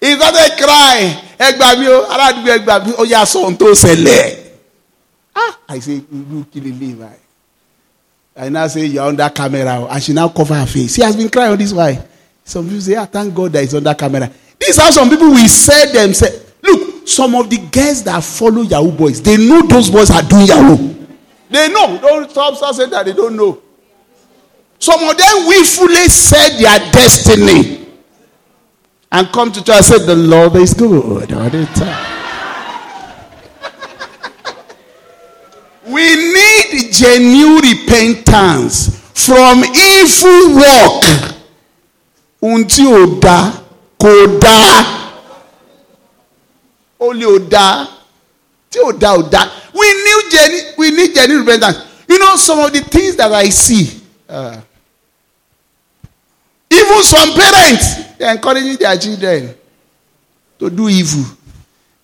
Started 0.17 0.53
crying. 0.57 1.13
Ẹ 1.39 1.53
gbà 1.57 1.69
mí 1.79 1.87
o, 1.89 1.99
aládùúgbò 2.13 2.51
ẹ 2.57 2.59
gbà 2.65 2.75
mí, 2.85 2.93
ó 2.97 3.05
yà 3.05 3.21
tó 3.59 3.67
ṣẹlẹ̀. 3.75 4.37
Ah, 5.35 5.53
I 5.69 5.81
say, 5.81 6.01
irú 6.13 6.45
kí 6.53 6.61
lè 6.61 6.73
lè. 6.81 7.13
I 8.41 8.49
now 8.49 8.67
say 8.69 8.87
you're 8.87 9.05
under 9.05 9.29
camera 9.31 9.85
and 9.91 10.03
she 10.03 10.13
now 10.15 10.29
cover 10.29 10.55
her 10.55 10.67
face. 10.67 10.95
She 10.95 11.03
has 11.03 11.15
been 11.17 11.29
crying 11.29 11.53
on 11.53 11.59
this 11.59 11.73
why. 11.73 11.99
Some 12.45 12.65
people 12.67 12.81
say, 12.81 12.95
ah, 12.95 13.05
thank 13.07 13.35
God 13.35 13.53
that 13.53 13.65
it's 13.65 13.75
under 13.75 13.93
camera. 13.95 14.31
This 14.59 14.71
is 14.71 14.77
how 14.79 14.91
some 14.91 15.11
people 15.11 15.29
will 15.31 15.49
say 15.49 15.93
themselves. 15.93 16.48
Some 17.09 17.35
of 17.37 17.49
the 17.49 17.57
girls 17.57 18.03
that 18.05 18.23
follow 18.23 18.61
Yahoo 18.61 18.93
boys, 18.93 19.23
they 19.23 19.39
know 19.39 19.63
those 19.63 19.91
boys 19.91 20.11
are 20.11 20.21
doing 20.23 20.45
Yahoo. 20.47 20.95
They 21.49 21.69
know. 21.73 21.99
Don't 21.99 22.31
stop, 22.31 22.75
saying 22.75 22.91
that 22.91 23.07
they 23.07 23.15
don't 23.15 23.35
know. 23.35 23.63
Some 24.79 25.01
of 25.09 25.17
them 25.17 25.47
willfully 25.47 26.07
said 26.09 26.59
their 26.59 26.79
destiny 26.93 27.87
and 29.11 29.27
come 29.29 29.51
to 29.53 29.65
church 29.65 29.77
and 29.77 29.85
say, 29.87 29.99
The 30.05 30.15
Lord 30.17 30.55
is 30.57 30.75
good 30.75 31.33
all 31.33 31.49
the 31.49 31.65
time. 31.75 32.15
We 35.87 36.15
need 36.15 36.93
genuine 36.93 37.63
repentance 37.63 39.01
from 39.15 39.65
evil 39.65 40.57
work. 40.57 41.35
Until 42.43 43.19
da 43.19 43.51
kò 43.99 44.39
da. 44.39 45.08
Ó 47.01 47.13
lè 47.13 47.25
ò 47.27 47.39
da. 47.49 47.89
Tí. 48.71 48.79
We 49.73 49.87
need 50.05 50.31
genuine, 50.31 50.75
we 50.77 50.91
need 50.91 51.15
genuine 51.15 51.45
repentance. 51.47 51.79
You 52.09 52.19
know 52.19 52.37
some 52.37 52.59
of 52.61 52.73
the 52.73 52.81
things 52.81 53.17
that 53.17 53.33
I 53.33 53.49
see. 53.49 54.03
Uh, 54.29 54.61
even 56.71 57.03
some 57.03 57.33
parents 57.33 58.17
they 58.19 58.25
are 58.27 58.35
encouraging 58.35 58.77
their 58.77 58.97
children 58.99 59.55
to 60.59 60.69
do 60.71 60.89
evil. 60.89 61.25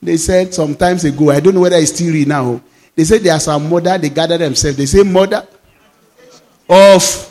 They 0.00 0.16
said 0.16 0.54
some 0.54 0.74
times 0.74 1.04
ago, 1.04 1.30
I 1.30 1.40
don't 1.40 1.54
know 1.54 1.60
whether 1.62 1.76
it's 1.76 1.92
still 1.94 2.14
now. 2.26 2.60
They 2.94 3.04
said 3.04 3.22
there 3.22 3.34
are 3.34 3.40
some 3.40 3.68
mother, 3.68 3.98
they 3.98 4.08
gather 4.10 4.38
themselves. 4.38 4.76
They 4.76 4.86
say 4.86 5.02
mother 5.02 5.46
of 6.68 7.30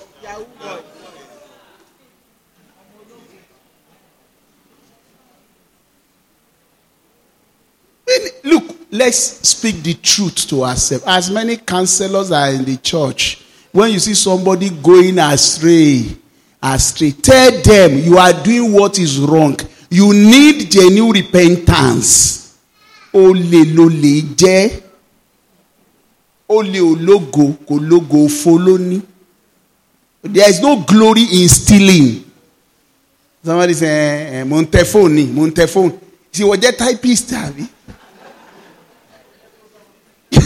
Look, 8.43 8.91
let's 9.03 9.45
speak 9.49 9.83
the 9.83 9.93
truth 9.95 10.47
to 10.47 10.63
ourselves. 10.63 11.03
As 11.05 11.29
many 11.29 11.57
counselors 11.57 12.31
are 12.31 12.51
in 12.51 12.63
the 12.63 12.77
church, 12.77 13.43
when 13.71 13.91
you 13.91 13.99
see 13.99 14.13
somebody 14.13 14.69
going 14.69 15.19
astray, 15.19 16.05
astray, 16.61 17.11
tell 17.11 17.51
them 17.61 17.97
you 17.97 18.17
are 18.17 18.31
doing 18.31 18.71
what 18.71 18.97
is 18.99 19.19
wrong. 19.19 19.59
You 19.89 20.13
need 20.13 20.71
genuine 20.71 21.11
repentance. 21.21 22.39
Olè 23.13 23.61
ló 23.75 23.89
lè 23.89 24.21
jẹ́. 24.35 24.81
Olè 26.49 26.79
ológo 26.81 27.53
kò 27.67 27.77
lógo 27.79 28.27
folóní. 28.29 29.01
There 30.23 30.49
is 30.49 30.61
no 30.61 30.77
glory 30.77 31.21
in 31.31 31.47
stealing. 31.49 32.23
Somebody 33.45 33.73
say, 33.73 34.39
eh, 34.39 34.43
mo 34.45 34.61
ń 34.61 34.65
tẹ 34.71 34.81
fóònù 34.87 35.13
ni, 35.13 35.25
mo 35.25 35.45
ń 35.45 35.51
tẹ 35.53 35.67
fóònù. 35.67 35.91
Ṣé 36.33 36.43
wọ́n 36.47 36.61
jẹ́ 36.61 36.77
typist 36.77 37.29
àbí? 37.35 37.67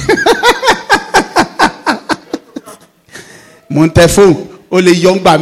mo 3.70 3.86
ń 3.86 3.90
tẹ 3.94 4.08
fóònù 4.08 4.36
ó 4.72 4.80
lè 4.82 4.92
yọ 5.04 5.12
ńgbà. 5.16 5.38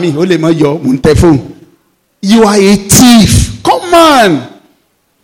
You 2.22 2.43
are 2.43 2.57
a 2.57 2.76
thief. 2.76 3.61
Come 3.63 3.93
on. 3.93 4.47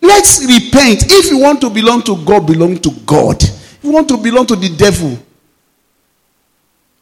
Let's 0.01 0.45
repent. 0.45 1.03
If 1.09 1.31
you 1.31 1.39
want 1.39 1.61
to 1.61 1.69
belong 1.71 2.03
to 2.03 2.15
God, 2.23 2.45
belong 2.45 2.77
to 2.79 2.91
God. 3.05 3.41
If 3.41 3.79
you 3.83 3.91
want 3.91 4.07
to 4.09 4.17
belong 4.17 4.45
to 4.47 4.55
the 4.55 4.69
devil. 4.69 5.17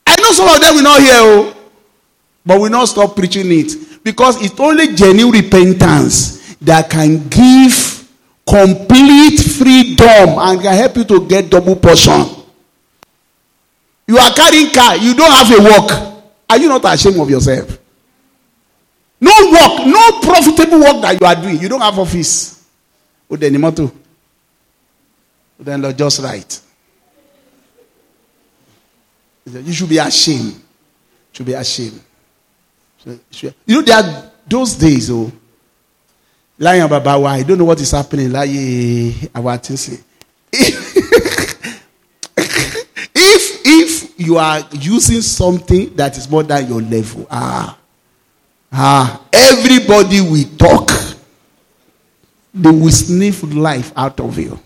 I 0.07 0.15
know 0.21 0.31
some 0.31 0.47
of 0.47 0.61
them 0.61 0.75
will 0.75 0.83
not 0.83 1.01
hear, 1.01 1.53
but 2.45 2.59
we 2.61 2.69
not 2.69 2.85
stop 2.87 3.15
preaching 3.15 3.51
it 3.51 4.03
because 4.03 4.41
it's 4.41 4.57
only 4.59 4.95
genuine 4.95 5.33
repentance 5.33 6.55
that 6.61 6.89
can 6.89 7.27
give 7.29 7.98
complete 8.49 9.37
freedom 9.39 10.37
and 10.39 10.61
can 10.61 10.73
help 10.75 10.97
you 10.97 11.03
to 11.05 11.27
get 11.27 11.49
double 11.49 11.75
portion. 11.75 12.25
You 14.07 14.17
are 14.17 14.31
carrying 14.31 14.71
car, 14.73 14.97
you 14.97 15.13
don't 15.13 15.31
have 15.31 15.51
a 15.51 15.61
work. 15.63 16.23
Are 16.49 16.57
you 16.57 16.67
not 16.67 16.83
ashamed 16.91 17.19
of 17.19 17.29
yourself? 17.29 17.77
No 19.21 19.31
work, 19.51 19.85
no 19.85 20.19
profitable 20.21 20.79
work 20.79 21.01
that 21.03 21.17
you 21.21 21.27
are 21.27 21.35
doing. 21.35 21.59
You 21.59 21.69
don't 21.69 21.81
have 21.81 21.99
office. 21.99 22.55
O 23.29 23.35
dẹ̀ 23.37 23.51
ní 23.51 23.57
mọ́tò. 23.59 23.91
O 25.59 25.63
dẹ̀ 25.63 25.77
ń 25.77 25.95
just 25.97 26.19
right. 26.19 26.61
You 29.45 29.73
should 29.73 29.89
be 29.89 29.97
ashamed. 29.97 30.53
You 30.53 31.33
should 31.33 31.45
be 31.45 31.53
ashamed. 31.53 32.01
You 33.05 33.53
know 33.75 33.81
there 33.81 33.95
are 33.97 34.31
those 34.47 34.75
days 34.75 35.09
oh. 35.09 35.31
Láyé 36.59 36.87
bàbá 36.87 37.15
wa, 37.17 37.31
I 37.31 37.43
don't 37.43 37.57
know 37.57 37.65
what 37.65 37.79
is 37.79 37.91
happening 37.91 38.29
láyé 38.31 39.29
àwa 39.33 39.57
tí 39.57 39.73
ń. 39.73 39.97
If 43.15 43.61
if 43.65 44.19
you 44.19 44.37
are 44.37 44.65
using 44.73 45.21
something 45.21 45.95
that 45.95 46.17
is 46.17 46.29
more 46.29 46.43
than 46.43 46.67
your 46.67 46.81
level, 46.81 47.25
ah. 47.31 47.77
Ah, 48.71 49.21
everybody 49.31 50.21
will 50.21 50.45
talk. 50.57 50.91
They 52.53 52.69
will 52.71 52.91
sniff 52.91 53.41
life 53.43 53.91
out 53.95 54.19
of 54.19 54.37
you. 54.37 54.59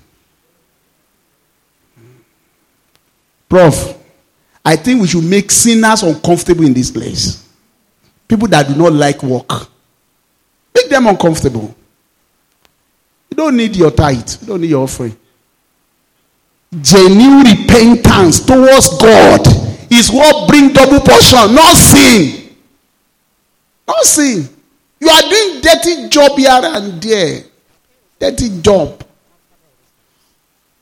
Prof, 3.48 3.96
I 4.66 4.76
think 4.78 5.02
we 5.02 5.08
should 5.08 5.24
make 5.24 5.52
sinners 5.52 6.02
uncomfortable 6.02 6.66
in 6.66 6.74
this 6.74 6.89
place. 6.89 7.48
People 8.28 8.48
that 8.48 8.68
do 8.68 8.76
not 8.76 8.94
like 8.94 9.22
work. 9.22 9.68
Make 10.74 10.89
them 10.89 11.06
uncomfortable. 11.08 11.76
You 13.34 13.38
don't 13.38 13.57
need 13.57 13.75
your 13.75 13.89
tithe. 13.89 14.29
You 14.41 14.47
don't 14.47 14.61
need 14.61 14.69
your 14.69 14.84
offering. 14.84 15.17
Genuine 16.79 17.43
repentance 17.43 18.45
towards 18.45 18.95
God 18.99 19.41
is 19.91 20.11
what 20.11 20.47
bring 20.47 20.71
double 20.71 20.99
portion, 20.99 21.55
not 21.55 21.75
sin. 21.75 22.55
Not 23.88 24.03
sin. 24.03 24.47
You 24.99 25.09
are 25.09 25.21
doing 25.23 25.61
dirty 25.61 26.09
job 26.09 26.38
here 26.38 26.61
and 26.61 27.01
there. 27.01 27.43
Dirty 28.19 28.61
job. 28.61 29.03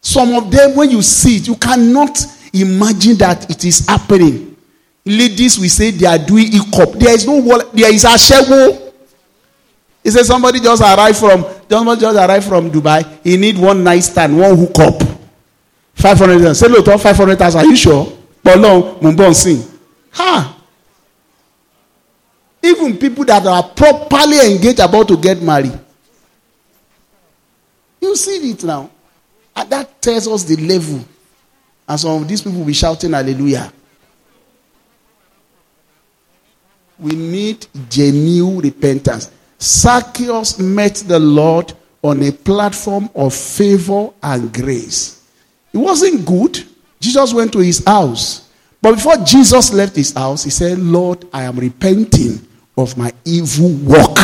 Some 0.02 0.34
of 0.34 0.52
them, 0.52 0.76
when 0.76 0.92
you 0.92 1.02
see 1.02 1.38
it, 1.38 1.48
you 1.48 1.56
cannot 1.56 2.20
imagine 2.52 3.16
that 3.16 3.50
it 3.50 3.64
is 3.64 3.88
happening. 3.88 4.58
Ladies 5.06 5.58
we 5.58 5.70
say 5.70 5.92
they 5.92 6.06
are 6.06 6.18
doing 6.18 6.48
e-cop. 6.48 6.92
There 7.00 7.16
is 7.16 7.26
no 7.26 7.38
wallet. 7.38 7.72
There 7.72 7.94
is 7.94 8.04
a 8.04 8.10
shewo. 8.10 8.92
He 10.04 10.10
said 10.10 10.26
somebody 10.26 10.60
just 10.60 10.82
arrived 10.82 11.18
from 11.18 11.46
somebody 11.78 12.02
just 12.02 12.18
arrived 12.18 12.46
from 12.46 12.70
Dubai. 12.70 13.06
He 13.24 13.38
need 13.38 13.58
one 13.58 13.84
night 13.84 14.02
stand, 14.02 14.38
one 14.38 14.58
hookup. 14.58 15.02
Five 15.94 16.18
hundred 16.18 16.40
thousand. 16.40 16.56
Say 16.56 16.68
look, 16.68 16.86
five 17.00 17.16
hundred 17.16 17.38
thousand. 17.38 17.62
Are 17.62 17.66
you 17.68 17.76
sure? 17.76 18.06
Bọ́lọ́ 18.44 19.02
Mumbon 19.02 19.34
sing. 19.36 19.64
Ha! 20.12 20.58
Even 22.64 22.98
people 22.98 23.26
that 23.26 23.46
are 23.46 23.64
properly 23.64 24.52
engaged 24.52 24.80
about 24.80 25.08
to 25.08 25.18
get 25.18 25.42
married. 25.42 25.78
You 28.00 28.16
see 28.16 28.52
it 28.52 28.64
now. 28.64 28.90
And 29.56 29.70
that 29.70 30.02
tells 30.02 30.28
us 30.28 30.44
the 30.44 30.56
level. 30.58 31.04
And 31.88 32.00
some 32.00 32.22
of 32.22 32.28
these 32.28 32.42
people 32.42 32.60
will 32.60 32.66
be 32.66 32.74
shouting 32.74 33.12
hallelujah. 33.12 33.72
We 37.00 37.16
need 37.16 37.66
genuine 37.90 38.60
repentance. 38.60 39.32
Zacchaeus 39.62 40.58
met 40.60 40.96
the 41.08 41.20
Lord 41.20 41.74
on 42.02 42.24
a 42.24 42.32
platform 42.32 43.10
of 43.14 43.34
favor 43.34 44.10
and 44.24 44.52
grace. 44.52 45.24
It 45.72 45.78
wasn't 45.78 46.26
good. 46.26 46.64
Jesus 47.00 47.34
went 47.34 47.54
to 47.54 47.60
his 47.60 47.84
house. 47.86 48.50
But 48.82 48.96
before 48.96 49.18
Jesus 49.18 49.72
left 49.72 49.96
his 49.96 50.12
house, 50.14 50.44
he 50.44 50.50
said, 50.50 50.80
Lord, 50.80 51.28
I 51.32 51.44
am 51.44 51.60
repenting 51.60 52.46
of 52.76 52.98
my 52.98 53.14
evil 53.24 53.70
work. 53.70 54.18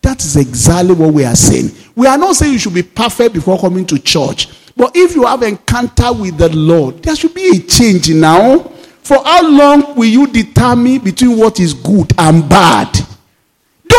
That 0.00 0.24
is 0.24 0.36
exactly 0.36 0.94
what 0.94 1.12
we 1.12 1.24
are 1.24 1.34
saying. 1.34 1.72
We 1.96 2.06
are 2.06 2.16
not 2.16 2.36
saying 2.36 2.52
you 2.52 2.58
should 2.60 2.74
be 2.74 2.84
perfect 2.84 3.34
before 3.34 3.58
coming 3.58 3.84
to 3.86 3.98
church. 3.98 4.48
But 4.76 4.92
if 4.94 5.16
you 5.16 5.26
have 5.26 5.42
encounter 5.42 6.12
with 6.12 6.38
the 6.38 6.54
Lord, 6.54 7.02
there 7.02 7.16
should 7.16 7.34
be 7.34 7.56
a 7.56 7.60
change 7.60 8.08
now. 8.10 8.60
For 9.02 9.22
how 9.24 9.42
long 9.42 9.96
will 9.96 10.08
you 10.08 10.28
determine 10.28 11.00
between 11.00 11.36
what 11.36 11.58
is 11.58 11.74
good 11.74 12.12
and 12.16 12.48
bad? 12.48 12.96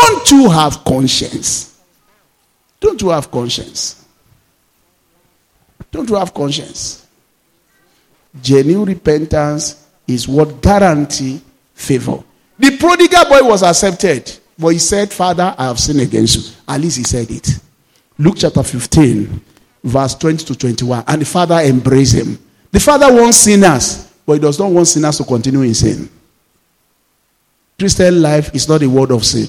Don't 0.00 0.30
you 0.30 0.48
have 0.50 0.82
conscience? 0.84 1.78
Don't 2.80 3.00
you 3.02 3.10
have 3.10 3.30
conscience? 3.30 4.04
Don't 5.90 6.08
you 6.08 6.16
have 6.16 6.32
conscience? 6.32 7.06
Genuine 8.40 8.86
repentance 8.86 9.86
is 10.06 10.26
what 10.26 10.62
guarantee 10.62 11.40
favor. 11.74 12.22
The 12.58 12.76
prodigal 12.76 13.24
boy 13.24 13.42
was 13.42 13.62
accepted, 13.62 14.38
but 14.58 14.68
he 14.68 14.78
said, 14.78 15.12
Father, 15.12 15.54
I 15.58 15.66
have 15.66 15.78
sinned 15.78 16.00
against 16.00 16.36
you. 16.36 16.54
At 16.68 16.80
least 16.80 16.98
he 16.98 17.04
said 17.04 17.30
it. 17.30 17.48
Luke 18.18 18.36
chapter 18.38 18.62
15, 18.62 19.40
verse 19.84 20.14
20 20.14 20.44
to 20.46 20.54
21. 20.56 21.04
And 21.06 21.22
the 21.22 21.26
father 21.26 21.56
embraced 21.56 22.14
him. 22.14 22.38
The 22.70 22.80
father 22.80 23.12
wants 23.12 23.38
sinners, 23.38 24.12
but 24.24 24.34
he 24.34 24.38
does 24.38 24.58
not 24.58 24.70
want 24.70 24.86
sinners 24.88 25.16
to 25.18 25.24
continue 25.24 25.62
in 25.62 25.74
sin. 25.74 26.08
Christian 27.78 28.20
life 28.20 28.54
is 28.54 28.68
not 28.68 28.82
a 28.82 28.88
word 28.88 29.10
of 29.10 29.24
sin, 29.24 29.48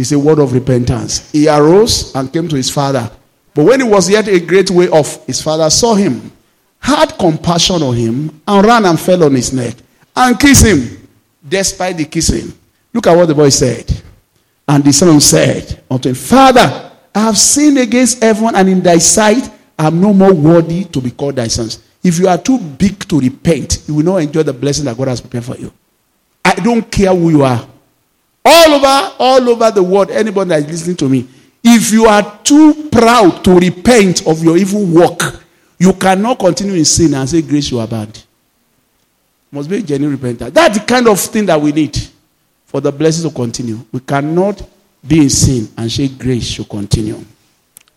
it's 0.00 0.12
a 0.12 0.18
word 0.18 0.38
of 0.38 0.54
repentance. 0.54 1.30
He 1.30 1.46
arose 1.46 2.14
and 2.14 2.32
came 2.32 2.48
to 2.48 2.56
his 2.56 2.70
father. 2.70 3.10
But 3.54 3.64
when 3.64 3.80
he 3.80 3.86
was 3.86 4.08
yet 4.08 4.28
a 4.28 4.40
great 4.40 4.70
way 4.70 4.88
off, 4.88 5.26
his 5.26 5.42
father 5.42 5.68
saw 5.68 5.94
him, 5.94 6.32
had 6.78 7.18
compassion 7.18 7.82
on 7.82 7.94
him, 7.94 8.40
and 8.48 8.66
ran 8.66 8.86
and 8.86 8.98
fell 8.98 9.24
on 9.24 9.34
his 9.34 9.52
neck 9.52 9.74
and 10.16 10.40
kissed 10.40 10.64
him, 10.64 11.06
despite 11.46 11.98
the 11.98 12.06
kissing. 12.06 12.52
Look 12.94 13.06
at 13.06 13.16
what 13.16 13.26
the 13.26 13.34
boy 13.34 13.50
said. 13.50 14.02
And 14.66 14.82
the 14.82 14.92
son 14.92 15.20
said 15.20 15.82
unto 15.90 16.08
him, 16.08 16.14
Father, 16.14 16.92
I 17.14 17.20
have 17.20 17.36
sinned 17.36 17.78
against 17.78 18.22
heaven 18.22 18.54
and 18.54 18.68
in 18.68 18.80
thy 18.80 18.98
sight. 18.98 19.50
I 19.78 19.88
am 19.88 20.00
no 20.00 20.14
more 20.14 20.32
worthy 20.32 20.84
to 20.84 21.00
be 21.00 21.10
called 21.10 21.36
thy 21.36 21.48
sons. 21.48 21.82
If 22.02 22.18
you 22.18 22.28
are 22.28 22.38
too 22.38 22.58
big 22.58 23.06
to 23.08 23.20
repent, 23.20 23.82
you 23.86 23.94
will 23.96 24.04
not 24.04 24.16
enjoy 24.18 24.44
the 24.44 24.52
blessing 24.52 24.86
that 24.86 24.96
God 24.96 25.08
has 25.08 25.20
prepared 25.20 25.44
for 25.44 25.56
you. 25.56 25.72
I 26.42 26.54
don't 26.54 26.90
care 26.90 27.14
who 27.14 27.30
you 27.30 27.42
are. 27.42 27.68
All 28.44 28.74
over, 28.74 29.14
all 29.18 29.48
over 29.50 29.70
the 29.70 29.82
world, 29.82 30.10
anybody 30.10 30.48
that 30.50 30.60
is 30.60 30.68
listening 30.68 30.96
to 30.96 31.08
me, 31.08 31.28
if 31.62 31.92
you 31.92 32.06
are 32.06 32.38
too 32.42 32.88
proud 32.90 33.44
to 33.44 33.58
repent 33.58 34.26
of 34.26 34.42
your 34.42 34.56
evil 34.56 34.84
work, 34.86 35.44
you 35.78 35.92
cannot 35.92 36.38
continue 36.38 36.74
in 36.74 36.84
sin 36.84 37.14
and 37.14 37.28
say, 37.28 37.42
Grace, 37.42 37.70
you 37.70 37.78
are 37.78 37.86
bad. 37.86 38.18
Must 39.52 39.68
be 39.68 39.78
a 39.78 39.82
genuine 39.82 40.16
repentance. 40.16 40.52
That's 40.52 40.78
the 40.78 40.84
kind 40.84 41.08
of 41.08 41.18
thing 41.18 41.46
that 41.46 41.60
we 41.60 41.72
need 41.72 41.98
for 42.66 42.80
the 42.80 42.92
blessings 42.92 43.28
to 43.28 43.34
continue. 43.34 43.78
We 43.92 44.00
cannot 44.00 44.62
be 45.06 45.22
in 45.22 45.30
sin 45.30 45.68
and 45.76 45.90
say, 45.90 46.08
Grace 46.08 46.44
should 46.44 46.68
continue. 46.68 47.22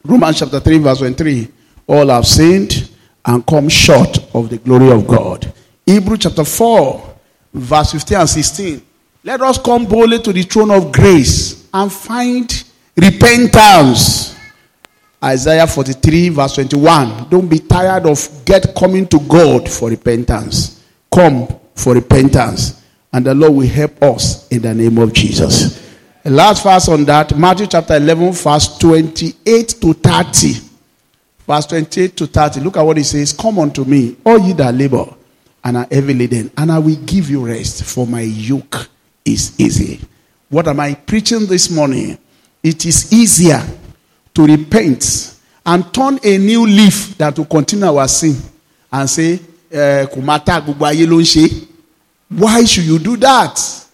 Romans 0.03 0.39
chapter 0.39 0.59
3, 0.59 0.77
verse 0.79 0.97
23. 0.99 1.47
All 1.87 2.07
have 2.07 2.25
sinned 2.25 2.89
and 3.25 3.45
come 3.45 3.69
short 3.69 4.17
of 4.33 4.49
the 4.49 4.57
glory 4.57 4.91
of 4.91 5.07
God. 5.07 5.53
Hebrew 5.85 6.17
chapter 6.17 6.43
4, 6.43 7.15
verse 7.53 7.91
15 7.91 8.17
and 8.17 8.29
16. 8.29 8.81
Let 9.25 9.41
us 9.41 9.57
come 9.57 9.85
boldly 9.85 10.19
to 10.19 10.33
the 10.33 10.43
throne 10.43 10.71
of 10.71 10.91
grace 10.91 11.69
and 11.73 11.91
find 11.91 12.63
repentance. 12.97 14.35
Isaiah 15.23 15.65
43, 15.65 16.27
verse 16.29 16.55
21. 16.55 17.29
Don't 17.29 17.47
be 17.47 17.59
tired 17.59 18.05
of 18.05 18.43
get 18.43 18.75
coming 18.75 19.07
to 19.07 19.19
God 19.21 19.69
for 19.69 19.89
repentance. 19.89 20.83
Come 21.13 21.47
for 21.73 21.93
repentance. 21.93 22.83
And 23.13 23.25
the 23.25 23.33
Lord 23.33 23.53
will 23.53 23.67
help 23.67 24.03
us 24.03 24.49
in 24.49 24.61
the 24.61 24.73
name 24.73 24.97
of 24.97 25.13
Jesus. 25.13 25.81
The 26.23 26.29
last 26.29 26.61
verse 26.61 26.89
on 26.89 27.05
that, 27.05 27.37
Matthew 27.37 27.67
chapter 27.67 27.95
11, 27.95 28.33
verse 28.33 28.77
28 28.77 29.69
to 29.69 29.93
30. 29.93 30.53
Verse 31.47 31.65
28 31.67 32.17
to 32.17 32.27
30. 32.27 32.59
Look 32.59 32.75
at 32.75 32.81
what 32.81 32.97
he 32.97 33.03
says. 33.03 33.31
Come 33.31 33.59
unto 33.59 33.85
me, 33.85 34.17
all 34.25 34.39
ye 34.39 34.51
that 34.53 34.73
labor 34.73 35.05
and 35.63 35.77
are 35.77 35.87
heavy 35.89 36.13
laden, 36.13 36.51
and 36.57 36.69
I 36.69 36.79
will 36.79 36.97
give 37.05 37.29
you 37.29 37.45
rest, 37.45 37.83
for 37.85 38.05
my 38.05 38.21
yoke 38.21 38.89
is 39.25 39.59
easy. 39.59 39.99
What 40.49 40.67
am 40.67 40.79
I 40.79 40.93
preaching 40.93 41.45
this 41.45 41.69
morning? 41.69 42.17
It 42.61 42.85
is 42.85 43.11
easier 43.11 43.61
to 44.33 44.45
repent 44.45 45.35
and 45.65 45.93
turn 45.93 46.19
a 46.23 46.37
new 46.37 46.65
leaf 46.65 47.17
than 47.17 47.33
to 47.33 47.45
continue 47.45 47.85
our 47.85 48.07
sin 48.07 48.35
and 48.91 49.09
say, 49.09 49.39
eh, 49.71 50.05
Why 52.29 52.65
should 52.65 52.83
you 52.83 52.99
do 52.99 53.17
that? 53.17 53.85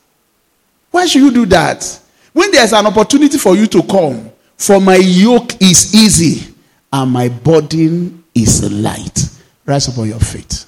Why 0.92 1.06
should 1.06 1.22
you 1.22 1.32
do 1.32 1.46
that? 1.48 2.02
When 2.34 2.52
there's 2.52 2.74
an 2.74 2.86
opportunity 2.88 3.38
for 3.38 3.56
you 3.56 3.68
to 3.68 3.84
come, 3.84 4.30
for 4.58 4.80
my 4.82 4.96
yoke 4.96 5.62
is 5.62 5.94
easy 5.96 6.54
and 6.92 7.12
my 7.12 7.30
burden 7.30 8.24
is 8.36 8.70
light. 8.72 9.30
Rise 9.66 9.88
upon 9.88 10.08
your 10.10 10.20
feet. 10.20 10.66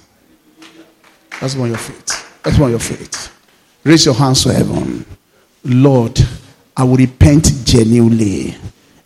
Rise 1.41 1.55
upon 1.55 1.69
your 1.69 1.77
feet. 1.77 2.11
Rise 2.45 2.55
upon 2.55 2.69
your 2.71 2.79
feet. 2.79 3.31
Raise 3.83 4.05
your 4.05 4.13
hands 4.15 4.43
to 4.43 4.53
heaven. 4.53 5.05
Lord, 5.63 6.19
I 6.75 6.83
will 6.83 6.97
repent 6.97 7.51
genuinely. 7.63 8.55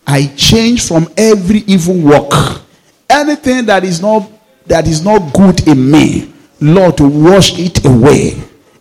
I 0.06 0.26
change 0.36 0.86
from 0.86 1.08
every 1.16 1.58
evil 1.60 1.96
work. 1.98 2.60
Anything 3.08 3.66
that 3.66 3.84
is 3.84 4.00
not 4.00 4.30
that 4.66 4.86
is 4.88 5.04
not 5.04 5.32
good 5.32 5.66
in 5.68 5.90
me, 5.90 6.32
Lord, 6.60 6.96
to 6.98 7.08
wash 7.08 7.58
it 7.58 7.84
away 7.84 8.32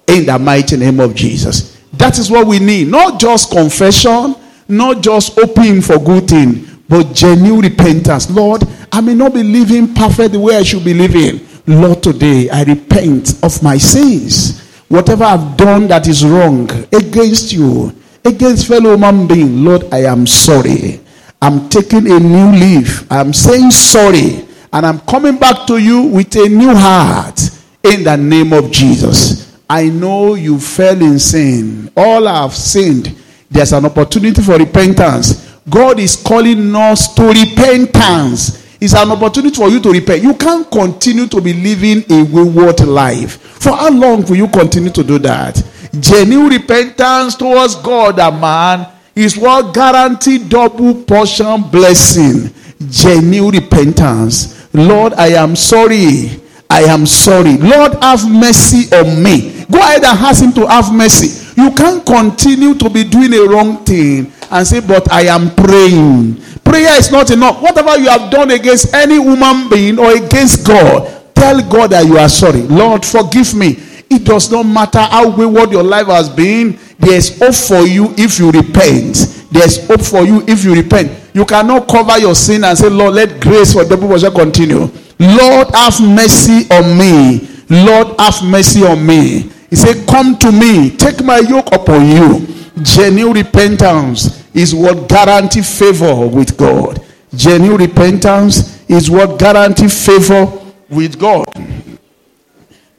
in 0.07 0.25
the 0.25 0.37
mighty 0.39 0.77
name 0.77 0.99
of 0.99 1.13
Jesus. 1.15 1.79
That 1.93 2.17
is 2.17 2.29
what 2.29 2.47
we 2.47 2.59
need. 2.59 2.87
Not 2.87 3.19
just 3.19 3.51
confession, 3.51 4.35
not 4.67 5.01
just 5.01 5.35
hoping 5.35 5.81
for 5.81 5.97
good 5.99 6.27
thing, 6.27 6.65
but 6.89 7.13
genuine 7.13 7.61
repentance. 7.61 8.29
Lord, 8.29 8.63
I 8.91 9.01
may 9.01 9.13
not 9.13 9.33
be 9.33 9.43
living 9.43 9.93
perfect 9.93 10.33
the 10.33 10.39
way 10.39 10.55
I 10.55 10.63
should 10.63 10.83
be 10.83 10.93
living. 10.93 11.45
Lord, 11.67 12.03
today 12.03 12.49
I 12.49 12.63
repent 12.63 13.43
of 13.43 13.61
my 13.63 13.77
sins. 13.77 14.64
Whatever 14.87 15.23
I've 15.23 15.57
done 15.57 15.87
that 15.87 16.07
is 16.07 16.23
wrong 16.23 16.69
against 16.93 17.51
you, 17.51 17.93
against 18.23 18.67
fellow 18.67 18.91
human 18.91 19.27
being, 19.27 19.63
Lord, 19.65 19.85
I 19.91 20.03
am 20.05 20.27
sorry. 20.27 21.01
I'm 21.41 21.69
taking 21.69 22.09
a 22.11 22.19
new 22.19 22.51
leaf. 22.51 23.11
I'm 23.11 23.33
saying 23.33 23.71
sorry. 23.71 24.45
And 24.71 24.85
I'm 24.85 24.99
coming 25.01 25.37
back 25.37 25.65
to 25.67 25.77
you 25.77 26.03
with 26.03 26.35
a 26.35 26.49
new 26.49 26.73
heart 26.75 27.39
in 27.83 28.03
the 28.03 28.15
name 28.17 28.53
of 28.53 28.71
Jesus. 28.71 29.57
I 29.69 29.89
know 29.89 30.35
you 30.35 30.59
fell 30.59 31.01
in 31.01 31.17
sin. 31.19 31.91
All 31.95 32.27
have 32.27 32.53
sinned. 32.53 33.15
There's 33.49 33.73
an 33.73 33.85
opportunity 33.85 34.41
for 34.41 34.57
repentance. 34.57 35.55
God 35.69 35.99
is 35.99 36.15
calling 36.15 36.75
us 36.75 37.13
to 37.15 37.27
repentance. 37.27 38.63
It's 38.79 38.93
an 38.93 39.11
opportunity 39.11 39.55
for 39.55 39.69
you 39.69 39.79
to 39.79 39.91
repent. 39.91 40.21
You 40.21 40.35
can't 40.35 40.69
continue 40.69 41.27
to 41.27 41.41
be 41.41 41.53
living 41.53 42.03
a 42.09 42.23
wayward 42.23 42.81
life. 42.81 43.44
For 43.65 43.75
how 43.75 43.89
long 43.89 44.21
will 44.25 44.35
you 44.35 44.47
continue 44.47 44.91
to 44.91 45.03
do 45.03 45.17
that? 45.25 45.57
Genuine 45.99 46.49
repentance 46.49 47.33
towards 47.33 47.73
God 47.77 48.19
and 48.19 48.39
man 48.39 48.87
is 49.15 49.35
what 49.35 49.73
guarantee 49.73 50.37
double 50.37 50.93
portion 51.03 51.63
blessing. 51.71 52.53
Genuine 52.91 53.55
repentance. 53.55 54.71
Lord, 54.71 55.13
I 55.13 55.29
am 55.29 55.55
sorry. 55.55 56.39
I 56.69 56.81
am 56.83 57.07
sorry. 57.07 57.57
Lord, 57.57 57.95
have 58.03 58.29
mercy 58.29 58.85
on 58.95 59.23
me. 59.23 59.65
Go 59.71 59.79
ahead 59.79 60.03
and 60.03 60.19
ask 60.19 60.43
him 60.43 60.53
to 60.53 60.67
have 60.67 60.93
mercy. 60.93 61.41
You 61.59 61.71
can't 61.71 62.05
continue 62.05 62.75
to 62.75 62.87
be 62.87 63.03
doing 63.03 63.33
a 63.33 63.49
wrong 63.49 63.83
thing 63.83 64.31
and 64.51 64.67
say, 64.67 64.79
But 64.79 65.11
I 65.11 65.21
am 65.23 65.49
praying. 65.55 66.35
Prayer 66.63 66.99
is 66.99 67.11
not 67.11 67.31
enough. 67.31 67.63
Whatever 67.63 67.97
you 67.97 68.09
have 68.09 68.29
done 68.29 68.51
against 68.51 68.93
any 68.93 69.15
human 69.15 69.69
being 69.69 69.97
or 69.97 70.11
against 70.15 70.67
God, 70.67 71.14
tell 71.45 71.61
God 71.69 71.91
that 71.91 72.05
you 72.05 72.17
are 72.17 72.29
sorry. 72.29 72.63
Lord, 72.63 73.05
forgive 73.05 73.53
me. 73.53 73.77
It 74.09 74.23
does 74.25 74.51
not 74.51 74.63
matter 74.63 74.99
how 75.01 75.29
wayward 75.35 75.71
your 75.71 75.83
life 75.83 76.07
has 76.07 76.29
been. 76.29 76.79
There's 76.97 77.37
hope 77.37 77.53
for 77.55 77.85
you 77.87 78.13
if 78.17 78.39
you 78.39 78.49
repent. 78.51 79.45
There's 79.51 79.85
hope 79.87 80.01
for 80.01 80.23
you 80.23 80.43
if 80.47 80.63
you 80.63 80.73
repent. 80.73 81.11
You 81.33 81.45
cannot 81.45 81.87
cover 81.87 82.17
your 82.17 82.33
sin 82.33 82.63
and 82.63 82.77
say, 82.77 82.89
Lord, 82.89 83.13
let 83.15 83.41
grace 83.41 83.73
for 83.73 83.83
the 83.83 83.95
people 83.95 84.31
continue. 84.31 84.89
Lord, 85.19 85.67
have 85.75 85.99
mercy 86.01 86.65
on 86.71 86.97
me. 86.97 87.47
Lord, 87.69 88.19
have 88.19 88.43
mercy 88.43 88.83
on 88.83 89.05
me. 89.05 89.49
He 89.69 89.75
said, 89.75 90.07
Come 90.07 90.37
to 90.39 90.51
me, 90.51 90.95
take 90.95 91.23
my 91.23 91.39
yoke 91.39 91.71
upon 91.71 92.07
you. 92.07 92.47
Genuine 92.81 93.33
repentance 93.43 94.43
is 94.55 94.73
what 94.73 95.07
guarantee 95.09 95.61
favor 95.61 96.27
with 96.27 96.57
God. 96.57 97.03
Genuine 97.35 97.81
repentance 97.81 98.87
is 98.89 99.09
what 99.09 99.39
guarantee 99.39 99.87
favor 99.87 100.45
with 100.89 101.19
God. 101.19 101.45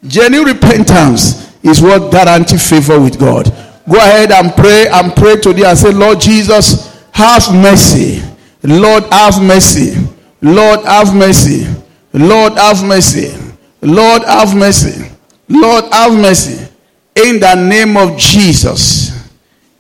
Genuine 0.07 0.55
repentance 0.55 1.55
is 1.62 1.80
what 1.80 2.12
guarantees 2.12 2.68
favor 2.68 3.01
with 3.01 3.18
God. 3.18 3.47
Go 3.89 3.97
ahead 3.99 4.32
and 4.32 4.53
pray 4.55 4.87
and 4.89 5.14
pray 5.14 5.37
today 5.37 5.64
and 5.64 5.78
say, 5.78 5.93
Lord 5.93 6.20
Jesus, 6.20 7.05
have 7.12 7.53
mercy. 7.55 8.22
Lord, 8.62 9.05
have 9.12 9.43
mercy. 9.43 9.95
Lord, 10.43 10.84
have 10.84 11.14
mercy. 11.14 11.66
Lord, 12.12 12.55
have 12.55 12.84
mercy. 12.84 13.34
Lord, 13.82 14.22
have 14.24 14.57
mercy. 14.57 15.11
Lord, 15.49 15.84
have 15.93 16.12
mercy. 16.12 16.68
In 17.14 17.41
the 17.41 17.55
name 17.55 17.97
of 17.97 18.18
Jesus. 18.18 19.12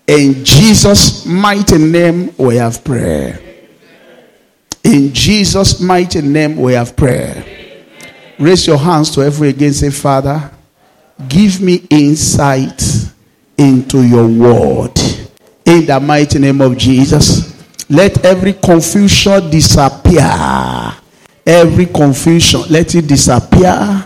In 0.06 0.44
Jesus' 0.44 1.26
mighty 1.26 1.78
name, 1.78 2.32
we 2.38 2.56
have 2.56 2.84
prayer. 2.84 3.40
In 4.84 5.12
Jesus' 5.12 5.80
mighty 5.80 6.22
name, 6.22 6.56
we 6.56 6.74
have 6.74 6.96
prayer. 6.96 7.55
Raise 8.38 8.66
your 8.66 8.78
hands 8.78 9.10
to 9.12 9.22
every 9.22 9.50
again. 9.50 9.72
Say, 9.72 9.90
Father, 9.90 10.50
give 11.28 11.60
me 11.60 11.86
insight 11.90 12.82
into 13.56 14.02
your 14.06 14.26
word. 14.26 14.98
In 15.64 15.86
the 15.86 15.98
mighty 16.00 16.38
name 16.38 16.60
of 16.60 16.76
Jesus. 16.76 17.54
Let 17.88 18.24
every 18.24 18.52
confusion 18.54 19.50
disappear. 19.50 20.28
Every 21.46 21.86
confusion, 21.86 22.62
let 22.70 22.94
it 22.94 23.06
disappear. 23.06 24.04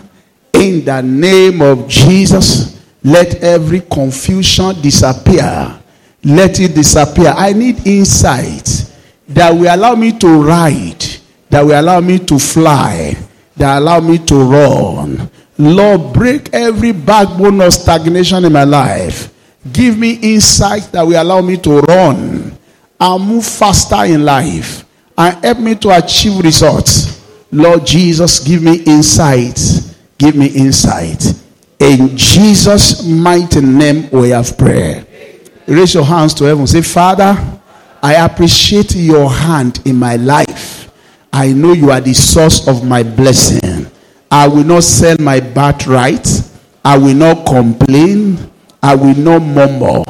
In 0.53 0.85
the 0.85 1.01
name 1.01 1.61
of 1.61 1.87
Jesus. 1.87 2.79
Let 3.03 3.43
every 3.43 3.81
confusion 3.81 4.79
disappear. 4.81 5.79
Let 6.23 6.59
it 6.59 6.75
disappear. 6.75 7.33
I 7.35 7.53
need 7.53 7.85
insight 7.85 8.85
that 9.27 9.49
will 9.51 9.73
allow 9.73 9.95
me 9.95 10.17
to 10.19 10.41
ride, 10.43 11.03
that 11.49 11.65
will 11.65 11.79
allow 11.79 11.99
me 11.99 12.19
to 12.19 12.37
fly, 12.37 13.17
that 13.61 13.77
allow 13.77 13.99
me 13.99 14.17
to 14.17 14.35
run. 14.35 15.29
Lord, 15.57 16.13
break 16.13 16.51
every 16.51 16.91
backbone 16.91 17.61
of 17.61 17.71
stagnation 17.71 18.43
in 18.43 18.51
my 18.51 18.63
life. 18.63 19.31
Give 19.71 19.97
me 19.97 20.13
insight 20.13 20.91
that 20.91 21.03
will 21.03 21.21
allow 21.21 21.41
me 21.41 21.57
to 21.57 21.79
run 21.81 22.57
and 22.99 23.23
move 23.23 23.45
faster 23.45 24.03
in 24.05 24.25
life 24.25 24.83
and 25.15 25.45
help 25.45 25.59
me 25.59 25.75
to 25.75 25.95
achieve 25.95 26.43
results. 26.43 27.21
Lord 27.51 27.85
Jesus, 27.85 28.39
give 28.39 28.63
me 28.63 28.81
insight. 28.83 29.59
Give 30.17 30.35
me 30.35 30.47
insight. 30.47 31.23
In 31.77 32.17
Jesus' 32.17 33.05
mighty 33.05 33.61
name, 33.61 34.09
we 34.09 34.29
have 34.29 34.57
prayer. 34.57 35.05
Raise 35.67 35.93
your 35.93 36.05
hands 36.05 36.33
to 36.35 36.45
heaven. 36.45 36.65
Say, 36.65 36.81
Father, 36.81 37.37
I 38.01 38.15
appreciate 38.25 38.95
your 38.95 39.29
hand 39.29 39.81
in 39.85 39.97
my 39.97 40.15
life. 40.15 40.90
I 41.33 41.53
know 41.53 41.73
you 41.73 41.91
are 41.91 42.01
the 42.01 42.13
source 42.13 42.67
of 42.67 42.85
my 42.85 43.03
blessing. 43.03 43.87
I 44.29 44.47
will 44.47 44.63
not 44.63 44.83
sell 44.83 45.15
my 45.19 45.39
birthright. 45.39 46.27
I 46.83 46.97
will 46.97 47.13
not 47.15 47.45
complain. 47.45 48.37
I 48.81 48.95
will 48.95 49.15
not 49.15 49.41
murmur. 49.41 50.03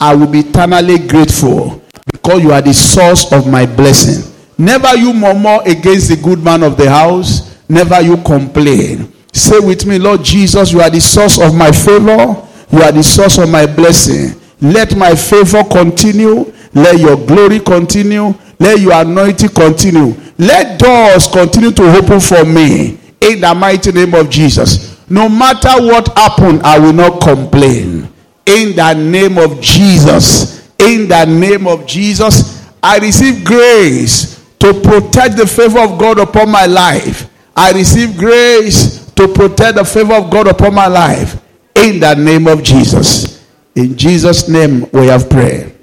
I 0.00 0.14
will 0.14 0.26
be 0.28 0.40
eternally 0.40 0.98
grateful 1.06 1.82
because 2.10 2.42
you 2.42 2.52
are 2.52 2.62
the 2.62 2.74
source 2.74 3.32
of 3.32 3.46
my 3.50 3.66
blessing. 3.66 4.32
Never 4.56 4.96
you 4.96 5.12
murmur 5.12 5.60
against 5.66 6.08
the 6.10 6.16
good 6.22 6.42
man 6.42 6.62
of 6.62 6.76
the 6.76 6.88
house. 6.88 7.56
Never 7.68 8.00
you 8.00 8.16
complain. 8.18 9.12
Say 9.32 9.58
with 9.60 9.86
me, 9.86 9.98
Lord 9.98 10.24
Jesus, 10.24 10.72
you 10.72 10.80
are 10.80 10.90
the 10.90 11.00
source 11.00 11.40
of 11.40 11.54
my 11.54 11.70
favor. 11.70 12.36
You 12.70 12.82
are 12.82 12.92
the 12.92 13.02
source 13.02 13.38
of 13.38 13.48
my 13.50 13.66
blessing. 13.66 14.40
Let 14.60 14.96
my 14.96 15.14
favor 15.14 15.62
continue. 15.64 16.52
Let 16.74 16.98
your 16.98 17.16
glory 17.16 17.60
continue. 17.60 18.34
Let 18.58 18.80
your 18.80 18.94
anointing 18.94 19.50
continue. 19.50 20.14
Let 20.38 20.78
doors 20.78 21.26
continue 21.26 21.72
to 21.72 21.82
open 21.98 22.20
for 22.20 22.44
me. 22.44 22.98
In 23.20 23.40
the 23.40 23.54
mighty 23.54 23.92
name 23.92 24.14
of 24.14 24.30
Jesus. 24.30 24.96
No 25.10 25.28
matter 25.28 25.70
what 25.84 26.16
happened, 26.16 26.62
I 26.62 26.78
will 26.78 26.92
not 26.92 27.20
complain. 27.20 28.08
In 28.46 28.76
the 28.76 28.94
name 28.94 29.36
of 29.38 29.60
Jesus. 29.60 30.58
In 30.78 31.08
the 31.08 31.24
name 31.24 31.66
of 31.66 31.86
Jesus, 31.86 32.64
I 32.82 32.98
receive 32.98 33.44
grace 33.44 34.44
to 34.60 34.72
protect 34.80 35.36
the 35.36 35.46
favor 35.46 35.80
of 35.80 35.98
God 35.98 36.20
upon 36.20 36.50
my 36.50 36.66
life. 36.66 37.28
I 37.56 37.72
receive 37.72 38.16
grace 38.16 39.10
to 39.12 39.26
protect 39.26 39.76
the 39.76 39.84
favor 39.84 40.14
of 40.14 40.30
God 40.30 40.46
upon 40.46 40.74
my 40.74 40.86
life. 40.86 41.42
In 41.74 41.98
the 41.98 42.14
name 42.14 42.46
of 42.46 42.62
Jesus. 42.62 43.44
In 43.74 43.96
Jesus' 43.96 44.48
name, 44.48 44.88
we 44.92 45.06
have 45.06 45.28
prayed. 45.28 45.74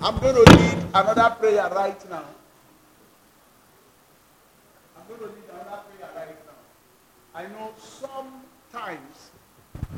I'm 0.00 0.18
going 0.18 0.34
to 0.34 0.52
lead 0.52 0.86
another 0.94 1.36
prayer 1.38 1.70
right 1.70 2.10
now. 2.10 2.24
I'm 4.96 5.06
going 5.08 5.20
to 5.20 5.26
lead 5.26 5.44
another 5.50 5.82
prayer 5.96 6.10
right 6.16 6.36
now. 6.46 7.31
I 7.42 7.48
know 7.48 7.72
sometimes 7.76 9.30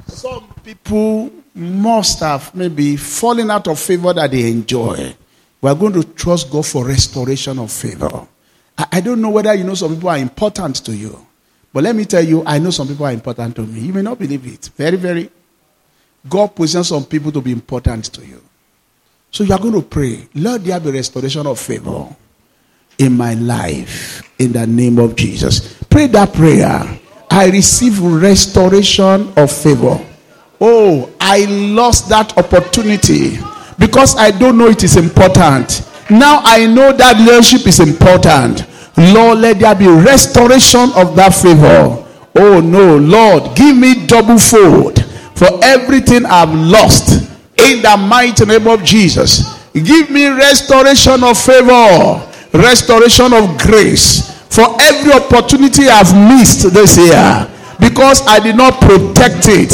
some 0.06 0.54
people 0.62 1.30
must 1.54 2.20
have 2.20 2.54
maybe 2.54 2.96
fallen 2.96 3.50
out 3.50 3.68
of 3.68 3.78
favor 3.78 4.14
that 4.14 4.30
they 4.30 4.50
enjoy. 4.50 5.14
We 5.60 5.70
are 5.70 5.74
going 5.74 5.92
to 5.94 6.04
trust 6.04 6.50
God 6.50 6.64
for 6.64 6.86
restoration 6.86 7.58
of 7.58 7.70
favor. 7.70 8.26
I, 8.78 8.86
I 8.92 9.00
don't 9.02 9.20
know 9.20 9.28
whether 9.28 9.52
you 9.52 9.64
know 9.64 9.74
some 9.74 9.94
people 9.94 10.08
are 10.08 10.16
important 10.16 10.76
to 10.86 10.96
you. 10.96 11.26
But 11.72 11.84
let 11.84 11.94
me 11.94 12.06
tell 12.06 12.24
you, 12.24 12.42
I 12.46 12.58
know 12.58 12.70
some 12.70 12.88
people 12.88 13.04
are 13.04 13.12
important 13.12 13.56
to 13.56 13.62
me. 13.62 13.80
You 13.80 13.92
may 13.92 14.02
not 14.02 14.18
believe 14.18 14.46
it. 14.46 14.70
Very, 14.76 14.96
very. 14.96 15.30
God 16.26 16.54
positions 16.54 16.88
some 16.88 17.04
people 17.04 17.30
to 17.32 17.42
be 17.42 17.52
important 17.52 18.04
to 18.14 18.24
you. 18.24 18.40
So 19.30 19.44
you 19.44 19.52
are 19.52 19.58
going 19.58 19.74
to 19.74 19.82
pray, 19.82 20.28
Lord, 20.34 20.62
there 20.62 20.80
be 20.80 20.92
restoration 20.92 21.46
of 21.46 21.60
favor 21.60 22.06
in 22.96 23.16
my 23.16 23.34
life 23.34 24.22
in 24.38 24.52
the 24.52 24.66
name 24.66 24.98
of 24.98 25.14
Jesus. 25.14 25.82
Pray 25.90 26.06
that 26.06 26.32
prayer. 26.32 27.00
I 27.34 27.50
receive 27.50 28.00
restoration 28.00 29.32
of 29.36 29.50
favor. 29.50 29.98
Oh, 30.60 31.12
I 31.18 31.46
lost 31.46 32.08
that 32.08 32.38
opportunity 32.38 33.38
because 33.76 34.14
I 34.14 34.30
don't 34.30 34.56
know 34.56 34.68
it 34.68 34.84
is 34.84 34.96
important. 34.96 35.82
Now 36.08 36.42
I 36.44 36.66
know 36.66 36.92
that 36.92 37.18
leadership 37.18 37.66
is 37.66 37.80
important. 37.80 38.64
Lord, 38.96 39.38
let 39.38 39.58
there 39.58 39.74
be 39.74 39.88
restoration 39.88 40.90
of 40.94 41.16
that 41.16 41.34
favor. 41.34 42.06
Oh 42.36 42.60
no, 42.60 42.98
Lord, 42.98 43.56
give 43.56 43.76
me 43.76 44.06
double 44.06 44.38
fold 44.38 45.04
for 45.34 45.48
everything 45.64 46.24
I've 46.26 46.54
lost 46.54 47.28
in 47.58 47.82
the 47.82 47.96
mighty 47.96 48.44
name 48.44 48.68
of 48.68 48.84
Jesus. 48.84 49.58
Give 49.72 50.08
me 50.08 50.28
restoration 50.28 51.24
of 51.24 51.36
favor, 51.36 52.22
restoration 52.52 53.32
of 53.32 53.58
grace 53.58 54.33
for 54.54 54.76
every 54.80 55.12
opportunity 55.12 55.88
I've 55.88 56.14
missed 56.14 56.72
this 56.72 56.96
year 56.96 57.48
because 57.80 58.24
I 58.26 58.38
did 58.38 58.56
not 58.56 58.80
protect 58.80 59.48
it, 59.48 59.72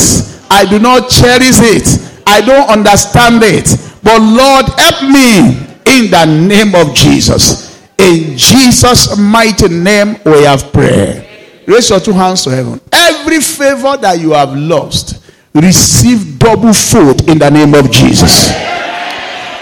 I 0.50 0.64
do 0.64 0.78
not 0.78 1.08
cherish 1.10 1.60
it, 1.60 1.86
I 2.26 2.40
don't 2.40 2.68
understand 2.68 3.42
it. 3.44 3.68
But 4.02 4.18
Lord, 4.20 4.66
help 4.78 5.02
me 5.12 5.68
in 5.84 6.10
the 6.10 6.24
name 6.24 6.74
of 6.74 6.94
Jesus. 6.94 7.70
In 7.98 8.36
Jesus' 8.38 9.18
mighty 9.18 9.68
name, 9.68 10.16
we 10.24 10.44
have 10.44 10.72
prayer. 10.72 11.26
Raise 11.66 11.90
your 11.90 12.00
two 12.00 12.12
hands 12.12 12.42
to 12.44 12.50
heaven. 12.50 12.80
Every 12.90 13.40
favor 13.40 13.96
that 13.98 14.18
you 14.18 14.32
have 14.32 14.56
lost, 14.56 15.22
receive 15.54 16.38
double 16.38 16.72
fold 16.72 17.28
in 17.28 17.38
the 17.38 17.50
name 17.50 17.74
of 17.74 17.90
Jesus. 17.90 18.50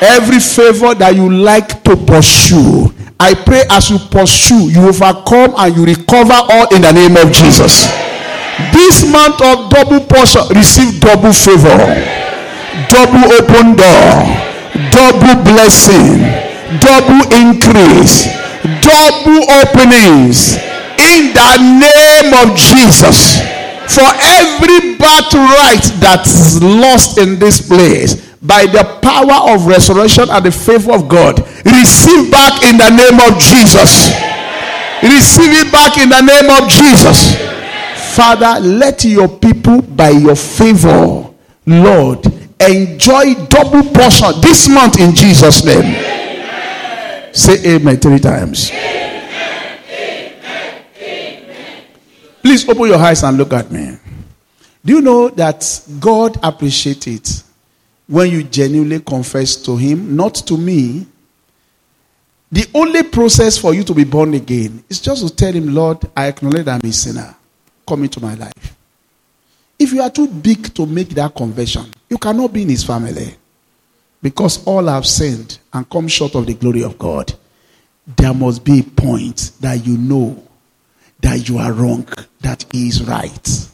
Every 0.00 0.38
favor 0.38 0.94
that 0.94 1.16
you 1.16 1.26
like 1.28 1.82
to 1.82 1.96
pursue, 1.96 2.94
I 3.18 3.34
pray 3.34 3.66
as 3.70 3.90
you 3.90 3.98
pursue, 3.98 4.70
you 4.70 4.86
overcome 4.86 5.54
and 5.58 5.74
you 5.74 5.82
recover 5.84 6.38
all 6.38 6.70
in 6.70 6.82
the 6.86 6.92
name 6.94 7.18
of 7.18 7.34
Jesus. 7.34 7.90
This 8.70 9.02
month 9.10 9.42
of 9.42 9.70
double 9.70 9.98
portion, 10.06 10.46
receive 10.54 11.02
double 11.02 11.34
favor, 11.34 11.78
double 12.86 13.26
open 13.42 13.74
door, 13.74 14.06
double 14.94 15.34
blessing, 15.42 16.22
double 16.78 17.26
increase, 17.34 18.30
double 18.86 19.50
openings 19.66 20.54
in 21.02 21.34
the 21.34 21.52
name 21.82 22.30
of 22.38 22.54
Jesus. 22.54 23.42
For 23.90 24.06
every 24.22 24.94
birthright 24.94 25.82
that's 25.98 26.62
lost 26.62 27.18
in 27.18 27.38
this 27.38 27.66
place, 27.66 28.27
by 28.42 28.66
the 28.66 28.84
power 29.02 29.54
of 29.54 29.66
resurrection 29.66 30.30
and 30.30 30.44
the 30.44 30.52
favor 30.52 30.92
of 30.92 31.08
God, 31.08 31.40
receive 31.64 32.30
back 32.30 32.62
in 32.62 32.78
the 32.78 32.90
name 32.90 33.18
of 33.18 33.38
Jesus. 33.40 34.14
Receive 35.02 35.52
it 35.54 35.72
back 35.72 35.98
in 35.98 36.08
the 36.08 36.20
name 36.20 36.50
of 36.50 36.68
Jesus. 36.68 37.36
Father, 38.14 38.60
let 38.60 39.04
your 39.04 39.28
people, 39.28 39.82
by 39.82 40.10
your 40.10 40.36
favor, 40.36 41.30
Lord, 41.66 42.26
enjoy 42.60 43.34
double 43.46 43.82
portion 43.90 44.40
this 44.40 44.68
month 44.68 44.98
in 44.98 45.14
Jesus' 45.14 45.64
name. 45.64 45.94
Say 47.32 47.76
amen 47.76 47.98
three 47.98 48.18
times. 48.18 48.70
Please 52.42 52.68
open 52.68 52.88
your 52.88 52.98
eyes 52.98 53.22
and 53.22 53.36
look 53.36 53.52
at 53.52 53.70
me. 53.70 53.98
Do 54.84 54.94
you 54.94 55.00
know 55.00 55.28
that 55.28 55.82
God 56.00 56.38
appreciates 56.42 57.06
it 57.06 57.42
when 58.08 58.30
you 58.30 58.42
genuinely 58.42 59.00
confess 59.00 59.54
to 59.56 59.76
Him, 59.76 60.16
not 60.16 60.34
to 60.34 60.56
me? 60.56 61.06
The 62.50 62.66
only 62.74 63.02
process 63.02 63.58
for 63.58 63.74
you 63.74 63.84
to 63.84 63.94
be 63.94 64.04
born 64.04 64.34
again 64.34 64.82
is 64.88 65.00
just 65.00 65.26
to 65.26 65.34
tell 65.34 65.52
Him, 65.52 65.74
Lord, 65.74 65.98
I 66.16 66.26
acknowledge 66.26 66.66
I'm 66.66 66.80
a 66.82 66.92
sinner. 66.92 67.36
Come 67.86 68.04
into 68.04 68.20
my 68.20 68.34
life. 68.34 68.76
If 69.78 69.92
you 69.92 70.02
are 70.02 70.10
too 70.10 70.26
big 70.26 70.74
to 70.74 70.86
make 70.86 71.10
that 71.10 71.34
conversion, 71.34 71.86
you 72.08 72.18
cannot 72.18 72.52
be 72.52 72.62
in 72.62 72.70
His 72.70 72.82
family. 72.82 73.36
Because 74.20 74.64
all 74.66 74.86
have 74.86 75.06
sinned 75.06 75.58
and 75.72 75.88
come 75.88 76.08
short 76.08 76.34
of 76.34 76.46
the 76.46 76.54
glory 76.54 76.82
of 76.82 76.98
God. 76.98 77.32
There 78.16 78.34
must 78.34 78.64
be 78.64 78.80
a 78.80 78.82
point 78.82 79.52
that 79.60 79.86
you 79.86 79.96
know 79.96 80.42
that 81.20 81.48
you 81.48 81.58
are 81.58 81.72
wrong, 81.72 82.08
that 82.40 82.64
he 82.72 82.88
is 82.88 83.04
right, 83.04 83.68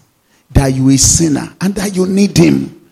that 0.50 0.68
you 0.68 0.88
are 0.88 0.92
a 0.92 0.96
sinner, 0.96 1.54
and 1.60 1.74
that 1.74 1.94
you 1.94 2.06
need 2.06 2.36
him. 2.36 2.83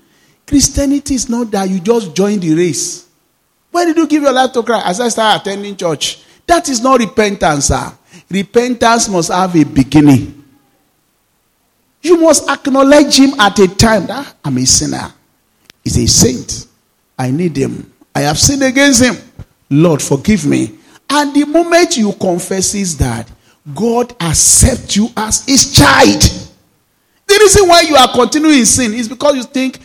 Christianity 0.53 1.15
is 1.15 1.31
not 1.31 1.51
that 1.53 1.71
you 1.71 1.81
just 1.81 2.15
join 2.15 2.39
the 2.39 2.55
race. 2.55 3.09
When 3.71 3.87
did 3.87 3.97
you 3.97 4.07
give 4.07 4.23
your 4.23 4.35
life 4.35 4.53
to 4.53 4.63
Christ? 4.63 4.87
As 4.87 5.01
I 5.01 5.09
start 5.09 5.41
attending 5.41 5.75
church. 5.79 6.23
That 6.47 6.69
is 6.69 6.83
not 6.83 7.01
repentance, 7.01 7.69
sir. 7.69 7.91
Repentance 8.29 9.09
must 9.09 9.33
have 9.33 9.57
a 9.57 9.65
beginning. 9.65 10.45
You 12.03 12.19
must 12.19 12.51
acknowledge 12.51 13.19
him 13.19 13.41
at 13.41 13.59
a 13.61 13.67
time 13.67 14.07
that 14.09 14.35
I'm 14.45 14.59
a 14.59 14.67
sinner. 14.67 15.15
He's 15.83 15.97
a 15.97 16.07
saint. 16.07 16.67
I 17.19 17.31
need 17.31 17.57
him. 17.57 17.91
I 18.15 18.21
have 18.21 18.39
sinned 18.39 18.63
against 18.63 19.03
him. 19.03 19.17
Lord, 19.71 20.03
forgive 20.03 20.45
me. 20.45 20.79
And 21.09 21.35
the 21.35 21.47
moment 21.47 21.97
you 21.97 22.13
confess 22.13 22.75
is 22.75 22.99
that, 22.99 23.27
God 23.75 24.15
accepts 24.21 24.97
you 24.97 25.09
as 25.17 25.47
his 25.47 25.73
child. 25.75 26.21
The 27.27 27.39
reason 27.41 27.67
why 27.67 27.81
you 27.89 27.97
are 27.97 28.13
continuing 28.13 28.59
in 28.59 28.67
sin 28.67 28.93
is 28.93 29.09
because 29.09 29.37
you 29.37 29.45
think 29.45 29.79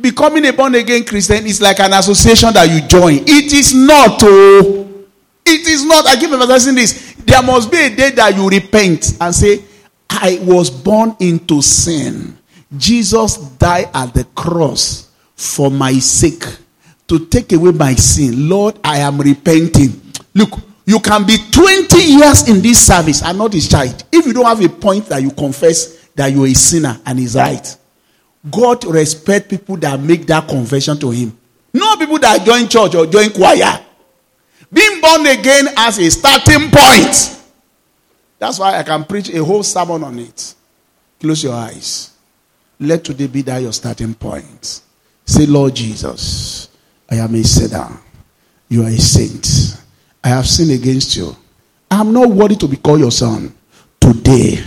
becoming 0.00 0.46
a 0.46 0.52
born 0.52 0.74
again 0.74 1.04
Christian 1.04 1.46
is 1.46 1.60
like 1.60 1.80
an 1.80 1.92
association 1.92 2.52
that 2.52 2.68
you 2.68 2.86
join. 2.86 3.18
It 3.26 3.52
is 3.52 3.74
not. 3.74 4.18
Oh, 4.22 5.06
it 5.44 5.66
is 5.66 5.84
not. 5.84 6.06
I 6.06 6.16
keep 6.16 6.30
emphasizing 6.30 6.74
this. 6.74 7.14
There 7.24 7.42
must 7.42 7.70
be 7.70 7.78
a 7.78 7.94
day 7.94 8.10
that 8.10 8.36
you 8.36 8.48
repent 8.48 9.16
and 9.20 9.34
say, 9.34 9.62
I 10.10 10.38
was 10.42 10.70
born 10.70 11.16
into 11.20 11.62
sin. 11.62 12.38
Jesus 12.76 13.36
died 13.36 13.90
at 13.94 14.14
the 14.14 14.24
cross 14.34 15.10
for 15.36 15.70
my 15.70 15.92
sake 15.94 16.44
to 17.06 17.26
take 17.26 17.52
away 17.52 17.72
my 17.72 17.94
sin. 17.94 18.48
Lord, 18.48 18.78
I 18.82 18.98
am 18.98 19.20
repenting. 19.20 20.00
Look, 20.34 20.58
you 20.86 21.00
can 21.00 21.24
be 21.26 21.36
20 21.50 21.96
years 21.98 22.48
in 22.48 22.60
this 22.60 22.86
service 22.86 23.22
and 23.22 23.38
not 23.38 23.52
his 23.52 23.68
child. 23.68 24.04
If 24.12 24.26
you 24.26 24.32
don't 24.32 24.44
have 24.44 24.62
a 24.62 24.68
point 24.68 25.06
that 25.06 25.22
you 25.22 25.30
confess 25.30 26.08
that 26.14 26.32
you're 26.32 26.46
a 26.46 26.54
sinner 26.54 27.00
and 27.06 27.18
he's 27.18 27.36
right, 27.36 27.76
God 28.50 28.84
respect 28.84 29.48
people 29.48 29.76
that 29.78 29.98
make 30.00 30.26
that 30.26 30.48
confession 30.48 30.98
to 30.98 31.10
him. 31.10 31.36
Not 31.72 31.98
people 31.98 32.18
that 32.18 32.44
join 32.44 32.68
church 32.68 32.94
or 32.94 33.06
join 33.06 33.30
choir. 33.30 33.80
Being 34.72 35.00
born 35.00 35.26
again 35.26 35.68
as 35.76 35.98
a 35.98 36.10
starting 36.10 36.70
point. 36.70 37.42
That's 38.38 38.58
why 38.58 38.78
I 38.78 38.82
can 38.82 39.04
preach 39.04 39.30
a 39.30 39.42
whole 39.42 39.62
sermon 39.62 40.04
on 40.04 40.18
it. 40.18 40.54
Close 41.20 41.42
your 41.44 41.54
eyes. 41.54 42.12
Let 42.78 43.04
today 43.04 43.28
be 43.28 43.42
that 43.42 43.62
your 43.62 43.72
starting 43.72 44.14
point. 44.14 44.82
Say, 45.24 45.46
Lord 45.46 45.74
Jesus, 45.74 46.68
I 47.10 47.16
am 47.16 47.34
a 47.34 47.42
sinner. 47.42 47.88
You 48.68 48.82
are 48.82 48.88
a 48.88 48.98
saint. 48.98 49.80
I 50.22 50.28
have 50.28 50.46
sinned 50.46 50.72
against 50.72 51.16
you. 51.16 51.34
I 51.90 52.00
am 52.00 52.12
not 52.12 52.28
worthy 52.28 52.56
to 52.56 52.68
be 52.68 52.76
called 52.76 53.00
your 53.00 53.12
son. 53.12 53.54
Today, 54.00 54.58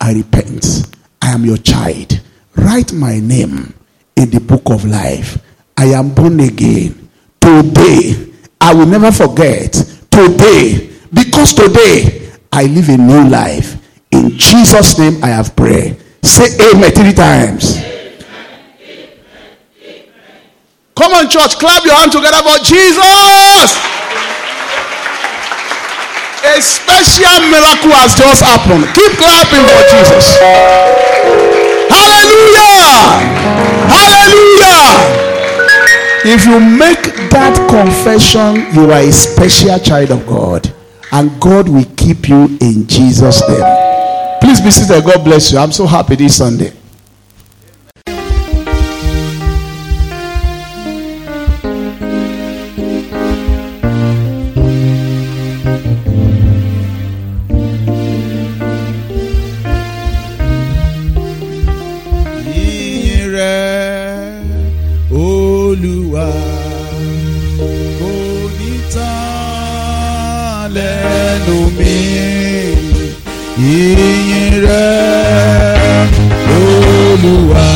I 0.00 0.14
repent. 0.14 0.88
I 1.20 1.32
am 1.32 1.44
your 1.44 1.58
child. 1.58 2.20
Write 2.56 2.92
my 2.92 3.18
name 3.20 3.74
in 4.16 4.30
the 4.30 4.40
book 4.40 4.62
of 4.70 4.84
life. 4.84 5.38
I 5.76 5.86
am 5.86 6.12
born 6.14 6.40
again. 6.40 7.08
Today, 7.40 8.32
I 8.60 8.74
will 8.74 8.86
never 8.86 9.10
forget. 9.12 9.72
Today, 10.10 10.90
because 11.12 11.54
today, 11.54 12.30
I 12.52 12.64
live 12.64 12.88
a 12.88 12.96
new 12.96 13.28
life. 13.28 13.76
In 14.10 14.36
Jesus' 14.36 14.98
name, 14.98 15.22
I 15.22 15.28
have 15.28 15.54
prayed. 15.56 15.96
Say 16.22 16.48
amen 16.70 16.92
three 16.92 17.12
times. 17.12 17.78
Come 20.94 21.12
on, 21.14 21.30
church, 21.30 21.56
clap 21.56 21.84
your 21.84 21.94
hands 21.94 22.14
together 22.14 22.42
for 22.44 22.58
Jesus. 22.62 23.78
A 26.44 26.60
special 26.60 27.40
miracle 27.48 27.92
has 27.96 28.14
just 28.14 28.42
happened. 28.42 28.84
Keep 28.92 29.12
clapping 29.16 29.64
for 29.64 29.80
Jesus. 29.88 31.09
Hallelujah! 31.90 33.20
Hallelujah! 33.90 34.86
If 36.22 36.46
you 36.46 36.60
make 36.60 37.02
that 37.30 37.56
confession, 37.68 38.66
you 38.74 38.90
are 38.90 39.00
a 39.00 39.10
special 39.12 39.78
child 39.78 40.10
of 40.10 40.26
God, 40.26 40.72
and 41.12 41.40
God 41.40 41.68
will 41.68 41.86
keep 41.96 42.28
you 42.28 42.44
in 42.60 42.86
Jesus' 42.86 43.40
name. 43.48 43.64
Please 44.40 44.60
be 44.60 44.70
seated. 44.70 45.04
God 45.04 45.24
bless 45.24 45.52
you. 45.52 45.58
I'm 45.58 45.72
so 45.72 45.86
happy 45.86 46.16
this 46.16 46.36
Sunday. 46.38 46.72
Onítàn 77.40 77.56
lẹ́nu 77.56 77.69